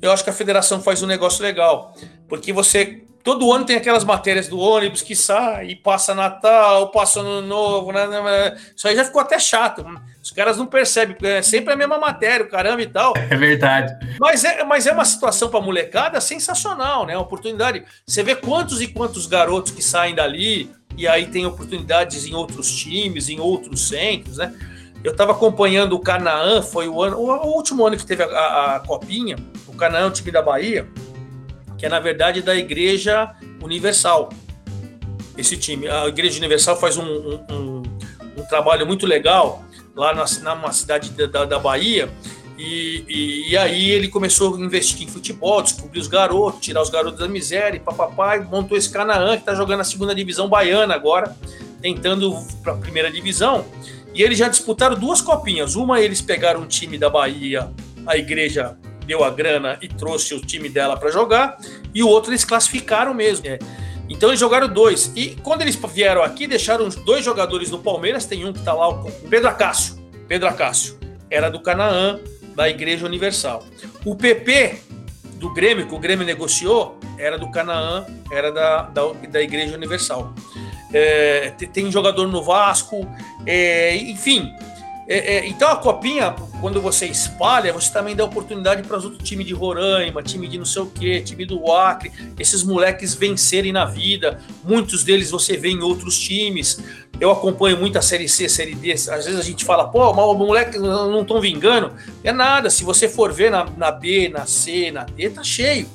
eu 0.03 0.13
acho 0.13 0.23
que 0.23 0.31
a 0.31 0.35
federação 0.35 0.83
faz 0.83 1.03
um 1.03 1.07
negócio 1.07 1.43
legal, 1.43 1.97
porque 2.29 2.53
você 2.53 3.05
todo 3.25 3.51
ano 3.51 3.65
tem 3.65 3.75
aquelas 3.75 4.05
matérias 4.05 4.49
do 4.49 4.59
ônibus 4.59 5.01
que 5.01 5.17
sai 5.17 5.69
e 5.69 5.75
passa 5.75 6.15
Natal, 6.15 6.91
passa 6.91 7.21
Ano 7.21 7.41
Novo, 7.41 7.91
né, 7.91 8.07
né, 8.07 8.23
né? 8.23 8.61
isso 8.77 8.87
aí 8.87 8.95
já 8.95 9.03
ficou 9.03 9.23
até 9.23 9.39
chato. 9.39 9.85
Os 10.23 10.31
caras 10.31 10.59
não 10.59 10.67
percebem, 10.67 11.17
é 11.23 11.41
sempre 11.41 11.73
a 11.73 11.77
mesma 11.77 11.99
matéria, 11.99 12.45
o 12.45 12.49
caramba 12.49 12.83
e 12.83 12.87
tal. 12.87 13.15
É 13.17 13.35
verdade. 13.35 13.97
Mas 14.21 14.45
é, 14.45 14.63
mas 14.63 14.87
é 14.87 14.93
uma 14.93 15.07
situação 15.07 15.49
para 15.49 15.61
molecada 15.61 16.21
sensacional, 16.21 17.07
né? 17.07 17.17
Oportunidade. 17.17 17.83
Você 18.07 18.23
vê 18.23 18.37
quantos 18.37 18.83
e 18.83 18.89
quantos 18.89 19.27
garotos 19.27 19.73
que 19.73 19.83
saem 19.83 20.15
dali 20.15 20.71
e 20.97 21.09
aí 21.09 21.27
tem 21.27 21.47
oportunidades 21.47 22.27
em 22.27 22.35
outros 22.35 22.71
times, 22.71 23.31
em 23.31 23.41
outros 23.41 23.89
centros, 23.89 24.37
né? 24.37 24.55
Eu 25.03 25.13
estava 25.13 25.33
acompanhando 25.33 25.95
o 25.95 26.01
Canaã, 26.01 26.63
foi 26.63 26.89
o 26.89 27.03
ano, 27.03 27.19
o 27.19 27.57
último 27.57 27.87
ano 27.87 27.97
que 27.97 28.07
teve 28.07 28.23
a, 28.23 28.27
a, 28.27 28.77
a 28.77 28.81
Copinha, 28.81 29.37
o 29.67 29.75
Canaã, 29.75 30.07
o 30.07 30.11
time 30.11 30.31
da 30.31 30.41
Bahia, 30.41 30.87
que 31.79 31.87
é 31.87 31.89
na 31.89 32.01
verdade 32.01 32.43
da 32.43 32.55
Igreja 32.57 33.35
Universal. 33.63 34.31
Esse 35.37 35.57
time, 35.57 35.89
a 35.89 36.07
Igreja 36.07 36.39
Universal 36.39 36.77
faz 36.77 36.97
um, 36.97 37.05
um, 37.05 37.45
um, 37.51 37.83
um 38.39 38.45
trabalho 38.49 38.87
muito 38.87 39.07
legal 39.07 39.65
lá 39.95 40.15
na, 40.15 40.55
numa 40.55 40.73
cidade 40.73 41.11
da, 41.11 41.45
da 41.45 41.59
Bahia. 41.59 42.09
E, 42.57 43.05
e, 43.09 43.51
e, 43.51 43.57
aí 43.57 43.91
ele 43.91 44.07
começou 44.07 44.55
a 44.55 44.61
investir 44.61 45.03
em 45.03 45.11
futebol, 45.11 45.61
descobrir 45.61 45.99
os 45.99 46.07
garotos, 46.07 46.61
tirar 46.61 46.83
os 46.83 46.91
garotos 46.91 47.19
da 47.19 47.27
miséria, 47.27 47.81
papapá, 47.81 48.39
montou 48.39 48.79
esse 48.79 48.89
Canaã 48.89 49.33
que 49.33 49.43
está 49.43 49.57
jogando 49.57 49.81
a 49.81 49.85
segunda 49.85 50.15
divisão 50.15 50.49
baiana 50.49 50.95
agora, 50.95 51.37
tentando 51.83 52.33
para 52.63 52.75
a 52.75 52.77
primeira 52.77 53.11
divisão. 53.11 53.65
E 54.15 54.23
eles 54.23 54.39
já 54.39 54.47
disputaram 54.47 54.97
duas 54.97 55.21
copinhas. 55.21 55.75
Uma 55.75 56.01
eles 56.01 56.21
pegaram 56.21 56.61
um 56.61 56.67
time 56.67 56.97
da 56.97 57.11
Bahia, 57.11 57.73
a 58.07 58.17
igreja 58.17 58.79
deu 59.07 59.23
a 59.23 59.31
grana 59.31 59.79
e 59.81 59.89
trouxe 59.89 60.35
o 60.35 60.41
time 60.41 60.69
dela 60.69 60.97
para 60.97 61.11
jogar, 61.11 61.59
e 61.95 62.03
o 62.03 62.09
outro 62.09 62.31
eles 62.31 62.45
classificaram 62.45 63.15
mesmo. 63.15 63.47
É. 63.47 63.59
Então 64.09 64.31
eles 64.31 64.41
jogaram 64.41 64.69
dois. 64.69 65.13
E 65.17 65.37
quando 65.43 65.63
eles 65.63 65.77
vieram 65.77 66.23
aqui, 66.23 66.47
deixaram 66.47 66.89
dois 66.89 67.25
jogadores 67.25 67.71
do 67.71 67.79
Palmeiras, 67.79 68.27
tem 68.27 68.45
um 68.45 68.53
que 68.53 68.59
está 68.59 68.73
lá, 68.73 68.89
o 68.89 69.11
Pedro 69.29 69.49
Acácio. 69.49 69.97
Pedro 70.29 70.49
Acácio. 70.49 70.99
Era 71.31 71.49
do 71.51 71.61
Canaã, 71.61 72.21
da 72.55 72.69
Igreja 72.69 73.07
Universal. 73.07 73.65
O 74.05 74.15
PP 74.15 74.79
do 75.37 75.53
Grêmio, 75.53 75.87
que 75.87 75.95
o 75.95 75.99
Grêmio 75.99 76.25
negociou, 76.25 76.99
era 77.19 77.39
do 77.39 77.51
Canaã, 77.51 78.07
era 78.31 78.53
da, 78.53 78.83
da, 78.83 79.03
da 79.31 79.43
Igreja 79.43 79.77
Universal. 79.77 80.33
É, 80.93 81.51
tem 81.73 81.91
jogador 81.91 82.29
no 82.29 82.43
Vasco, 82.43 83.07
é, 83.45 83.97
enfim, 83.97 84.49
é, 85.09 85.37
é, 85.37 85.47
então 85.47 85.69
a 85.69 85.77
copinha, 85.77 86.35
quando 86.65 86.81
você 86.81 87.05
espalha, 87.05 87.75
você 87.75 87.93
também 87.93 88.17
dá 88.17 88.25
oportunidade 88.25 88.83
para 88.85 88.97
os 88.97 89.05
outros 89.05 89.29
times 89.29 89.47
de 89.47 89.53
Roraima, 89.53 90.23
time 90.23 90.49
de 90.49 90.57
não 90.57 90.65
sei 90.65 90.81
o 90.81 90.87
que, 90.87 91.21
time 91.21 91.45
do 91.45 91.71
Acre, 91.71 92.11
esses 92.39 92.63
moleques 92.63 93.15
vencerem 93.15 93.71
na 93.71 93.85
vida. 93.85 94.41
Muitos 94.65 95.05
deles 95.05 95.31
você 95.31 95.59
vê 95.59 95.69
em 95.69 95.83
outros 95.83 96.19
times. 96.19 96.81
Eu 97.21 97.31
acompanho 97.31 97.77
muito 97.77 97.99
a 97.99 98.01
Série 98.01 98.27
C, 98.31 98.49
Série 98.49 98.75
D. 98.75 98.93
Às 98.93 99.27
vezes 99.27 99.39
a 99.39 99.43
gente 99.43 99.63
fala, 99.63 99.89
pô, 99.89 100.15
mas 100.15 100.25
os 100.25 100.39
moleques 100.39 100.81
não 100.81 101.21
estão 101.21 101.39
vingando. 101.39 101.93
É 102.23 102.33
nada, 102.33 102.71
se 102.71 102.83
você 102.83 103.11
for 103.11 103.31
ver 103.31 103.51
na, 103.51 103.67
na 103.77 103.93
B, 103.93 104.31
na 104.31 104.47
C, 104.47 104.91
na 104.91 105.05
D, 105.05 105.29
tá 105.29 105.45
cheio. 105.45 105.87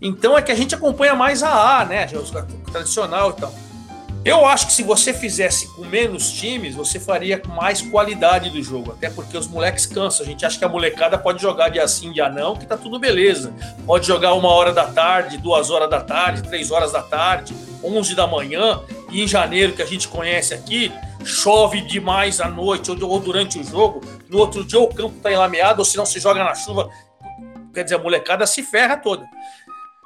Então 0.00 0.34
é 0.34 0.40
que 0.40 0.50
a 0.50 0.56
gente 0.56 0.74
acompanha 0.74 1.14
mais 1.14 1.42
a 1.42 1.80
A, 1.80 1.84
né? 1.84 2.08
O 2.14 2.70
tradicional 2.70 3.34
e 3.36 3.38
tal. 3.38 3.54
Eu 4.22 4.44
acho 4.44 4.66
que 4.66 4.72
se 4.74 4.82
você 4.82 5.14
fizesse 5.14 5.66
com 5.68 5.82
menos 5.86 6.30
times, 6.30 6.74
você 6.74 7.00
faria 7.00 7.38
com 7.38 7.48
mais 7.48 7.80
qualidade 7.80 8.50
do 8.50 8.62
jogo. 8.62 8.92
Até 8.92 9.08
porque 9.08 9.36
os 9.36 9.48
moleques 9.48 9.86
cansam. 9.86 10.26
A 10.26 10.28
gente 10.28 10.44
acha 10.44 10.58
que 10.58 10.64
a 10.64 10.68
molecada 10.68 11.16
pode 11.16 11.40
jogar 11.40 11.70
dia 11.70 11.88
sim, 11.88 12.12
dia 12.12 12.28
não, 12.28 12.54
que 12.54 12.66
tá 12.66 12.76
tudo 12.76 12.98
beleza. 12.98 13.54
Pode 13.86 14.06
jogar 14.06 14.34
uma 14.34 14.48
hora 14.48 14.74
da 14.74 14.84
tarde, 14.84 15.38
duas 15.38 15.70
horas 15.70 15.88
da 15.88 16.02
tarde, 16.02 16.42
três 16.42 16.70
horas 16.70 16.92
da 16.92 17.00
tarde, 17.00 17.54
onze 17.82 18.14
da 18.14 18.26
manhã. 18.26 18.82
E 19.10 19.22
em 19.22 19.26
janeiro, 19.26 19.72
que 19.72 19.80
a 19.80 19.86
gente 19.86 20.06
conhece 20.06 20.52
aqui, 20.52 20.92
chove 21.24 21.80
demais 21.80 22.42
à 22.42 22.48
noite 22.48 22.90
ou, 22.90 22.96
durante 23.20 23.58
o 23.58 23.64
jogo. 23.64 24.02
No 24.28 24.36
outro 24.36 24.62
dia 24.62 24.78
o 24.78 24.88
campo 24.88 25.18
tá 25.22 25.32
enlameado, 25.32 25.78
ou 25.80 25.84
se 25.84 25.96
não 25.96 26.04
se 26.04 26.20
joga 26.20 26.44
na 26.44 26.54
chuva. 26.54 26.90
Quer 27.72 27.84
dizer, 27.84 27.96
a 27.96 27.98
molecada 27.98 28.46
se 28.46 28.62
ferra 28.62 28.96
toda. 28.96 29.24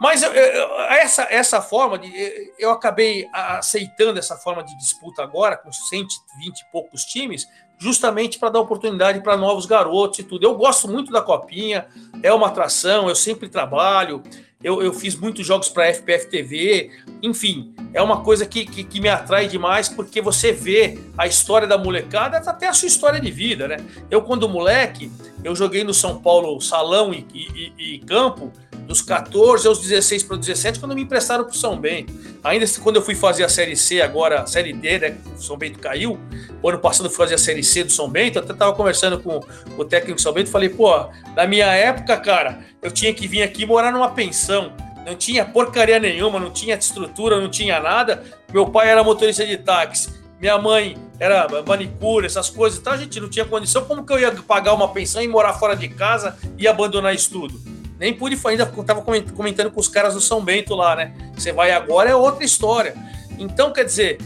Mas 0.00 0.22
eu, 0.22 0.32
eu, 0.32 0.80
essa, 0.90 1.22
essa 1.30 1.62
forma 1.62 1.98
de. 1.98 2.12
Eu 2.58 2.70
acabei 2.70 3.28
aceitando 3.32 4.18
essa 4.18 4.36
forma 4.36 4.62
de 4.64 4.76
disputa 4.76 5.22
agora, 5.22 5.56
com 5.56 5.72
120 5.72 6.60
e 6.60 6.72
poucos 6.72 7.04
times, 7.04 7.46
justamente 7.78 8.38
para 8.38 8.50
dar 8.50 8.60
oportunidade 8.60 9.20
para 9.20 9.36
novos 9.36 9.66
garotos 9.66 10.18
e 10.18 10.24
tudo. 10.24 10.44
Eu 10.44 10.56
gosto 10.56 10.88
muito 10.88 11.12
da 11.12 11.22
Copinha, 11.22 11.86
é 12.22 12.32
uma 12.32 12.48
atração, 12.48 13.08
eu 13.08 13.14
sempre 13.14 13.48
trabalho, 13.48 14.22
eu, 14.64 14.82
eu 14.82 14.94
fiz 14.94 15.14
muitos 15.14 15.46
jogos 15.46 15.68
para 15.68 15.92
FPF 15.92 16.28
TV, 16.28 16.90
enfim, 17.22 17.74
é 17.92 18.00
uma 18.00 18.22
coisa 18.22 18.46
que, 18.46 18.64
que, 18.64 18.82
que, 18.82 18.98
me 18.98 19.10
atrai 19.10 19.46
demais 19.46 19.90
porque 19.90 20.22
você 20.22 20.52
vê 20.52 20.98
a 21.18 21.26
história 21.26 21.68
da 21.68 21.76
molecada, 21.76 22.38
até 22.38 22.66
a 22.66 22.72
sua 22.72 22.88
história 22.88 23.20
de 23.20 23.30
vida, 23.30 23.68
né? 23.68 23.76
Eu, 24.10 24.22
quando 24.22 24.48
moleque, 24.48 25.12
eu 25.44 25.54
joguei 25.54 25.84
no 25.84 25.92
São 25.92 26.20
Paulo 26.22 26.58
salão 26.62 27.12
e, 27.12 27.26
e, 27.34 27.72
e 27.76 27.98
campo 28.00 28.50
dos 28.86 29.00
14 29.02 29.66
aos 29.66 29.80
16 29.80 30.22
para 30.22 30.34
o 30.34 30.38
17, 30.38 30.78
quando 30.78 30.94
me 30.94 31.02
emprestaram 31.02 31.44
para 31.44 31.52
o 31.52 31.56
São 31.56 31.76
Bento. 31.76 32.12
Ainda 32.42 32.66
quando 32.82 32.96
eu 32.96 33.02
fui 33.02 33.14
fazer 33.14 33.44
a 33.44 33.48
Série 33.48 33.76
C, 33.76 34.00
agora 34.00 34.42
a 34.42 34.46
Série 34.46 34.72
D, 34.72 34.98
né? 34.98 35.16
O 35.36 35.42
São 35.42 35.56
Bento 35.56 35.78
caiu. 35.78 36.18
O 36.62 36.68
ano 36.68 36.78
passado 36.78 37.06
eu 37.06 37.10
fui 37.10 37.18
fazer 37.18 37.34
a 37.34 37.38
Série 37.38 37.62
C 37.62 37.84
do 37.84 37.92
São 37.92 38.08
Bento. 38.08 38.38
Até 38.38 38.52
estava 38.52 38.72
conversando 38.74 39.18
com 39.18 39.40
o 39.76 39.84
técnico 39.84 40.16
do 40.16 40.20
São 40.20 40.32
Bento. 40.32 40.50
Falei, 40.50 40.68
pô, 40.68 40.92
na 41.34 41.46
minha 41.46 41.66
época, 41.66 42.16
cara, 42.18 42.60
eu 42.82 42.90
tinha 42.90 43.12
que 43.14 43.26
vir 43.26 43.42
aqui 43.42 43.64
morar 43.64 43.90
numa 43.92 44.10
pensão. 44.10 44.72
Não 45.06 45.14
tinha 45.14 45.44
porcaria 45.44 45.98
nenhuma, 45.98 46.38
não 46.38 46.50
tinha 46.50 46.76
estrutura, 46.76 47.40
não 47.40 47.50
tinha 47.50 47.80
nada. 47.80 48.22
Meu 48.52 48.66
pai 48.66 48.88
era 48.88 49.02
motorista 49.02 49.44
de 49.46 49.56
táxi. 49.56 50.22
Minha 50.40 50.58
mãe 50.58 50.96
era 51.18 51.46
manicure, 51.66 52.26
essas 52.26 52.50
coisas 52.50 52.78
e 52.78 52.82
tal, 52.82 52.94
a 52.94 52.96
gente 52.96 53.18
não 53.20 53.30
tinha 53.30 53.44
condição. 53.44 53.84
Como 53.84 54.04
que 54.04 54.12
eu 54.12 54.18
ia 54.18 54.32
pagar 54.32 54.74
uma 54.74 54.88
pensão 54.88 55.22
e 55.22 55.28
morar 55.28 55.54
fora 55.54 55.74
de 55.74 55.88
casa 55.88 56.36
e 56.58 56.68
abandonar 56.68 57.14
isso 57.14 57.30
tudo? 57.30 57.60
Nem 58.04 58.12
pude, 58.12 58.38
ainda 58.44 58.64
estava 58.64 59.00
comentando 59.00 59.70
com 59.70 59.80
os 59.80 59.88
caras 59.88 60.12
do 60.12 60.20
São 60.20 60.44
Bento 60.44 60.74
lá, 60.74 60.94
né? 60.94 61.14
Você 61.34 61.54
vai 61.54 61.72
agora 61.72 62.10
é 62.10 62.14
outra 62.14 62.44
história. 62.44 62.94
Então, 63.38 63.72
quer 63.72 63.82
dizer, 63.82 64.18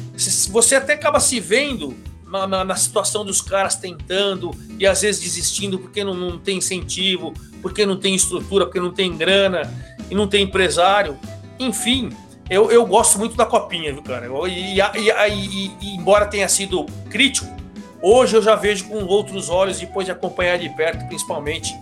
você 0.50 0.74
até 0.74 0.94
acaba 0.94 1.20
se 1.20 1.38
vendo 1.38 1.96
na, 2.26 2.44
na, 2.44 2.64
na 2.64 2.74
situação 2.74 3.24
dos 3.24 3.40
caras 3.40 3.76
tentando 3.76 4.50
e 4.80 4.84
às 4.84 5.02
vezes 5.02 5.22
desistindo 5.22 5.78
porque 5.78 6.02
não, 6.02 6.12
não 6.12 6.38
tem 6.40 6.58
incentivo, 6.58 7.32
porque 7.62 7.86
não 7.86 7.96
tem 7.96 8.16
estrutura, 8.16 8.66
porque 8.66 8.80
não 8.80 8.90
tem 8.90 9.16
grana 9.16 9.72
e 10.10 10.14
não 10.16 10.26
tem 10.26 10.42
empresário. 10.42 11.16
Enfim, 11.56 12.10
eu, 12.50 12.72
eu 12.72 12.84
gosto 12.84 13.16
muito 13.16 13.36
da 13.36 13.46
copinha, 13.46 13.92
viu, 13.92 14.02
cara? 14.02 14.26
E, 14.48 14.80
e, 14.80 14.80
e, 14.80 15.70
e, 15.80 15.94
embora 15.94 16.26
tenha 16.26 16.48
sido 16.48 16.84
crítico, 17.08 17.46
hoje 18.02 18.36
eu 18.36 18.42
já 18.42 18.56
vejo 18.56 18.88
com 18.88 19.04
outros 19.04 19.48
olhos, 19.48 19.78
depois 19.78 20.04
de 20.04 20.10
acompanhar 20.10 20.58
de 20.58 20.68
perto, 20.70 21.06
principalmente 21.06 21.72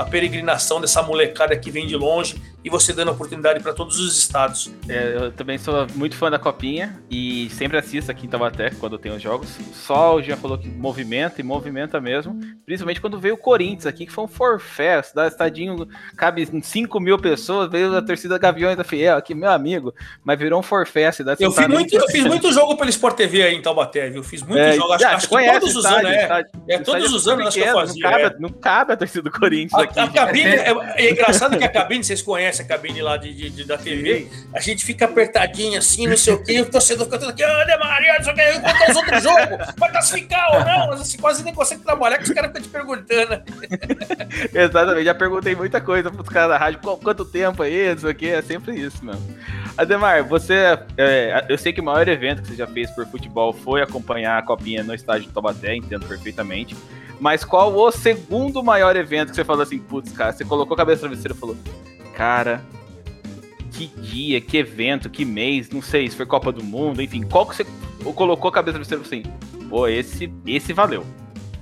a 0.00 0.04
peregrinação 0.04 0.80
dessa 0.80 1.02
molecada 1.02 1.54
que 1.54 1.70
vem 1.70 1.86
de 1.86 1.94
longe 1.94 2.40
e 2.62 2.68
você 2.68 2.92
dando 2.92 3.10
oportunidade 3.10 3.60
para 3.60 3.72
todos 3.72 3.98
os 3.98 4.16
estados. 4.16 4.70
É, 4.88 5.16
eu 5.16 5.32
também 5.32 5.56
sou 5.56 5.86
muito 5.94 6.14
fã 6.14 6.30
da 6.30 6.38
Copinha 6.38 7.00
e 7.10 7.48
sempre 7.50 7.78
assisto 7.78 8.10
aqui 8.10 8.26
em 8.26 8.28
Taubaté 8.28 8.70
quando 8.78 8.98
tem 8.98 9.10
os 9.12 9.22
jogos. 9.22 9.48
Só 9.72 10.16
o 10.16 10.22
já 10.22 10.36
falou 10.36 10.58
que 10.58 10.68
movimenta 10.68 11.40
e 11.40 11.44
movimenta 11.44 12.00
mesmo. 12.00 12.38
Principalmente 12.66 13.00
quando 13.00 13.18
veio 13.18 13.34
o 13.34 13.38
Corinthians 13.38 13.86
aqui, 13.86 14.04
que 14.04 14.12
foi 14.12 14.24
um 14.24 14.28
forfé. 14.28 15.00
Dá 15.14 15.26
estadinho, 15.26 15.88
cabe 16.16 16.46
5 16.62 17.00
mil 17.00 17.18
pessoas, 17.18 17.70
veio 17.70 17.96
a 17.96 18.02
torcida 18.02 18.38
Gaviões 18.38 18.76
da 18.76 18.84
Fiel 18.84 19.16
aqui, 19.16 19.34
meu 19.34 19.50
amigo. 19.50 19.94
Mas 20.22 20.38
virou 20.38 20.60
um 20.60 20.62
forfé. 20.62 21.10
Cidade 21.10 21.42
eu, 21.42 21.50
fiz 21.50 21.66
muito, 21.66 21.96
eu 21.96 22.08
fiz 22.08 22.24
muito 22.24 22.52
jogo 22.52 22.76
pelo 22.76 22.90
Sport 22.90 23.16
TV 23.16 23.42
aí 23.42 23.54
em 23.54 23.62
Taubaté, 23.62 24.10
viu? 24.10 24.22
Fiz 24.22 24.42
muito 24.42 24.60
é, 24.60 24.74
jogo. 24.74 24.92
Acho, 24.92 25.06
acho 25.06 25.28
que 25.28 25.52
todos 25.52 25.76
os 25.76 25.84
anos, 25.86 26.10
é. 26.10 26.44
É 26.68 26.78
todos 26.78 27.12
os 27.12 27.26
anos 27.26 27.54
que 27.54 27.60
eu 27.60 27.72
fazia. 27.72 28.02
Não 28.02 28.10
cabe, 28.10 28.22
é. 28.22 28.38
não 28.38 28.48
cabe 28.50 28.92
a 28.92 28.96
torcida 28.96 29.22
do 29.22 29.30
Corinthians 29.30 29.72
a, 29.72 29.82
aqui. 29.82 29.98
A 29.98 30.08
cabine, 30.08 30.50
é, 30.50 30.74
é 30.96 31.10
engraçado 31.10 31.56
que 31.56 31.64
a 31.64 31.68
cabine, 31.68 32.04
vocês 32.04 32.20
conhecem 32.20 32.49
conhece 32.50 32.62
a 32.62 32.64
cabine 32.64 33.00
lá 33.00 33.16
de, 33.16 33.32
de, 33.32 33.50
de 33.50 33.64
da 33.64 33.78
TV, 33.78 34.28
a 34.52 34.60
gente 34.60 34.84
fica 34.84 35.04
apertadinho 35.04 35.78
assim, 35.78 36.06
não 36.06 36.16
sei 36.16 36.34
o 36.34 36.42
quê, 36.42 36.60
o 36.60 36.66
torcedor 36.66 37.06
fica 37.06 37.18
todo 37.18 37.30
aqui, 37.30 37.44
ô, 37.44 37.78
Maria, 37.78 38.14
não 38.18 38.24
sei 38.24 38.32
o 38.32 38.36
quê, 38.36 38.42
os 38.90 38.96
outros 38.96 39.22
jogos, 39.22 39.74
vai 39.76 39.90
classificar 39.90 40.54
ou 40.54 40.64
não, 40.64 40.88
mas 40.88 41.00
assim, 41.00 41.18
quase 41.18 41.44
nem 41.44 41.54
consegue 41.54 41.82
trabalhar, 41.82 42.18
que 42.18 42.24
os 42.24 42.30
caras 42.30 42.50
ficam 42.50 42.62
te 42.62 42.68
perguntando. 42.68 43.42
Exatamente, 44.52 45.04
já 45.04 45.14
perguntei 45.14 45.54
muita 45.54 45.80
coisa 45.80 46.10
pros 46.10 46.28
caras 46.28 46.50
da 46.50 46.58
rádio, 46.58 46.80
quanto 46.80 47.24
tempo 47.24 47.62
aí, 47.62 47.90
não 47.90 47.98
sei 47.98 48.10
o 48.10 48.14
quê, 48.14 48.26
é 48.28 48.42
sempre 48.42 48.74
isso, 48.74 49.04
mesmo. 49.04 49.22
Ademar, 49.78 50.24
você, 50.24 50.78
é, 50.98 51.46
eu 51.48 51.56
sei 51.56 51.72
que 51.72 51.80
o 51.80 51.84
maior 51.84 52.06
evento 52.08 52.42
que 52.42 52.48
você 52.48 52.56
já 52.56 52.66
fez 52.66 52.90
por 52.90 53.06
futebol 53.06 53.52
foi 53.52 53.80
acompanhar 53.80 54.38
a 54.38 54.42
Copinha 54.42 54.82
no 54.82 54.94
estádio 54.94 55.28
de 55.28 55.32
Taubaté, 55.32 55.76
entendo 55.76 56.06
perfeitamente. 56.06 56.76
Mas 57.20 57.44
qual 57.44 57.76
o 57.76 57.90
segundo 57.92 58.62
maior 58.62 58.96
evento 58.96 59.28
que 59.28 59.36
você 59.36 59.44
falou 59.44 59.62
assim, 59.62 59.78
putz, 59.78 60.10
cara, 60.10 60.32
você 60.32 60.42
colocou 60.42 60.74
a 60.74 60.78
cabeça 60.78 61.02
no 61.02 61.08
travesseiro 61.08 61.36
e 61.36 61.38
falou, 61.38 61.56
cara, 62.14 62.64
que 63.72 63.86
dia, 63.86 64.40
que 64.40 64.56
evento, 64.56 65.08
que 65.08 65.24
mês, 65.24 65.70
não 65.70 65.80
sei, 65.80 66.08
se 66.08 66.16
foi 66.16 66.26
Copa 66.26 66.52
do 66.52 66.62
Mundo, 66.62 67.00
enfim, 67.00 67.22
qual 67.22 67.46
que 67.46 67.56
você 67.56 67.66
colocou 68.14 68.48
a 68.48 68.52
cabeça 68.52 68.78
no 68.78 68.84
você 68.84 68.94
assim? 68.96 69.22
Pô, 69.68 69.86
esse, 69.86 70.32
esse 70.46 70.72
valeu. 70.72 71.06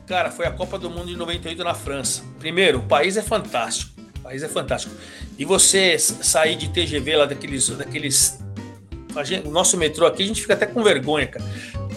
Cara, 0.06 0.30
foi 0.30 0.46
a 0.46 0.50
Copa 0.50 0.78
do 0.78 0.88
Mundo 0.88 1.08
de 1.08 1.16
98 1.16 1.62
na 1.62 1.74
França. 1.74 2.24
Primeiro, 2.38 2.78
o 2.78 2.82
país 2.82 3.16
é 3.18 3.22
fantástico. 3.22 3.92
O 4.18 4.20
país 4.20 4.42
é 4.42 4.48
fantástico. 4.48 4.94
E 5.38 5.44
você 5.44 5.98
sair 5.98 6.56
de 6.56 6.68
TGV 6.70 7.16
lá 7.16 7.26
daqueles. 7.26 7.68
daqueles 7.68 8.38
o 9.44 9.50
nosso 9.50 9.76
metrô 9.76 10.06
aqui, 10.06 10.22
a 10.22 10.26
gente 10.26 10.40
fica 10.40 10.54
até 10.54 10.64
com 10.64 10.82
vergonha, 10.82 11.26
cara. 11.26 11.44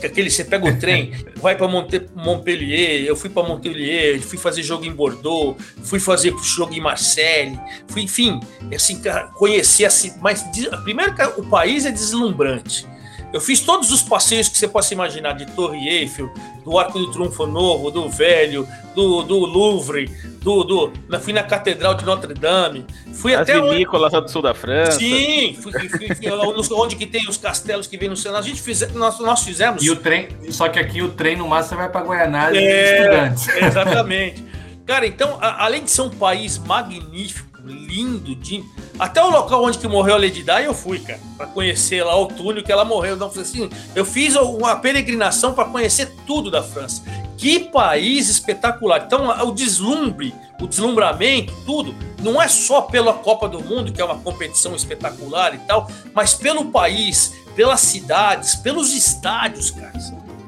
Aquele, 0.08 0.30
você 0.30 0.44
pega 0.44 0.68
o 0.68 0.80
trem, 0.80 1.12
vai 1.42 1.56
para 1.56 1.68
Montpellier, 1.68 3.06
eu 3.06 3.16
fui 3.16 3.30
para 3.30 3.48
Montpellier, 3.48 4.20
fui 4.22 4.38
fazer 4.38 4.64
jogo 4.64 4.86
em 4.86 4.92
Bordeaux, 4.92 5.56
fui 5.84 6.00
fazer 6.00 6.34
jogo 6.44 6.74
em 6.74 6.82
Marseille, 6.82 7.60
fui, 7.88 8.04
enfim, 8.04 8.40
assim, 8.74 9.02
conhecer 9.36 9.86
assim, 9.86 10.14
mas 10.22 10.44
primeiro 10.84 11.14
o 11.38 11.50
país 11.50 11.86
é 11.86 11.92
deslumbrante. 11.92 12.91
Eu 13.34 13.40
fiz 13.40 13.62
todos 13.62 13.92
os 13.92 14.02
passeios 14.02 14.50
que 14.50 14.58
você 14.58 14.68
possa 14.68 14.94
imaginar, 14.94 15.34
de 15.34 15.46
Torre 15.46 15.88
Eiffel, 15.88 16.34
do 16.66 16.78
Arco 16.78 17.00
do 17.00 17.12
Triunfo 17.12 17.48
Novo, 17.48 17.90
do 17.90 18.10
Velho, 18.10 18.68
do, 18.94 19.24
do 19.24 19.38
Louvre, 19.38 20.12
do, 20.42 20.64
do, 20.64 20.94
fui 21.22 21.32
na 21.32 21.44
Catedral 21.44 21.94
de 21.94 22.04
Notre 22.04 22.34
Dame, 22.34 22.86
fui 23.14 23.34
As 23.34 23.42
até 23.42 23.62
vinícolas 23.62 24.14
onde... 24.14 24.26
do 24.26 24.32
sul 24.32 24.42
da 24.42 24.54
França. 24.54 25.00
Sim, 25.00 25.58
fui, 25.62 25.72
fui, 25.72 25.90
fui, 25.90 26.30
onde 26.76 26.96
que 26.96 27.06
tem 27.06 27.28
os 27.30 27.38
castelos 27.38 27.88
que 27.88 27.98
vem 27.98 28.10
no 28.10 28.18
céu. 28.18 28.36
A 28.36 28.42
gente 28.42 28.62
fiz, 28.62 28.82
nós, 28.94 29.20
nós 29.20 29.44
fizemos. 29.44 29.82
E 29.82 29.90
o 29.90 29.96
trem, 29.96 30.28
só 30.50 30.68
que 30.68 30.80
aqui 30.80 31.02
o 31.02 31.10
trem 31.10 31.38
no 31.38 31.48
máximo 31.48 31.78
vai 31.78 31.90
para 31.90 32.02
Goiânia 32.02 32.52
é, 32.54 33.02
estudantes. 33.02 33.48
Exatamente. 33.64 34.44
Cara, 34.86 35.08
então, 35.08 35.38
a, 35.40 35.64
além 35.66 35.84
de 35.84 35.92
ser 35.92 36.02
um 36.02 36.10
país 36.10 36.58
magnífico, 36.58 37.50
lindo, 37.64 38.36
de 38.36 38.64
até 39.02 39.20
o 39.24 39.32
local 39.32 39.64
onde 39.64 39.80
que 39.80 39.88
morreu 39.88 40.14
a 40.14 40.18
Lady 40.20 40.44
Di 40.44 40.64
eu 40.64 40.76
fui, 40.76 41.00
cara, 41.00 41.20
para 41.36 41.48
conhecer 41.48 42.04
lá 42.04 42.16
o 42.16 42.28
túnel 42.28 42.64
que 42.64 42.72
ela 42.72 42.86
morreu. 42.86 43.16
Então, 43.16 43.32
assim, 43.36 43.68
eu 43.96 44.06
fiz 44.06 44.36
uma 44.36 44.76
peregrinação 44.76 45.54
para 45.54 45.68
conhecer 45.68 46.14
tudo 46.28 46.52
da 46.52 46.62
França. 46.62 47.02
Que 47.36 47.62
país 47.62 48.30
espetacular! 48.30 49.06
Então, 49.08 49.28
o 49.48 49.52
deslumbre, 49.54 50.36
o 50.62 50.68
deslumbramento, 50.68 51.52
tudo, 51.66 51.96
não 52.22 52.40
é 52.40 52.48
só 52.48 52.82
pela 52.82 53.12
Copa 53.12 53.50
do 53.50 53.60
Mundo, 53.60 53.92
que 53.92 54.00
é 54.00 54.06
uma 54.06 54.20
competição 54.20 54.76
espetacular 54.76 55.56
e 55.56 55.58
tal, 55.58 55.90
mas 56.14 56.36
pelo 56.36 56.66
país, 56.66 57.34
pelas 57.56 57.80
cidades, 57.80 58.54
pelos 58.54 58.94
estádios, 58.94 59.72
cara. 59.72 60.00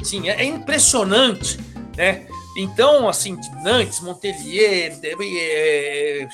Sim, 0.04 0.30
é, 0.30 0.43
é 0.43 0.45
impressionante, 0.45 1.60
né? 1.97 2.28
Então, 2.56 3.10
assim, 3.10 3.36
Nantes, 3.64 3.99
Montpellier, 3.99 4.99
é, 5.01 6.28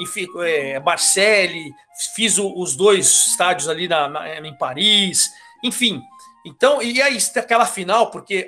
enfim, 0.00 0.26
é, 0.40 0.80
Marseille, 0.80 1.72
fiz 2.14 2.38
o, 2.38 2.52
os 2.58 2.74
dois 2.76 3.06
estádios 3.28 3.68
ali 3.68 3.88
na, 3.88 4.08
na, 4.08 4.38
em 4.38 4.56
Paris, 4.56 5.30
enfim. 5.62 6.00
Então, 6.44 6.82
e 6.82 7.00
aí, 7.00 7.16
aquela 7.36 7.64
final, 7.64 8.10
porque 8.10 8.46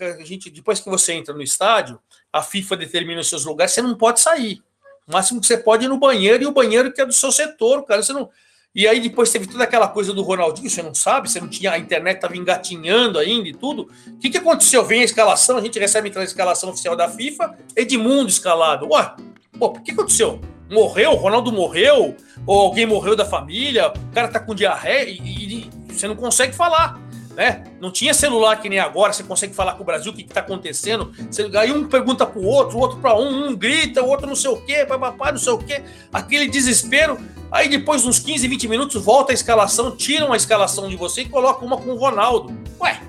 a 0.00 0.24
gente, 0.24 0.48
depois 0.48 0.78
que 0.78 0.88
você 0.88 1.12
entra 1.12 1.34
no 1.34 1.42
estádio, 1.42 1.98
a 2.32 2.40
FIFA 2.40 2.76
determina 2.76 3.20
os 3.20 3.28
seus 3.28 3.44
lugares, 3.44 3.72
você 3.72 3.82
não 3.82 3.96
pode 3.96 4.20
sair. 4.20 4.62
O 5.06 5.12
máximo 5.12 5.40
que 5.40 5.46
você 5.46 5.58
pode 5.58 5.84
ir 5.84 5.88
no 5.88 5.98
banheiro, 5.98 6.44
e 6.44 6.46
o 6.46 6.52
banheiro 6.52 6.92
que 6.92 7.00
é 7.00 7.06
do 7.06 7.12
seu 7.12 7.32
setor, 7.32 7.84
cara, 7.84 8.02
você 8.02 8.12
não. 8.12 8.30
E 8.74 8.86
aí 8.86 9.00
depois 9.00 9.30
teve 9.30 9.46
toda 9.46 9.64
aquela 9.64 9.86
coisa 9.86 10.14
do 10.14 10.22
Ronaldinho, 10.22 10.70
você 10.70 10.82
não 10.82 10.94
sabe, 10.94 11.30
você 11.30 11.40
não 11.40 11.48
tinha, 11.48 11.72
a 11.72 11.78
internet 11.78 12.16
estava 12.16 12.36
engatinhando 12.36 13.18
ainda 13.18 13.48
e 13.48 13.52
tudo. 13.52 13.90
O 14.06 14.18
que, 14.18 14.30
que 14.30 14.38
aconteceu? 14.38 14.82
Vem 14.84 15.02
a 15.02 15.04
escalação, 15.04 15.58
a 15.58 15.60
gente 15.60 15.78
recebe 15.78 16.10
a 16.14 16.24
escalação 16.24 16.70
oficial 16.70 16.96
da 16.96 17.08
FIFA, 17.08 17.58
Edmundo 17.76 18.30
escalado. 18.30 18.88
Ué, 18.90 19.14
pô, 19.62 19.78
o 19.78 19.80
que 19.80 19.92
aconteceu? 19.92 20.40
morreu, 20.72 21.14
Ronaldo 21.14 21.52
morreu, 21.52 22.16
ou 22.46 22.60
alguém 22.60 22.86
morreu 22.86 23.14
da 23.14 23.26
família, 23.26 23.92
o 23.92 24.14
cara 24.14 24.28
tá 24.28 24.40
com 24.40 24.54
diarreia 24.54 25.08
e, 25.08 25.18
e, 25.18 25.70
e 25.88 25.94
você 25.94 26.08
não 26.08 26.16
consegue 26.16 26.54
falar. 26.54 26.98
Né? 27.36 27.64
Não 27.80 27.90
tinha 27.90 28.12
celular 28.12 28.60
que 28.60 28.68
nem 28.68 28.78
agora, 28.78 29.12
você 29.12 29.22
consegue 29.22 29.54
falar 29.54 29.74
com 29.74 29.82
o 29.82 29.86
Brasil 29.86 30.12
o 30.12 30.14
que, 30.14 30.22
está 30.22 30.40
acontecendo. 30.40 31.12
Você, 31.30 31.50
aí 31.56 31.70
um 31.72 31.86
pergunta 31.86 32.26
para 32.26 32.40
o 32.40 32.44
outro, 32.44 32.76
o 32.76 32.80
outro 32.80 32.98
para 32.98 33.14
um, 33.14 33.48
um 33.48 33.56
grita, 33.56 34.02
o 34.02 34.08
outro 34.08 34.26
não 34.26 34.34
sei 34.34 34.50
o 34.50 34.56
quê, 34.56 34.84
papapá, 34.86 35.30
não 35.30 35.38
sei 35.38 35.52
o 35.52 35.58
quê, 35.58 35.82
aquele 36.12 36.48
desespero. 36.48 37.18
Aí 37.50 37.68
depois, 37.68 38.04
uns 38.06 38.18
15, 38.18 38.48
20 38.48 38.68
minutos, 38.68 39.02
volta 39.02 39.32
a 39.32 39.34
escalação, 39.34 39.94
tiram 39.94 40.32
a 40.32 40.36
escalação 40.36 40.88
de 40.88 40.96
você 40.96 41.22
e 41.22 41.28
colocam 41.28 41.66
uma 41.66 41.76
com 41.76 41.90
o 41.90 41.96
Ronaldo. 41.96 42.52
Ué, 42.80 43.00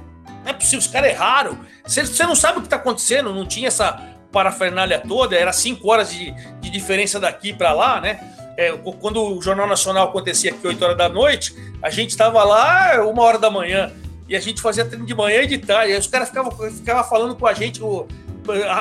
não 0.43 0.51
é 0.51 0.54
possível, 0.54 0.80
os 0.80 0.88
caras 0.88 1.12
erraram. 1.12 1.58
Você, 1.86 2.06
você 2.06 2.26
não 2.26 2.36
sabe 2.36 2.58
o 2.58 2.62
que 2.62 2.68
está 2.68 2.76
acontecendo, 2.76 3.34
não 3.34 3.45
tinha 3.45 3.68
essa 3.68 4.12
parafernália 4.34 5.00
toda, 5.00 5.38
era 5.38 5.54
cinco 5.54 5.90
horas 5.90 6.10
de, 6.12 6.32
de 6.60 6.70
diferença 6.70 7.20
daqui 7.20 7.54
para 7.54 7.72
lá, 7.72 8.02
né? 8.02 8.20
É, 8.58 8.72
quando 9.00 9.38
o 9.38 9.42
Jornal 9.42 9.68
Nacional 9.68 10.10
acontecia 10.10 10.52
aqui 10.52 10.68
8 10.68 10.84
horas 10.84 10.98
da 10.98 11.10
noite, 11.10 11.56
a 11.82 11.90
gente 11.90 12.10
estava 12.10 12.44
lá 12.44 13.04
uma 13.04 13.24
hora 13.24 13.40
da 13.40 13.50
manhã 13.50 13.92
e 14.28 14.36
a 14.36 14.40
gente 14.40 14.62
fazia 14.62 14.86
treino 14.86 15.06
de 15.06 15.16
manhã 15.16 15.42
e 15.42 15.48
de 15.48 15.58
tarde. 15.58 15.92
E 15.92 15.94
aí 15.94 16.00
os 16.00 16.08
caras 16.08 16.30
ficavam 16.30 16.52
ficava 16.52 17.04
falando 17.04 17.36
com 17.36 17.48
a 17.48 17.54
gente 17.54 17.82
o, 17.82 18.08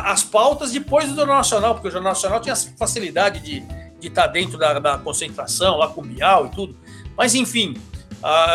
as 0.05 0.23
pautas 0.23 0.73
depois 0.73 1.09
do 1.09 1.15
Jornal 1.15 1.37
Nacional, 1.37 1.75
porque 1.75 1.89
o 1.89 1.91
Jornal 1.91 2.13
Nacional 2.13 2.41
tinha 2.41 2.55
facilidade 2.55 3.41
de 3.41 3.59
estar 3.59 3.83
de 3.99 4.11
tá 4.11 4.27
dentro 4.27 4.59
da, 4.59 4.79
da, 4.79 4.99
concentração, 4.99 5.79
lá 5.79 5.89
com 5.89 6.03
o 6.03 6.05
Bial 6.05 6.47
e 6.47 6.49
tudo. 6.51 6.77
Mas 7.17 7.35
enfim, 7.35 7.75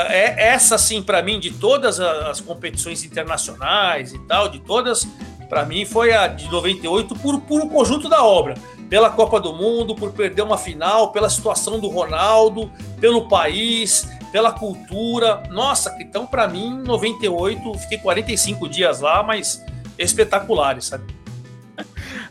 é 0.10 0.50
essa 0.50 0.78
sim 0.78 1.02
para 1.02 1.22
mim 1.24 1.40
de 1.40 1.52
todas 1.52 2.00
as 2.00 2.42
competições 2.42 3.04
internacionais 3.04 4.14
e 4.14 4.20
tal, 4.20 4.50
de 4.50 4.60
todas 4.60 5.08
para 5.48 5.66
mim 5.66 5.86
foi 5.86 6.14
a 6.14 6.28
de 6.28 6.50
98 6.52 7.16
por, 7.16 7.42
por 7.42 7.62
um 7.62 7.70
conjunto 7.70 8.08
da 8.10 8.24
obra. 8.24 8.56
Pela 8.90 9.10
Copa 9.10 9.40
do 9.40 9.54
Mundo, 9.54 9.94
por 9.96 10.12
perder 10.14 10.42
uma 10.42 10.58
final, 10.58 11.12
pela 11.12 11.30
situação 11.30 11.80
do 11.80 11.90
Ronaldo, 11.90 12.72
pelo 13.02 13.28
país, 13.28 14.10
pela 14.32 14.52
cultura. 14.52 15.44
Nossa, 15.50 15.96
então 16.00 16.26
para 16.26 16.48
mim, 16.48 16.82
98, 16.84 17.74
fiquei 17.80 17.98
45 17.98 18.70
dias 18.70 19.02
lá, 19.02 19.22
mas 19.24 19.64
espetaculares, 19.98 20.86
sabe? 20.86 21.04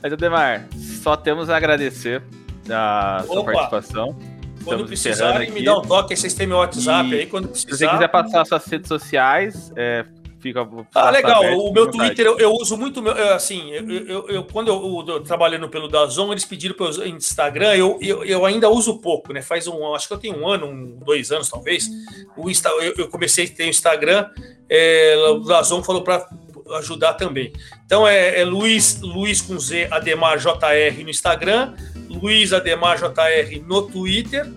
Mas, 0.03 0.13
Ademar, 0.13 0.67
só 1.03 1.17
temos 1.17 1.51
a 1.51 1.57
agradecer 1.57 2.23
a 2.71 3.23
sua 3.27 3.41
Opa. 3.41 3.53
participação. 3.53 4.17
Quando 4.65 4.85
precisarem, 4.85 5.51
me 5.53 5.65
dá 5.65 5.79
um 5.79 5.83
toque, 5.83 6.17
vocês 6.17 6.35
têm 6.35 6.47
meu 6.47 6.57
WhatsApp 6.57 7.09
e 7.11 7.15
aí, 7.15 7.27
quando 7.27 7.49
precisar. 7.49 7.71
Se 7.71 7.79
você 7.79 7.89
quiser 7.89 8.09
passar 8.09 8.45
suas 8.45 8.67
redes 8.67 8.89
sociais, 8.89 9.73
é, 9.77 10.05
fica. 10.41 10.69
Ah, 10.95 11.11
legal. 11.11 11.43
o 11.59 11.73
meu 11.73 11.91
Twitter 11.91 12.27
eu, 12.27 12.39
eu, 12.39 12.53
uso 12.53 12.77
muito. 12.77 13.03
Meu, 13.03 13.13
assim, 13.35 13.71
eu, 13.71 13.91
eu, 13.91 14.29
eu 14.29 14.45
quando 14.45 14.69
eu, 14.69 15.21
trabalhando 15.23 15.69
pelo 15.69 15.89
Dazon, 15.89 16.33
eles 16.33 16.45
pediram 16.45 16.75
para 16.75 16.87
eu 16.87 17.07
Instagram. 17.07 17.75
Eu, 17.75 17.99
eu, 18.01 18.25
eu, 18.25 18.47
ainda 18.47 18.69
uso 18.69 18.99
pouco, 18.99 19.33
né? 19.33 19.43
Faz 19.43 19.67
um. 19.67 19.95
Acho 19.95 20.09
que 20.09 20.15
eu 20.15 20.19
tenho 20.19 20.39
um 20.39 20.49
ano, 20.49 20.67
um, 20.67 20.99
dois 21.05 21.31
anos 21.31 21.49
talvez. 21.49 21.89
O 22.37 22.51
Insta, 22.51 22.69
eu, 22.69 22.95
eu 22.97 23.09
comecei 23.09 23.47
a 23.47 23.49
ter 23.49 23.65
o 23.65 23.69
Instagram. 23.69 24.29
É, 24.69 25.17
o 25.31 25.41
Dazon 25.41 25.83
falou 25.83 26.03
para 26.03 26.29
ajudar 26.75 27.15
também. 27.15 27.53
Então 27.85 28.07
é, 28.07 28.41
é 28.41 28.45
Luiz, 28.45 29.01
Luiz 29.01 29.41
com 29.41 29.59
Z 29.59 29.89
Ademar 29.91 30.39
JR 30.39 31.03
no 31.03 31.11
Instagram, 31.11 31.75
Luiz 32.09 32.53
Ademar 32.53 32.99
JR 32.99 33.63
no 33.67 33.83
Twitter 33.83 34.51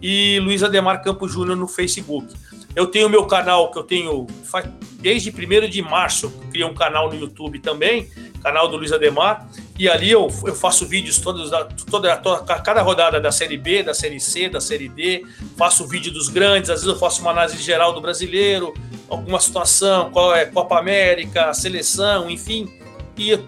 e 0.00 0.38
Luiz 0.40 0.62
Ademar 0.62 1.02
Campos 1.02 1.32
Júnior 1.32 1.56
no 1.56 1.66
Facebook. 1.66 2.32
Eu 2.78 2.86
tenho 2.86 3.08
meu 3.08 3.26
canal 3.26 3.72
que 3.72 3.78
eu 3.80 3.82
tenho 3.82 4.24
desde 5.00 5.30
1 5.30 5.68
de 5.68 5.82
março, 5.82 6.30
criei 6.48 6.64
um 6.64 6.72
canal 6.72 7.10
no 7.10 7.16
YouTube 7.16 7.58
também, 7.58 8.08
canal 8.40 8.68
do 8.68 8.76
Luiz 8.76 8.92
Ademar, 8.92 9.48
e 9.76 9.88
ali 9.88 10.12
eu, 10.12 10.28
eu 10.46 10.54
faço 10.54 10.86
vídeos 10.86 11.18
todos, 11.18 11.50
toda, 11.90 12.16
toda, 12.18 12.44
cada 12.60 12.80
rodada 12.80 13.20
da 13.20 13.32
Série 13.32 13.56
B, 13.56 13.82
da 13.82 13.92
Série 13.92 14.20
C, 14.20 14.48
da 14.48 14.60
Série 14.60 14.88
D, 14.88 15.26
faço 15.56 15.88
vídeo 15.88 16.12
dos 16.12 16.28
grandes, 16.28 16.70
às 16.70 16.82
vezes 16.82 16.94
eu 16.94 16.96
faço 16.96 17.20
uma 17.20 17.32
análise 17.32 17.60
geral 17.60 17.92
do 17.92 18.00
brasileiro, 18.00 18.72
alguma 19.08 19.40
situação, 19.40 20.12
qual 20.12 20.32
é 20.32 20.46
Copa 20.46 20.78
América, 20.78 21.52
seleção, 21.54 22.30
enfim, 22.30 22.72
e 23.16 23.32
é, 23.32 23.40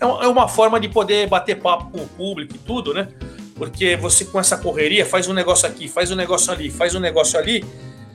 é 0.00 0.28
uma 0.28 0.48
forma 0.48 0.78
de 0.78 0.90
poder 0.90 1.26
bater 1.30 1.58
papo 1.58 1.90
com 1.92 2.02
o 2.04 2.08
público 2.08 2.54
e 2.54 2.58
tudo, 2.58 2.92
né? 2.92 3.08
Porque 3.54 3.96
você 3.96 4.26
com 4.26 4.38
essa 4.38 4.58
correria 4.58 5.06
faz 5.06 5.26
um 5.26 5.32
negócio 5.32 5.66
aqui, 5.66 5.88
faz 5.88 6.10
um 6.10 6.14
negócio 6.14 6.52
ali, 6.52 6.70
faz 6.70 6.94
um 6.94 7.00
negócio 7.00 7.38
ali, 7.38 7.64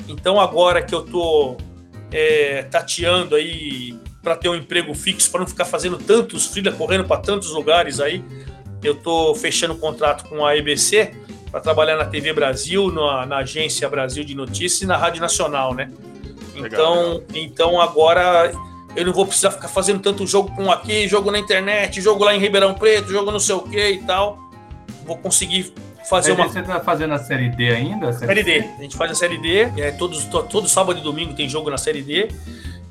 então 0.08 0.40
agora 0.40 0.82
que 0.82 0.94
eu 0.94 1.02
tô 1.02 1.58
é, 2.12 2.64
tateando 2.64 3.36
aí 3.36 3.98
para 4.22 4.36
ter 4.36 4.50
um 4.50 4.56
emprego 4.56 4.94
fixo, 4.94 5.32
para 5.32 5.40
não 5.40 5.48
ficar 5.48 5.66
fazendo 5.66 5.98
tantos 5.98 6.48
filha 6.48 6.72
correndo 6.72 7.06
para 7.06 7.20
tantos 7.22 7.52
lugares 7.52 8.00
aí, 8.00 8.24
eu 8.84 8.96
tô 8.96 9.34
fechando 9.36 9.74
um 9.74 9.78
contrato 9.78 10.28
com 10.28 10.46
a 10.46 10.56
EBC 10.56 11.14
para 11.52 11.60
trabalhar 11.60 11.98
na 11.98 12.06
TV 12.06 12.32
Brasil, 12.34 12.92
na, 12.92 13.26
na, 13.26 13.38
agência 13.38 13.88
Brasil 13.90 14.24
de 14.24 14.36
Notícias 14.36 14.82
e 14.82 14.86
na 14.86 14.96
Rádio 14.96 15.22
Nacional, 15.22 15.74
né? 15.74 15.92
Legal, 16.56 16.66
então, 16.66 17.14
legal. 17.14 17.24
então 17.34 17.82
agora 17.82 18.52
eu 18.96 19.06
não 19.06 19.14
vou 19.14 19.26
precisar 19.26 19.52
ficar 19.52 19.68
fazendo 19.68 20.00
tanto 20.00 20.26
jogo 20.26 20.54
com 20.56 20.72
aqui, 20.72 21.08
jogo 21.08 21.32
na 21.32 21.40
internet, 21.40 22.02
jogo 22.02 22.24
lá 22.24 22.36
em 22.36 22.40
Ribeirão 22.40 22.74
Preto, 22.74 23.10
jogo 23.10 23.32
não 23.32 23.40
sei 23.40 23.56
o 23.56 23.62
que 23.62 23.92
e 23.92 24.02
tal. 24.04 24.40
Vou 25.06 25.18
conseguir 25.18 25.74
fazer 26.12 26.34
uma. 26.34 26.48
Você 26.48 26.60
está 26.60 26.80
fazendo 26.82 27.14
a 27.14 27.20
série 27.20 27.50
D 27.50 27.70
ainda? 27.70 28.10
A 28.10 28.14
série, 28.14 28.44
série 28.44 28.44
D. 28.44 28.68
A 28.78 28.82
gente 28.82 28.98
faz 28.98 29.12
a 29.12 29.16
série 29.16 29.38
D. 29.38 29.62
É, 29.82 29.92
todos, 29.92 30.26
to, 30.26 30.44
todo 30.44 30.68
sábado 30.68 31.00
e 31.00 31.02
domingo 31.02 31.34
tem 31.34 31.48
jogo 31.48 31.70
na 31.70 31.78
série 31.78 32.02
D. 32.02 32.28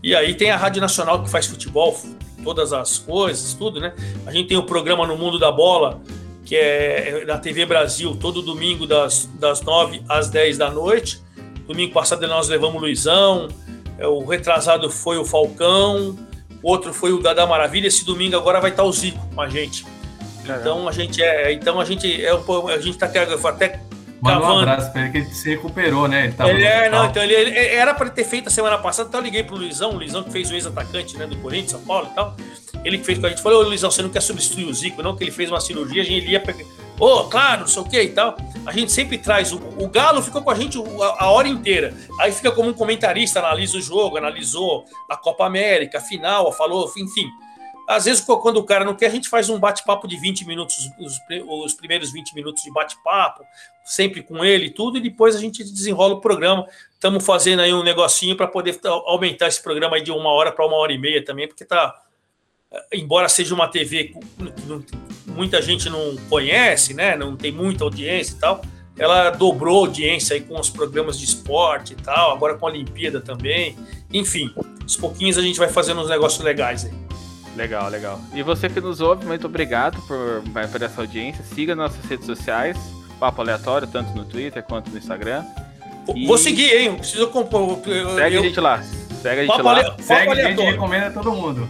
E 0.02 0.14
aí 0.14 0.34
tem 0.34 0.50
a 0.50 0.56
Rádio 0.56 0.80
Nacional 0.80 1.22
que 1.22 1.28
faz 1.28 1.46
futebol, 1.46 1.94
todas 2.42 2.72
as 2.72 2.98
coisas, 2.98 3.52
tudo, 3.52 3.78
né? 3.78 3.92
A 4.24 4.32
gente 4.32 4.48
tem 4.48 4.56
o 4.56 4.62
programa 4.62 5.06
No 5.06 5.18
Mundo 5.18 5.38
da 5.38 5.52
Bola, 5.52 6.00
que 6.46 6.56
é 6.56 7.22
na 7.26 7.36
TV 7.36 7.66
Brasil, 7.66 8.16
todo 8.16 8.40
domingo, 8.40 8.86
das, 8.86 9.28
das 9.38 9.60
9 9.60 10.02
às 10.08 10.30
10 10.30 10.56
da 10.56 10.70
noite. 10.70 11.20
Domingo 11.66 11.92
passado 11.92 12.26
nós 12.26 12.48
levamos 12.48 12.76
o 12.76 12.80
Luizão, 12.80 13.48
é, 13.98 14.06
o 14.06 14.24
retrasado 14.24 14.90
foi 14.90 15.18
o 15.18 15.24
Falcão, 15.26 16.16
o 16.62 16.70
outro 16.70 16.94
foi 16.94 17.12
o 17.12 17.20
Dada 17.20 17.46
Maravilha. 17.46 17.86
Esse 17.86 18.04
domingo 18.04 18.34
agora 18.34 18.58
vai 18.60 18.70
estar 18.70 18.84
o 18.84 18.92
Zico 18.92 19.20
com 19.34 19.42
a 19.42 19.48
gente. 19.48 19.84
Então 20.44 20.88
a 20.88 20.92
gente 20.92 21.22
é, 21.22 21.52
então 21.52 21.80
a 21.80 21.84
gente 21.84 22.24
é, 22.24 22.30
a 22.30 22.80
gente 22.80 22.98
tá 22.98 23.06
até 23.06 23.80
Manda 24.20 24.46
um 24.46 24.58
abraço 24.58 24.92
pra 24.92 25.02
ele 25.02 25.10
que 25.10 25.18
ele 25.18 25.26
se 25.30 25.48
recuperou, 25.48 26.06
né? 26.06 26.34
Ele, 26.40 26.50
ele 26.50 26.64
é, 26.64 26.90
não, 26.90 27.06
então 27.06 27.22
ele, 27.22 27.32
ele 27.32 27.56
era 27.56 27.94
para 27.94 28.10
ter 28.10 28.24
feito 28.24 28.48
a 28.48 28.50
semana 28.50 28.76
passada, 28.76 29.08
então 29.08 29.20
eu 29.20 29.24
liguei 29.24 29.42
pro 29.42 29.56
Luizão, 29.56 29.92
o 29.92 29.96
Luizão 29.96 30.22
que 30.22 30.30
fez 30.30 30.50
o 30.50 30.54
ex-atacante 30.54 31.16
né, 31.16 31.26
do 31.26 31.36
Corinthians, 31.38 31.70
São 31.70 31.80
Paulo 31.80 32.08
e 32.10 32.14
tal. 32.14 32.36
Ele 32.84 32.98
que 32.98 33.04
fez 33.04 33.18
com 33.18 33.26
a 33.26 33.28
gente, 33.30 33.42
falou, 33.42 33.62
ô 33.62 33.66
Luizão, 33.66 33.90
você 33.90 34.02
não 34.02 34.10
quer 34.10 34.20
substituir 34.20 34.64
o 34.66 34.74
Zico, 34.74 35.02
não? 35.02 35.16
Que 35.16 35.24
ele 35.24 35.30
fez 35.30 35.50
uma 35.50 35.60
cirurgia, 35.60 36.02
a 36.02 36.04
gente 36.04 36.28
ia 36.28 36.40
pegar. 36.40 36.64
Ô, 36.98 37.06
oh, 37.06 37.24
claro, 37.24 37.60
não 37.62 37.66
sei 37.66 37.82
o 37.82 37.84
que 37.86 38.02
e 38.02 38.10
tal. 38.10 38.36
A 38.66 38.72
gente 38.72 38.92
sempre 38.92 39.16
traz. 39.16 39.52
O, 39.52 39.56
o 39.56 39.88
Galo 39.88 40.22
ficou 40.22 40.42
com 40.42 40.50
a 40.50 40.54
gente 40.54 40.78
a, 40.78 41.24
a, 41.24 41.30
hora 41.30 41.48
inteira. 41.48 41.94
Aí 42.18 42.30
fica 42.30 42.52
como 42.52 42.68
um 42.68 42.74
comentarista, 42.74 43.38
analisa 43.38 43.78
o 43.78 43.80
jogo, 43.80 44.18
analisou 44.18 44.84
a 45.08 45.16
Copa 45.16 45.46
América, 45.46 45.96
a 45.96 46.00
final, 46.00 46.52
falou, 46.52 46.90
enfim. 46.98 47.26
Às 47.90 48.04
vezes, 48.04 48.20
quando 48.24 48.58
o 48.58 48.62
cara 48.62 48.84
não 48.84 48.94
quer, 48.94 49.06
a 49.06 49.10
gente 49.10 49.28
faz 49.28 49.48
um 49.48 49.58
bate-papo 49.58 50.06
de 50.06 50.16
20 50.16 50.46
minutos, 50.46 50.88
os, 50.96 51.18
os 51.64 51.74
primeiros 51.74 52.12
20 52.12 52.36
minutos 52.36 52.62
de 52.62 52.70
bate-papo, 52.70 53.42
sempre 53.84 54.22
com 54.22 54.44
ele 54.44 54.66
e 54.66 54.70
tudo, 54.70 54.98
e 54.98 55.00
depois 55.00 55.34
a 55.34 55.40
gente 55.40 55.64
desenrola 55.64 56.14
o 56.14 56.20
programa. 56.20 56.68
Estamos 56.94 57.26
fazendo 57.26 57.62
aí 57.62 57.74
um 57.74 57.82
negocinho 57.82 58.36
para 58.36 58.46
poder 58.46 58.78
aumentar 59.06 59.48
esse 59.48 59.60
programa 59.60 59.96
aí 59.96 60.02
de 60.02 60.12
uma 60.12 60.30
hora 60.30 60.52
para 60.52 60.64
uma 60.64 60.76
hora 60.76 60.92
e 60.92 60.98
meia 60.98 61.24
também, 61.24 61.48
porque 61.48 61.64
tá. 61.64 62.00
Embora 62.92 63.28
seja 63.28 63.52
uma 63.52 63.66
TV 63.66 64.04
que 64.04 64.20
muita 65.26 65.60
gente 65.60 65.90
não 65.90 66.14
conhece, 66.28 66.94
né? 66.94 67.16
Não 67.16 67.36
tem 67.36 67.50
muita 67.50 67.82
audiência 67.82 68.34
e 68.34 68.38
tal. 68.38 68.62
Ela 68.96 69.30
dobrou 69.30 69.78
a 69.78 69.88
audiência 69.88 70.36
aí 70.36 70.42
com 70.42 70.60
os 70.60 70.70
programas 70.70 71.18
de 71.18 71.24
esporte 71.24 71.94
e 71.94 71.96
tal, 71.96 72.30
agora 72.30 72.56
com 72.56 72.66
a 72.66 72.70
Olimpíada 72.70 73.20
também. 73.20 73.76
Enfim, 74.12 74.54
aos 74.80 74.96
pouquinhos 74.96 75.36
a 75.36 75.42
gente 75.42 75.58
vai 75.58 75.68
fazendo 75.68 76.00
uns 76.00 76.08
negócios 76.08 76.44
legais 76.44 76.84
aí. 76.84 77.09
Legal, 77.56 77.88
legal. 77.88 78.20
E 78.32 78.42
você 78.42 78.68
que 78.68 78.80
nos 78.80 79.00
ouve, 79.00 79.26
muito 79.26 79.46
obrigado 79.46 80.00
por, 80.02 80.42
por 80.70 80.82
essa 80.82 81.00
audiência. 81.00 81.44
Siga 81.44 81.74
nossas 81.74 82.04
redes 82.04 82.26
sociais, 82.26 82.76
Papo 83.18 83.40
Aleatório, 83.40 83.88
tanto 83.88 84.14
no 84.14 84.24
Twitter 84.24 84.62
quanto 84.62 84.90
no 84.90 84.98
Instagram. 84.98 85.44
E... 86.14 86.26
Vou 86.26 86.38
seguir, 86.38 86.72
hein? 86.72 86.96
Preciso 86.96 87.28
compor. 87.28 87.80
Segue 88.14 88.36
eu... 88.36 88.40
a 88.40 88.44
gente 88.44 88.60
lá. 88.60 88.82
Segue 88.82 89.40
a 89.40 89.44
gente 89.44 89.48
Papo 89.48 89.62
lá. 89.62 89.78
Ale... 89.78 90.02
Segue 90.02 90.30
a 90.30 90.48
gente 90.48 90.62
recomenda 90.62 91.06
a 91.08 91.10
todo 91.10 91.32
mundo. 91.32 91.68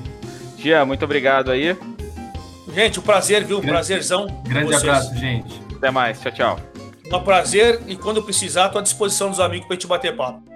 Gia, 0.58 0.84
muito 0.84 1.04
obrigado 1.04 1.50
aí. 1.50 1.76
Gente, 2.74 2.98
o 2.98 3.02
um 3.02 3.04
prazer, 3.04 3.44
viu? 3.44 3.58
Um 3.58 3.62
prazerzão. 3.62 4.26
Grande 4.46 4.74
abraço, 4.74 5.14
gente. 5.16 5.60
Até 5.76 5.90
mais. 5.90 6.20
Tchau, 6.20 6.32
tchau. 6.32 6.60
É 7.10 7.16
um 7.16 7.24
prazer 7.24 7.80
e 7.88 7.96
quando 7.96 8.22
precisar, 8.22 8.66
estou 8.66 8.78
à 8.78 8.82
disposição 8.82 9.30
dos 9.30 9.40
amigos 9.40 9.66
para 9.66 9.74
a 9.74 9.78
gente 9.78 9.88
bater 9.88 10.14
papo. 10.14 10.49